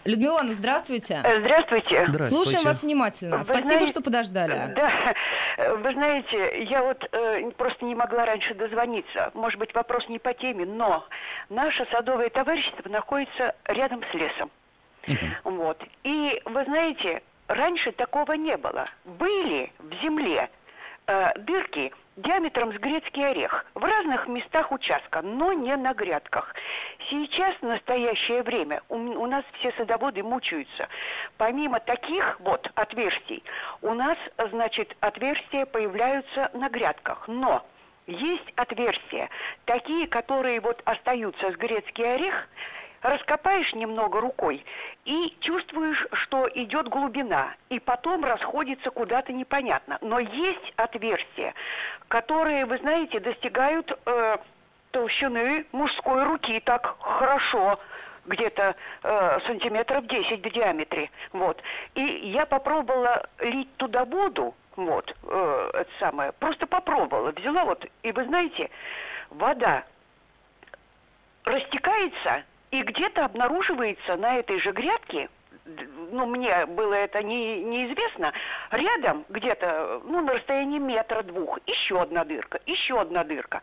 Людмила 0.06 0.36
Ивановна, 0.36 0.54
здравствуйте. 0.54 1.22
Э, 1.24 1.40
здравствуйте. 1.42 2.06
здравствуйте. 2.08 2.30
Слушаем 2.30 2.64
вас 2.64 2.84
внимательно. 2.84 3.38
Вы 3.38 3.44
Спасибо, 3.44 3.68
знаете, 3.68 3.86
что 3.88 4.02
подождали. 4.02 4.74
Да, 4.76 4.92
вы 5.78 5.92
знаете, 5.92 6.64
я 6.64 6.84
вот 6.84 7.08
э, 7.12 7.52
просто 7.58 7.86
не 7.86 7.96
могла 7.96 8.26
раньше 8.26 8.54
дозвониться. 8.54 9.32
Может 9.34 9.60
быть, 9.60 9.74
вопрос 9.74 10.08
не 10.08 10.20
по 10.20 10.34
теме, 10.34 10.66
но 10.66 11.06
наше 11.50 11.86
садовое 11.92 12.30
товарищество 12.30 12.88
находится 12.90 13.56
рядом 13.66 14.02
с 14.12 14.14
лесом. 14.14 14.50
Угу. 15.08 15.56
Вот. 15.56 15.84
И 16.04 16.42
вы 16.46 16.64
знаете, 16.66 17.22
раньше 17.48 17.92
такого 17.92 18.34
не 18.34 18.56
было. 18.58 18.86
Были 19.06 19.72
в 19.80 20.04
земле 20.04 20.50
э, 21.10 21.40
дырки 21.40 21.92
диаметром 22.18 22.74
с 22.74 22.78
грецкий 22.78 23.26
орех 23.26 23.66
в 23.74 23.84
разных 23.84 24.28
местах 24.28 24.72
участка, 24.72 25.22
но 25.22 25.54
не 25.54 25.76
на 25.76 25.94
грядках. 25.94 26.54
Сейчас, 27.10 27.56
в 27.56 27.64
настоящее 27.64 28.44
время, 28.44 28.82
у, 28.90 28.96
у 28.96 29.26
нас 29.26 29.44
все 29.60 29.72
садоводы 29.74 30.22
мучаются. 30.22 30.88
Помимо 31.38 31.80
таких 31.80 32.40
вот 32.40 32.70
отверстий, 32.76 33.44
у 33.82 33.94
нас, 33.94 34.18
значит, 34.52 34.96
отверстия 35.00 35.66
появляются 35.66 36.52
на 36.54 36.70
грядках. 36.70 37.28
Но 37.28 37.66
есть 38.06 38.54
отверстия, 38.56 39.30
такие, 39.66 40.08
которые 40.08 40.60
вот 40.62 40.82
остаются 40.86 41.52
с 41.52 41.56
грецкий 41.56 42.16
орех, 42.16 42.48
раскопаешь 43.02 43.74
немного 43.74 44.22
рукой 44.22 44.66
и 45.06 45.36
чувствуешь, 45.40 46.06
что 46.14 46.50
идет 46.54 46.88
глубина, 46.88 47.54
и 47.70 47.80
потом 47.80 48.24
расходится 48.24 48.90
куда-то 48.92 49.34
непонятно. 49.34 49.98
Но 50.02 50.20
есть 50.20 50.74
отверстия, 50.76 51.54
которые, 52.08 52.66
вы 52.66 52.78
знаете, 52.78 53.20
достигают 53.20 53.98
э, 54.06 54.38
толщины 54.92 55.66
мужской 55.72 56.24
руки 56.24 56.60
так 56.60 56.98
хорошо 57.00 57.80
где-то 58.26 58.76
э, 59.04 59.40
сантиметров 59.48 60.06
10 60.06 60.46
в 60.46 60.52
диаметре. 60.52 61.10
Вот. 61.34 61.62
И 61.96 62.02
я 62.02 62.46
попробовала 62.46 63.28
лить 63.40 63.76
туда 63.78 64.06
воду, 64.06 64.54
вот, 64.76 65.16
э, 65.24 65.70
это 65.74 65.90
самое, 66.00 66.32
просто 66.34 66.68
попробовала, 66.68 67.32
взяла 67.32 67.66
вот, 67.66 67.86
и 68.04 68.12
вы 68.12 68.24
знаете, 68.26 68.70
вода 69.30 69.84
растекается 71.44 72.44
и 72.72 72.84
где-то 72.84 73.26
обнаруживается 73.26 74.16
на 74.16 74.38
этой 74.38 74.60
же 74.60 74.72
грядке, 74.72 75.30
ну, 76.12 76.26
мне 76.26 76.66
было 76.66 76.94
это 76.94 77.22
не, 77.22 77.62
неизвестно, 77.64 78.34
рядом 78.72 79.26
где-то, 79.30 80.02
ну, 80.06 80.22
на 80.22 80.34
расстоянии 80.34 80.80
метра-двух, 80.80 81.60
еще 81.68 82.02
одна 82.02 82.24
дырка, 82.24 82.60
еще 82.66 83.00
одна 83.00 83.24
дырка. 83.24 83.62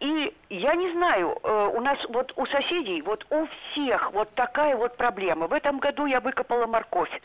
И 0.00 0.34
я 0.48 0.74
не 0.74 0.90
знаю, 0.92 1.38
э, 1.42 1.70
у 1.74 1.80
нас 1.80 1.96
вот 2.08 2.32
у 2.34 2.44
соседей, 2.46 3.02
вот 3.02 3.24
у 3.30 3.46
всех 3.46 4.12
вот 4.12 4.34
такая 4.34 4.76
вот 4.76 4.96
проблема. 4.96 5.46
В 5.46 5.52
этом 5.52 5.78
году 5.78 6.06
я 6.06 6.20
выкопала 6.20 6.66
морковь, 6.66 7.20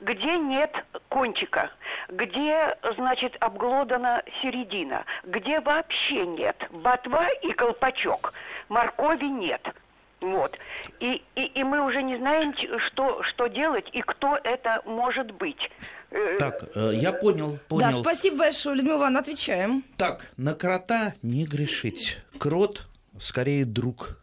где 0.00 0.38
нет 0.38 0.72
кончика, 1.08 1.70
где, 2.08 2.78
значит, 2.96 3.36
обглодана 3.40 4.22
середина, 4.42 5.04
где 5.24 5.60
вообще 5.60 6.24
нет 6.24 6.56
ботва 6.70 7.28
и 7.42 7.50
колпачок, 7.50 8.32
моркови 8.68 9.24
нет. 9.24 9.74
Вот. 10.20 10.58
И, 11.00 11.22
и, 11.34 11.44
и 11.44 11.64
мы 11.64 11.84
уже 11.84 12.02
не 12.02 12.16
знаем, 12.16 12.54
что, 12.86 13.22
что 13.22 13.46
делать 13.46 13.88
и 13.92 14.02
кто 14.02 14.38
это 14.42 14.82
может 14.84 15.30
быть. 15.32 15.70
Э, 16.10 16.36
так, 16.38 16.64
э, 16.74 16.92
я 16.94 17.12
понял, 17.12 17.58
понял. 17.68 17.90
Да, 17.90 17.92
спасибо 17.92 18.38
большое, 18.38 18.76
Людмила 18.76 18.98
Ивановна, 18.98 19.20
отвечаем. 19.20 19.82
Так, 19.96 20.26
на 20.36 20.54
крота 20.54 21.14
не 21.22 21.46
грешить. 21.46 22.18
Крот 22.38 22.86
скорее 23.18 23.64
друг 23.64 24.18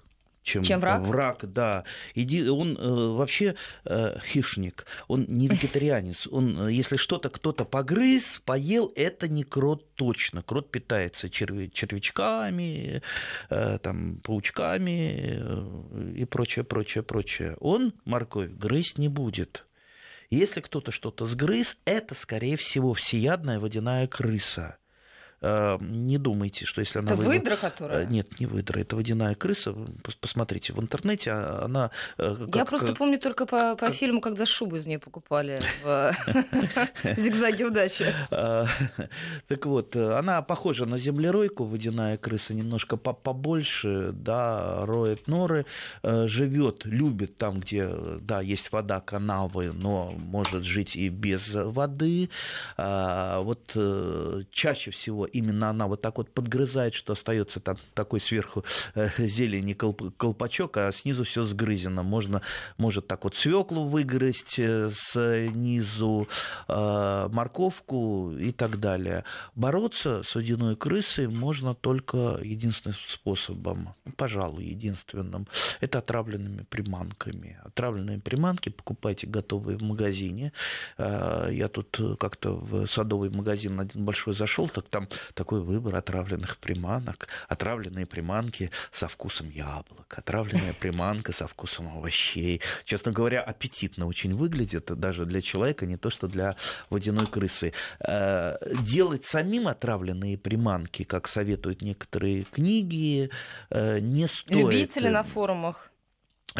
чем, 0.48 0.64
чем 0.64 0.80
враг? 0.80 1.02
Враг, 1.02 1.40
да. 1.52 1.84
Иди, 2.16 2.48
он 2.48 2.78
э, 2.78 3.16
вообще 3.18 3.56
э, 3.84 4.18
хищник, 4.26 4.86
он 5.10 5.26
не 5.28 5.50
вегетарианец. 5.50 6.26
Он, 6.32 6.68
э, 6.68 6.72
если 6.72 6.96
что-то 6.96 7.30
кто-то 7.30 7.66
погрыз, 7.66 8.42
поел, 8.46 8.94
это 8.96 9.28
не 9.28 9.44
крот 9.44 9.94
точно. 9.96 10.42
Крот 10.44 10.72
питается 10.72 11.30
черв... 11.30 11.74
червячками, 11.74 13.02
э, 13.50 13.80
там, 13.84 14.20
паучками 14.24 15.38
э, 15.38 16.14
и 16.16 16.24
прочее, 16.24 16.64
прочее, 16.64 17.04
прочее. 17.04 17.58
Он 17.60 17.94
морковь 18.06 18.52
грызть 18.52 18.98
не 18.98 19.10
будет. 19.10 19.66
Если 20.30 20.62
кто-то 20.62 20.92
что-то 20.92 21.26
сгрыз, 21.26 21.76
это, 21.84 22.16
скорее 22.16 22.56
всего, 22.56 22.94
всеядная 22.94 23.60
водяная 23.60 24.08
крыса. 24.08 24.78
Э, 25.42 25.78
не 25.80 26.18
думайте, 26.18 26.66
что 26.66 26.82
если 26.82 27.00
она... 27.00 27.14
Это 27.14 27.22
вы... 27.22 27.26
выдра, 27.26 27.56
которая? 27.56 28.04
Э, 28.04 28.08
нет, 28.08 28.40
не 28.40 28.46
выдра, 28.46 28.80
это 28.80 28.96
водяная 28.96 29.36
крыса. 29.36 29.76
Посмотрите 30.20 30.74
в 30.74 30.82
интернете, 30.82 31.32
а, 31.32 31.66
она... 31.66 31.92
Э, 32.18 32.36
как... 32.46 32.56
Я 32.56 32.66
просто 32.66 32.96
помню 32.96 33.20
только 33.20 33.46
по, 33.46 33.76
по 33.76 33.88
как... 33.88 33.94
фильму, 33.94 34.20
когда 34.20 34.46
шубу 34.46 34.78
из 34.78 34.86
нее 34.88 35.00
покупали 35.00 35.60
в 35.84 36.16
«Зигзаге 37.18 37.66
удачи». 37.66 38.14
А, 38.32 38.66
так 39.48 39.66
вот, 39.66 39.96
она 39.96 40.42
похожа 40.42 40.86
на 40.86 40.98
землеройку, 40.98 41.66
водяная 41.66 42.18
крыса, 42.18 42.54
немножко 42.54 42.98
побольше, 42.98 44.12
да, 44.14 44.86
роет 44.86 45.28
норы, 45.28 45.66
живет, 46.04 46.86
любит 46.86 47.38
там, 47.38 47.60
где, 47.60 47.90
да, 48.22 48.42
есть 48.42 48.72
вода, 48.72 49.02
канавы, 49.02 49.72
но 49.72 50.12
может 50.12 50.64
жить 50.64 50.96
и 50.96 51.10
без 51.10 51.54
воды. 51.54 52.30
А, 52.78 53.42
вот 53.42 53.78
чаще 54.52 54.92
всего 54.92 55.27
именно 55.32 55.70
она 55.70 55.88
вот 55.88 56.02
так 56.02 56.18
вот 56.18 56.30
подгрызает, 56.32 56.94
что 56.94 57.14
остается 57.14 57.60
там 57.60 57.78
такой 57.94 58.20
сверху 58.20 58.64
э, 58.96 59.10
зелени 59.18 59.74
колпачок, 59.74 60.78
а 60.78 60.92
снизу 60.92 61.24
все 61.24 61.44
сгрызено. 61.44 62.04
Можно, 62.04 62.42
может 62.78 63.08
так 63.08 63.24
вот 63.24 63.36
свеклу 63.36 63.86
выгрызть 63.86 64.60
э, 64.60 64.90
снизу, 64.94 66.28
э, 66.68 67.30
морковку 67.32 68.34
и 68.38 68.52
так 68.52 68.80
далее. 68.80 69.24
Бороться 69.56 70.24
с 70.24 70.36
водяной 70.36 70.76
крысой 70.76 71.28
можно 71.28 71.74
только 71.76 72.40
единственным 72.44 72.98
способом, 73.08 73.94
пожалуй, 74.16 74.66
единственным, 74.66 75.48
это 75.80 76.00
отравленными 76.00 76.64
приманками. 76.70 77.60
Отравленные 77.64 78.20
приманки 78.20 78.70
покупайте 78.70 79.28
готовые 79.28 79.78
в 79.78 79.84
магазине. 79.84 80.52
Я 80.98 81.70
тут 81.72 82.00
как-то 82.20 82.54
в 82.56 82.88
садовый 82.88 83.30
магазин 83.30 83.80
один 83.80 84.06
большой 84.06 84.34
зашел, 84.34 84.70
так 84.70 84.88
там 84.88 85.08
такой 85.34 85.62
выбор 85.62 85.96
отравленных 85.96 86.58
приманок. 86.58 87.28
Отравленные 87.48 88.06
приманки 88.06 88.72
со 88.92 89.08
вкусом 89.08 89.50
яблок, 89.50 90.14
отравленная 90.18 90.74
приманка 90.80 91.32
со 91.32 91.48
вкусом 91.48 91.88
овощей. 91.98 92.62
Честно 92.86 93.12
говоря, 93.12 93.42
аппетитно 93.42 94.08
очень 94.08 94.34
выглядит 94.34 94.86
даже 94.86 95.26
для 95.26 95.42
человека, 95.42 95.86
не 95.86 95.98
то 95.98 96.10
что 96.10 96.28
для 96.28 96.56
водяной 96.90 97.28
крысы. 97.28 97.74
Э, 98.00 98.56
делать 98.82 99.26
самим 99.26 99.68
отравленные 99.68 100.38
приманки, 100.38 101.04
как 101.04 101.28
советуют 101.28 101.82
некоторые 101.82 102.44
книги, 102.44 103.30
э, 103.70 104.00
не 104.00 104.28
стоит. 104.28 104.52
Любители 104.52 105.08
на 105.10 105.24
форумах 105.24 105.92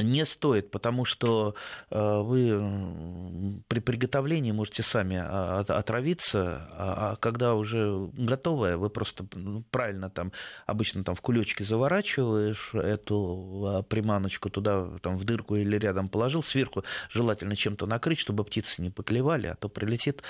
не 0.02 0.26
стоит, 0.26 0.72
потому 0.72 1.06
что 1.06 1.56
э, 1.90 2.22
вы 2.22 3.62
при 3.68 3.80
приготовлении 3.80 4.52
можете 4.52 4.84
сами 4.84 5.18
а, 5.18 5.60
отравиться, 5.60 6.68
а, 6.72 7.12
а 7.12 7.16
когда 7.16 7.56
уже 7.56 8.10
готовое, 8.14 8.78
вы 8.78 8.90
просто 8.90 9.26
ну, 9.34 9.64
правильно 9.72 10.10
там, 10.10 10.32
обычно 10.66 11.04
там 11.04 11.16
в 11.16 11.22
кулечке 11.22 11.64
заворачиваешь 11.64 12.74
эту 12.74 13.86
приманочку 13.90 14.50
туда, 14.50 14.88
там 15.02 15.18
в 15.18 15.24
дырку 15.24 15.56
или 15.56 15.78
рядом 15.78 16.10
положил, 16.10 16.44
сверху 16.44 16.84
желательно 17.10 17.56
чем-то 17.56 17.86
накрыть, 17.86 18.20
чтобы 18.20 18.44
птицы 18.44 18.82
не 18.82 18.90
поклевали, 18.90 19.48
а 19.48 19.56
то 19.56 19.70
прилетит 19.70 20.24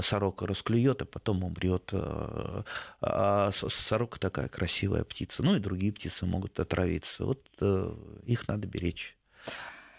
сорока, 0.00 0.46
расклюет, 0.46 1.02
и 1.02 1.04
потом 1.04 1.44
умрет. 1.44 1.92
А 3.00 3.50
сорока 3.52 4.18
такая 4.18 4.48
красивая 4.48 5.04
птица, 5.04 5.42
ну 5.42 5.56
и 5.56 5.60
другие 5.60 5.92
птицы 5.92 6.26
могут 6.26 6.58
отравиться. 6.60 7.24
Вот 7.24 7.40
э, 7.60 7.94
их 8.24 8.48
надо 8.48 8.66
беречь. 8.66 9.11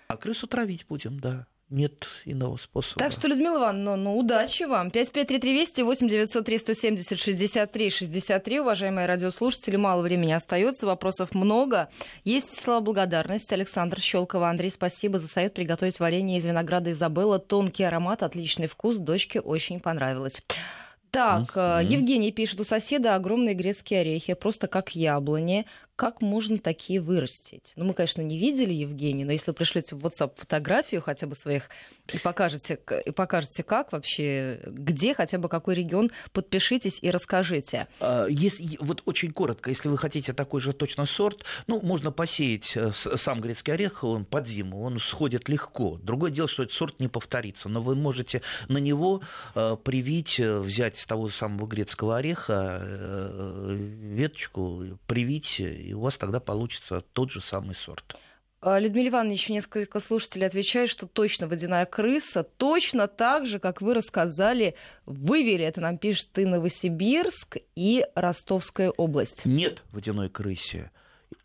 А 0.08 0.18
крысу 0.18 0.48
травить 0.48 0.86
будем, 0.88 1.20
да. 1.20 1.48
нет 1.70 2.08
иного 2.26 2.56
способа. 2.58 3.00
Так 3.00 3.12
что, 3.14 3.28
Людмила 3.28 3.58
Ивановна, 3.58 3.96
ну, 3.96 4.04
ну 4.04 4.18
удачи 4.20 4.64
вам. 4.64 4.92
553320 4.92 5.84
8 5.84 6.08
903 6.08 6.58
170 6.60 7.20
63 7.20 7.90
63. 7.90 8.60
Уважаемые 8.60 9.08
радиослушатели, 9.08 9.76
мало 9.76 10.02
времени 10.02 10.34
остается, 10.34 10.86
вопросов 10.86 11.34
много. 11.34 11.90
Есть 12.24 12.62
слова 12.62 12.82
благодарности. 12.82 13.54
Александр 13.54 14.00
Щелкова. 14.00 14.50
Андрей, 14.50 14.70
спасибо 14.70 15.20
за 15.20 15.28
совет 15.28 15.54
приготовить 15.54 16.00
варенье 16.00 16.38
из 16.38 16.46
винограда 16.46 16.92
Изабелла. 16.92 17.40
Тонкий 17.40 17.84
аромат, 17.84 18.22
отличный 18.22 18.68
вкус. 18.68 18.98
Дочке 18.98 19.40
очень 19.40 19.80
понравилось. 19.80 20.42
Так, 21.14 21.56
mm-hmm. 21.56 21.86
Евгений 21.86 22.32
пишет, 22.32 22.60
у 22.60 22.64
соседа 22.64 23.14
огромные 23.14 23.54
грецкие 23.54 24.02
орехи, 24.02 24.34
просто 24.34 24.66
как 24.66 24.96
яблони 24.96 25.68
как 26.04 26.22
можно 26.22 26.58
такие 26.58 27.00
вырастить? 27.00 27.72
Ну, 27.78 27.86
мы, 27.86 27.94
конечно, 27.94 28.22
не 28.22 28.38
видели 28.38 28.74
Евгений, 28.74 29.24
но 29.24 29.32
если 29.32 29.52
вы 29.52 29.56
пришлете 29.56 29.96
в 29.96 30.06
WhatsApp 30.06 30.34
фотографию 30.36 31.02
хотя 31.02 31.28
бы 31.28 31.34
своих 31.34 31.70
и 32.12 32.18
покажете, 32.18 32.78
и 33.06 33.12
покажете 33.12 33.64
как 33.64 33.94
вообще, 33.94 34.60
где, 34.66 35.14
хотя 35.14 35.38
бы 35.38 35.48
какой 35.48 35.76
регион, 35.76 36.12
подпишитесь 36.34 37.00
и 37.02 37.10
расскажите. 37.10 37.88
А, 38.02 38.28
если, 38.28 38.76
вот 38.82 39.02
очень 39.06 39.32
коротко, 39.32 39.70
если 39.70 39.88
вы 39.88 39.98
хотите 39.98 40.34
такой 40.34 40.60
же 40.60 40.74
точно 40.74 41.06
сорт, 41.06 41.46
ну, 41.68 41.80
можно 41.82 42.12
посеять 42.12 42.76
э, 42.76 42.92
сам 42.92 43.40
грецкий 43.40 43.74
орех, 43.74 44.04
он 44.04 44.26
под 44.26 44.46
зиму, 44.46 44.84
он 44.84 45.00
сходит 45.00 45.48
легко. 45.48 46.02
Другое 46.04 46.32
дело, 46.32 46.50
что 46.50 46.64
этот 46.64 46.76
сорт 46.76 47.00
не 47.00 47.08
повторится, 47.08 47.70
но 47.70 47.82
вы 47.82 47.96
можете 47.96 48.42
на 48.68 48.80
него 48.80 49.22
э, 49.56 49.78
привить, 49.82 50.38
э, 50.38 50.60
взять 50.60 50.98
с 50.98 51.06
того 51.06 51.30
самого 51.30 51.66
грецкого 51.66 52.18
ореха 52.18 52.82
веточку, 53.74 55.00
привить 55.08 55.62
и 55.62 55.93
у 55.94 56.02
вас 56.02 56.18
тогда 56.18 56.40
получится 56.40 57.04
тот 57.14 57.32
же 57.32 57.42
самый 57.42 57.76
сорт. 57.76 58.18
А, 58.66 58.80
Людмила 58.80 59.10
Ивановна, 59.10 59.34
еще 59.34 59.52
несколько 59.52 60.00
слушателей 60.00 60.48
отвечают, 60.48 60.90
что 60.90 61.06
точно 61.06 61.50
водяная 61.50 61.86
крыса, 61.86 62.44
точно 62.44 63.10
так 63.10 63.46
же, 63.46 63.60
как 63.60 63.82
вы 63.82 63.94
рассказали, 63.94 64.76
вывели, 65.06 65.66
это 65.66 65.82
нам 65.82 65.98
пишет 65.98 66.30
и 66.38 66.46
Новосибирск, 66.46 67.58
и 67.76 68.06
Ростовская 68.16 68.92
область. 68.92 69.44
Нет 69.44 69.84
водяной 69.92 70.30
крысе 70.30 70.92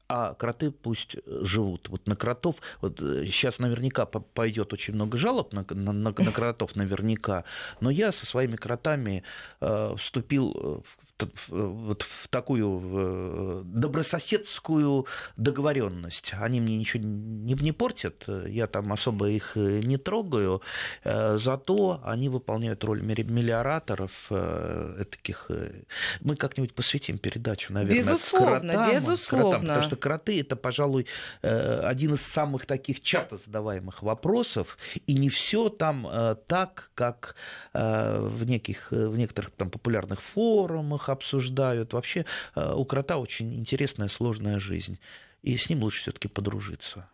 а 0.09 0.35
кроты 0.35 0.71
пусть 0.71 1.17
живут. 1.27 1.89
Вот 1.89 2.07
на 2.07 2.17
кротов, 2.17 2.57
вот 2.81 2.99
сейчас 2.99 3.59
э, 3.59 3.63
наверняка 3.63 4.07
пойдет 4.07 4.73
очень 4.73 4.95
много 4.95 5.19
жалоб 5.19 5.53
на, 5.53 5.67
на, 5.69 5.93
на, 5.93 6.15
на 6.17 6.33
кротов, 6.33 6.77
наверняка, 6.77 7.45
но 7.81 7.91
я 7.91 8.13
со 8.13 8.27
своими 8.27 8.57
кротами 8.57 9.23
э, 9.61 9.95
вступил 9.97 10.83
в 10.85 11.09
вот 11.49 12.03
в 12.03 12.29
такую 12.29 13.65
добрососедскую 13.65 15.07
договоренность. 15.37 16.33
Они 16.39 16.61
мне 16.61 16.77
ничего 16.77 17.03
не, 17.03 17.55
не 17.55 17.73
портят, 17.73 18.25
я 18.47 18.67
там 18.67 18.93
особо 18.93 19.29
их 19.29 19.57
не 19.57 19.97
трогаю, 19.97 20.63
э, 21.05 21.37
зато 21.39 22.01
они 22.05 22.29
выполняют 22.29 22.85
роль 22.85 23.03
мелиораторов 23.03 24.13
э, 24.31 25.05
таких. 25.11 25.47
Э, 25.49 25.83
мы 26.21 26.37
как-нибудь 26.37 26.75
посвятим 26.75 27.19
передачу, 27.19 27.73
наверное, 27.73 27.99
безусловно, 27.99 28.73
кротам, 28.73 28.95
безусловно. 28.95 29.51
Кротам, 29.51 29.61
потому 29.61 29.83
что 29.83 29.97
кроты 29.99 30.41
это, 30.41 30.57
пожалуй, 30.57 31.07
один 31.43 32.15
из 32.15 32.23
самых 32.23 32.65
таких 32.67 33.03
часто 33.03 33.37
задаваемых 33.37 34.03
вопросов, 34.03 34.79
и 35.07 35.15
не 35.15 35.29
все 35.29 35.69
там 35.69 36.09
так, 36.47 36.91
как 36.95 37.35
в 37.73 38.45
неких 38.45 38.91
в 38.91 39.17
некоторых 39.17 39.51
там 39.53 39.71
популярных 39.71 40.23
форумах 40.23 41.09
обсуждают. 41.09 41.93
Вообще 41.93 42.25
э, 42.55 42.73
у 42.75 42.85
крота 42.85 43.19
очень 43.19 43.55
интересная, 43.55 44.09
сложная 44.09 44.59
жизнь. 44.59 44.99
И 45.43 45.57
с 45.57 45.69
ним 45.69 45.83
лучше 45.83 46.03
все-таки 46.03 46.29
подружиться. 46.29 47.09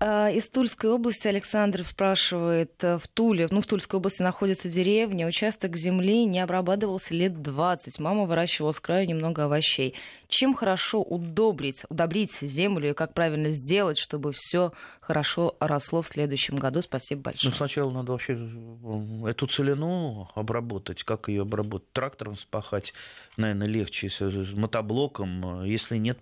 А, 0.00 0.30
из 0.30 0.48
Тульской 0.48 0.90
области 0.90 1.26
Александр 1.26 1.82
спрашивает, 1.82 2.72
э, 2.84 2.98
в 2.98 3.08
Туле, 3.08 3.48
ну, 3.50 3.60
в 3.60 3.66
Тульской 3.66 3.98
области 3.98 4.22
находится 4.22 4.68
деревня, 4.68 5.26
участок 5.26 5.76
земли 5.76 6.24
не 6.24 6.38
обрабатывался 6.38 7.14
лет 7.14 7.42
20. 7.42 7.98
Мама 7.98 8.24
выращивала 8.24 8.70
с 8.70 8.78
краю 8.78 9.08
немного 9.08 9.46
овощей. 9.46 9.94
Чем 10.28 10.54
хорошо 10.54 11.02
удобрить, 11.02 11.82
удобрить 11.88 12.32
землю 12.40 12.90
и 12.90 12.94
как 12.94 13.12
правильно 13.12 13.50
сделать, 13.50 13.98
чтобы 13.98 14.32
все 14.32 14.72
хорошо 15.00 15.56
росло 15.58 16.02
в 16.02 16.06
следующем 16.06 16.56
году? 16.56 16.80
Спасибо 16.80 17.22
большое. 17.22 17.50
Ну, 17.50 17.56
сначала 17.56 17.90
надо 17.90 18.12
вообще 18.12 18.38
эту 19.26 19.46
целину 19.48 20.30
обработать. 20.36 21.02
Как 21.02 21.28
ее 21.28 21.42
обработать? 21.42 21.90
Трактором 21.92 22.36
спахать, 22.36 22.94
наверное, 23.36 23.66
легче, 23.66 24.10
с 24.10 24.20
мотоблоком. 24.54 25.64
Если 25.64 25.96
нет, 25.96 26.18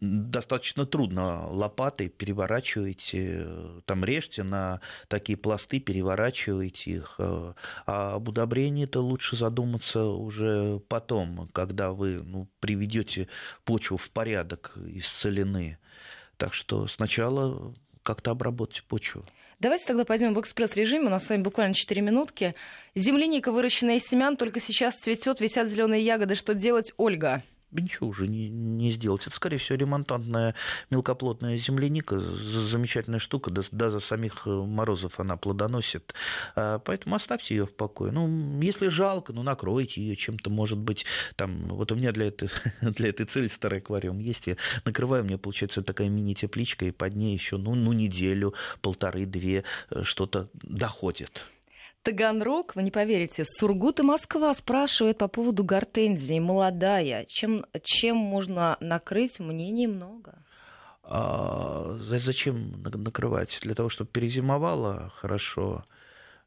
достаточно 0.00 0.86
трудно 0.86 1.48
лопатой 1.50 2.08
переворачиваете, 2.08 3.46
там 3.84 4.04
режьте 4.04 4.42
на 4.42 4.80
такие 5.08 5.36
пласты, 5.36 5.80
переворачиваете 5.80 6.90
их. 6.90 7.16
А 7.18 7.54
об 7.86 8.28
удобрении-то 8.28 9.00
лучше 9.00 9.36
задуматься 9.36 10.04
уже 10.04 10.80
потом, 10.88 11.48
когда 11.52 11.92
вы 11.92 12.22
ну, 12.22 12.48
приведете 12.60 13.28
почву 13.64 13.96
в 13.96 14.10
порядок 14.10 14.76
из 14.86 15.08
целины. 15.08 15.78
Так 16.36 16.54
что 16.54 16.86
сначала 16.86 17.74
как-то 18.02 18.30
обработать 18.30 18.84
почву. 18.84 19.24
Давайте 19.58 19.86
тогда 19.86 20.04
пойдем 20.04 20.34
в 20.34 20.40
экспресс-режим. 20.40 21.06
У 21.06 21.10
нас 21.10 21.26
с 21.26 21.28
вами 21.28 21.42
буквально 21.42 21.74
4 21.74 22.00
минутки. 22.00 22.54
Земляника, 22.94 23.50
выращенная 23.50 23.96
из 23.96 24.06
семян, 24.06 24.36
только 24.36 24.60
сейчас 24.60 24.94
цветет, 24.94 25.40
висят 25.40 25.68
зеленые 25.68 26.04
ягоды. 26.04 26.36
Что 26.36 26.54
делать, 26.54 26.92
Ольга? 26.96 27.42
Ничего 27.72 28.08
уже 28.08 28.28
не, 28.28 28.48
не 28.48 28.90
сделать. 28.90 29.26
Это, 29.26 29.36
скорее 29.36 29.58
всего, 29.58 29.76
ремонтантная 29.76 30.54
мелкоплотная 30.90 31.56
земляника, 31.58 32.18
замечательная 32.18 33.18
штука, 33.18 33.50
да, 33.50 33.90
за 33.90 34.00
самих 34.00 34.46
э, 34.46 34.50
морозов 34.50 35.20
она 35.20 35.36
плодоносит. 35.36 36.14
А, 36.54 36.78
поэтому 36.78 37.16
оставьте 37.16 37.54
ее 37.54 37.66
в 37.66 37.74
покое. 37.74 38.12
Ну, 38.12 38.60
если 38.60 38.88
жалко, 38.88 39.32
ну, 39.32 39.42
накройте 39.42 40.00
ее 40.00 40.16
чем-то, 40.16 40.50
может 40.50 40.78
быть, 40.78 41.04
там, 41.36 41.68
вот 41.68 41.92
у 41.92 41.94
меня 41.94 42.12
для 42.12 42.28
этой, 42.28 42.50
для 42.80 43.10
этой 43.10 43.26
цели 43.26 43.48
старый 43.48 43.80
аквариум 43.80 44.18
есть, 44.18 44.46
я 44.46 44.56
накрываю, 44.84 45.24
у 45.24 45.26
меня 45.26 45.38
получается 45.38 45.82
такая 45.82 46.08
мини-тепличка, 46.08 46.86
и 46.86 46.90
под 46.90 47.14
ней 47.14 47.34
еще, 47.34 47.56
ну, 47.56 47.74
ну 47.74 47.92
неделю, 47.92 48.54
полторы-две 48.80 49.64
э, 49.90 50.02
что-то 50.04 50.48
доходит. 50.54 51.44
Таганрог, 52.02 52.74
вы 52.74 52.82
не 52.82 52.90
поверите, 52.90 53.44
Сургут 53.44 54.00
и 54.00 54.02
Москва 54.02 54.54
спрашивают 54.54 55.18
по 55.18 55.28
поводу 55.28 55.64
гортензии. 55.64 56.38
Молодая. 56.38 57.24
Чем, 57.26 57.66
чем 57.82 58.16
можно 58.16 58.76
накрыть? 58.80 59.40
Мнений 59.40 59.86
много. 59.86 60.34
А, 61.02 61.98
зачем 62.00 62.82
накрывать? 62.82 63.58
Для 63.62 63.74
того, 63.74 63.88
чтобы 63.88 64.10
перезимовала 64.10 65.12
хорошо– 65.16 65.84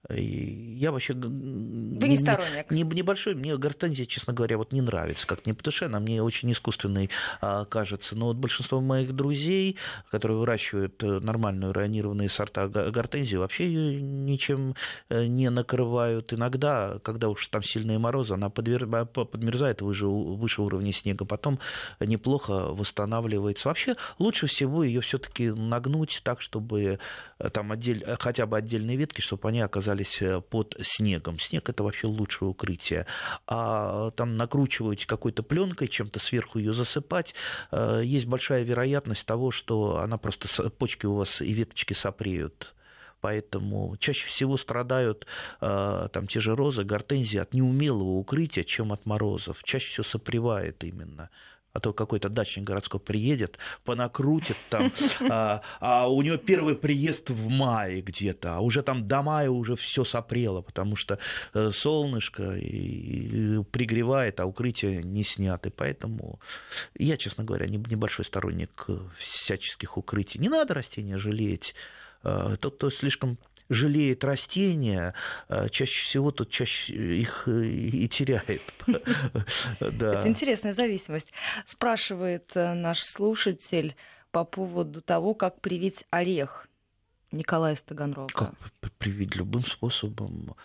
я 0.10 0.92
вообще... 0.92 1.14
Вы 1.14 2.08
не 2.08 2.18
сторонник? 2.18 2.72
Не, 2.72 2.82
небольшой, 2.82 3.36
мне 3.36 3.56
гортензия, 3.56 4.06
честно 4.06 4.34
говоря, 4.34 4.58
вот 4.58 4.72
не 4.72 4.82
нравится, 4.82 5.28
как 5.28 5.46
не 5.46 5.54
по 5.54 5.64
душе, 5.64 5.86
она 5.86 6.00
мне 6.00 6.24
очень 6.24 6.52
искусственной 6.52 7.10
а, 7.40 7.66
кажется. 7.66 8.16
Но 8.16 8.28
вот 8.28 8.38
большинство 8.38 8.82
моих 8.82 9.16
друзей, 9.16 9.78
которые 10.10 10.40
выращивают 10.40 11.02
э, 11.04 11.20
нормальную 11.20 11.72
районированные 11.72 12.30
сорта 12.30 12.68
гортензии, 12.68 13.36
вообще 13.36 13.68
ее 13.68 14.02
ничем 14.02 14.76
э, 15.10 15.26
не 15.28 15.50
накрывают. 15.52 16.34
Иногда, 16.34 16.98
когда 17.04 17.30
уж 17.30 17.48
там 17.48 17.62
сильные 17.62 18.00
морозы, 18.00 18.34
она 18.34 18.50
подвер... 18.50 18.88
подмерзает 18.88 19.82
выше, 19.82 20.08
выше 20.08 20.64
уровня 20.64 20.92
снега, 20.94 21.26
потом 21.26 21.60
неплохо 22.00 22.70
восстанавливается. 22.70 23.68
Вообще 23.68 23.96
лучше 24.18 24.48
всего 24.48 24.84
ее 24.84 25.02
все-таки 25.02 25.52
нагнуть 25.52 26.22
так, 26.24 26.42
чтобы 26.42 26.98
э, 27.38 27.50
там 27.50 27.72
отдель... 27.72 28.04
хотя 28.20 28.48
бы 28.48 28.58
отдельные 28.58 28.98
ветки, 28.98 29.22
чтобы 29.22 29.48
они 29.48 29.62
оказались 29.62 29.91
оказались 29.92 30.22
э, 30.22 30.42
под 30.42 30.76
снегом. 30.82 31.40
Снег 31.40 31.70
это 31.70 31.84
вообще 31.84 32.08
лучшее 32.08 32.50
укрытие. 32.50 33.06
А 33.48 34.12
там 34.12 34.38
накручивать 34.38 35.06
какой-то 35.06 35.44
пленкой, 35.44 35.88
чем-то 35.88 36.20
сверху 36.20 36.60
ее 36.60 36.74
засыпать, 36.74 37.36
э, 37.72 38.02
есть 38.04 38.26
большая 38.26 38.64
вероятность 38.64 39.26
того, 39.26 39.52
что 39.52 39.98
она 39.98 40.18
просто 40.18 40.70
почки 40.70 41.06
у 41.06 41.16
вас 41.16 41.42
и 41.42 41.54
веточки 41.54 41.94
сопреют. 41.94 42.74
Поэтому 43.22 43.96
чаще 44.00 44.28
всего 44.28 44.58
страдают 44.58 45.28
э, 45.62 46.08
там 46.12 46.28
те 46.28 46.40
же 46.40 46.56
розы, 46.56 46.84
гортензии 46.84 47.38
от 47.38 47.54
неумелого 47.54 48.18
укрытия, 48.18 48.64
чем 48.64 48.92
от 48.92 49.06
морозов. 49.06 49.64
Чаще 49.64 49.92
всего 49.92 50.04
сопревает 50.04 50.84
именно 50.84 51.30
а 51.74 51.80
то 51.80 51.94
какой-то 51.94 52.30
дачник 52.30 52.66
городской 52.66 53.00
приедет, 53.00 53.58
понакрутит 53.84 54.58
там, 54.70 54.92
а, 55.30 55.62
а 55.80 56.08
у 56.10 56.22
него 56.22 56.38
первый 56.38 56.76
приезд 56.76 57.30
в 57.30 57.50
мае 57.50 58.02
где-то, 58.02 58.58
а 58.58 58.60
уже 58.60 58.84
там 58.84 59.06
до 59.06 59.22
мая 59.22 59.50
уже 59.50 59.76
все 59.76 60.04
сопрело, 60.04 60.62
потому 60.62 60.96
что 60.96 61.20
э, 61.54 61.72
солнышко 61.74 62.56
и, 62.56 63.58
и 63.60 63.64
пригревает, 63.64 64.40
а 64.40 64.46
укрытия 64.46 65.02
не 65.02 65.24
сняты. 65.24 65.72
Поэтому 65.72 66.40
я, 66.98 67.18
честно 67.18 67.44
говоря, 67.44 67.68
небольшой 67.68 68.26
сторонник 68.26 68.88
всяческих 69.18 69.98
укрытий. 69.98 70.40
Не 70.40 70.50
надо 70.50 70.74
растения 70.74 71.18
жалеть. 71.18 71.76
Э, 72.24 72.58
тот, 72.60 72.76
кто 72.76 72.90
слишком 72.92 73.38
жалеет 73.72 74.24
растения, 74.24 75.14
а 75.48 75.70
чаще 75.70 76.06
всего 76.06 76.32
тут 76.32 76.50
чаще 76.50 76.94
их 76.94 77.48
и 77.48 78.08
теряет. 78.08 78.62
Это 79.80 80.24
интересная 80.26 80.74
зависимость. 80.74 81.34
Спрашивает 81.66 82.52
э, 82.56 82.74
наш 82.74 83.02
слушатель 83.02 83.96
по 84.32 84.44
поводу 84.44 85.02
того, 85.02 85.34
как 85.34 85.62
привить 85.62 86.06
орех. 86.10 86.68
Николай 87.32 87.76
Стаганрога. 87.78 88.34
Как 88.34 88.54
привить 88.98 89.36
любым 89.36 89.64
способом? 89.64 90.56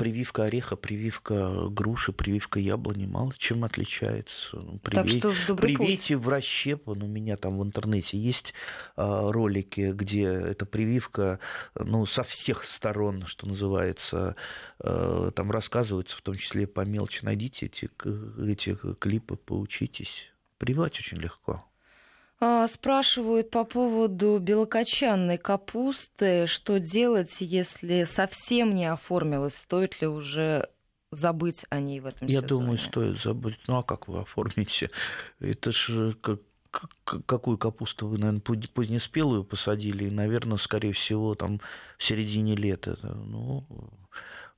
Прививка 0.00 0.44
ореха, 0.44 0.76
прививка 0.76 1.68
груши, 1.68 2.12
прививка 2.12 2.58
яблони 2.58 3.04
мало 3.04 3.34
чем 3.36 3.64
отличается. 3.64 4.56
Привей, 4.82 5.20
так 5.20 5.34
что 5.34 5.54
привейте 5.54 6.16
путь. 6.16 6.24
в 6.24 6.28
расщепан. 6.30 7.02
У 7.02 7.06
меня 7.06 7.36
там 7.36 7.58
в 7.58 7.62
интернете 7.62 8.16
есть 8.16 8.54
а, 8.96 9.30
ролики, 9.30 9.92
где 9.92 10.24
эта 10.24 10.64
прививка 10.64 11.38
ну, 11.74 12.06
со 12.06 12.22
всех 12.22 12.64
сторон, 12.64 13.26
что 13.26 13.46
называется, 13.46 14.36
а, 14.78 15.30
там 15.32 15.50
рассказывается, 15.50 16.16
в 16.16 16.22
том 16.22 16.34
числе 16.34 16.66
по 16.66 16.80
мелочи. 16.80 17.22
Найдите 17.22 17.66
эти, 17.66 17.90
эти 18.42 18.78
клипы, 18.94 19.36
поучитесь. 19.36 20.32
Прививать 20.56 20.98
очень 20.98 21.18
легко. 21.18 21.69
А, 22.40 22.66
спрашивают 22.68 23.50
по 23.50 23.64
поводу 23.64 24.38
белокочанной 24.38 25.36
капусты. 25.36 26.46
Что 26.46 26.78
делать, 26.78 27.36
если 27.40 28.04
совсем 28.04 28.74
не 28.74 28.86
оформилась? 28.86 29.56
Стоит 29.56 30.00
ли 30.00 30.08
уже 30.08 30.68
забыть 31.12 31.66
о 31.68 31.80
ней 31.80 32.00
в 32.00 32.06
этом 32.06 32.28
Я 32.28 32.40
сезоне? 32.40 32.48
думаю, 32.48 32.78
стоит 32.78 33.20
забыть. 33.20 33.58
Ну 33.66 33.76
а 33.78 33.82
как 33.82 34.08
вы 34.08 34.20
оформите? 34.20 34.90
Это 35.38 35.70
же 35.70 36.14
как 36.20 36.40
какую 37.26 37.58
капусту 37.58 38.06
вы, 38.06 38.18
наверное, 38.18 38.40
позднеспелую 38.40 39.42
посадили, 39.42 40.04
и, 40.04 40.10
наверное, 40.10 40.56
скорее 40.56 40.92
всего, 40.92 41.34
там 41.34 41.60
в 41.98 42.04
середине 42.04 42.54
лета. 42.54 42.96
Ну, 43.02 43.66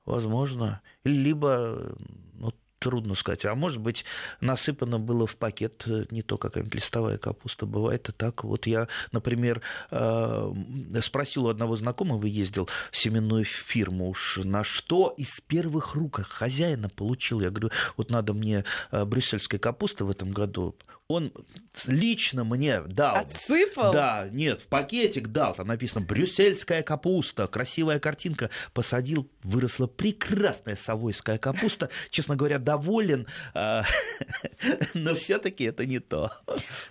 возможно. 0.05 0.81
Либо 1.03 1.95
ну, 2.33 2.53
трудно 2.83 3.15
сказать. 3.15 3.45
А 3.45 3.55
может 3.55 3.79
быть, 3.79 4.03
насыпано 4.41 4.99
было 4.99 5.25
в 5.25 5.37
пакет 5.37 5.83
э, 5.87 6.05
не 6.11 6.21
то 6.21 6.37
какая-нибудь 6.37 6.75
листовая 6.75 7.17
капуста. 7.17 7.65
Бывает 7.65 8.09
и 8.09 8.11
так. 8.11 8.43
Вот 8.43 8.67
я, 8.67 8.89
например, 9.13 9.61
э, 9.89 10.53
спросил 11.01 11.45
у 11.45 11.49
одного 11.49 11.77
знакомого, 11.77 12.25
ездил 12.25 12.67
в 12.91 12.97
семенную 12.97 13.45
фирму 13.45 14.09
уж 14.09 14.39
на 14.43 14.65
что 14.65 15.13
из 15.17 15.39
первых 15.47 15.95
рук 15.95 16.27
хозяина 16.27 16.89
получил. 16.89 17.39
Я 17.39 17.51
говорю, 17.51 17.69
вот 17.95 18.11
надо 18.11 18.33
мне 18.33 18.65
э, 18.91 19.05
брюссельской 19.05 19.59
капусты 19.59 20.03
в 20.03 20.09
этом 20.09 20.31
году 20.31 20.75
он 21.07 21.33
лично 21.85 22.43
мне 22.43 22.81
дал. 22.81 23.15
Отсыпал? 23.15 23.91
Да, 23.91 24.27
нет, 24.31 24.61
в 24.61 24.67
пакетик 24.67 25.27
дал. 25.29 25.53
Там 25.53 25.67
написано 25.67 26.01
«брюссельская 26.01 26.81
капуста», 26.83 27.47
красивая 27.47 27.99
картинка. 27.99 28.49
Посадил, 28.73 29.29
выросла 29.43 29.87
прекрасная 29.87 30.75
совойская 30.75 31.37
капуста. 31.37 31.89
Честно 32.09 32.35
говоря, 32.35 32.59
доволен, 32.59 33.27
а, 33.53 33.83
но 34.93 35.15
все 35.15 35.37
таки 35.37 35.65
это 35.65 35.85
не 35.85 35.99
то. 35.99 36.31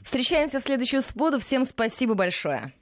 Встречаемся 0.02 0.60
в 0.60 0.62
следующую 0.62 1.02
субботу. 1.02 1.38
Всем 1.38 1.64
спасибо 1.64 2.14
большое. 2.14 2.72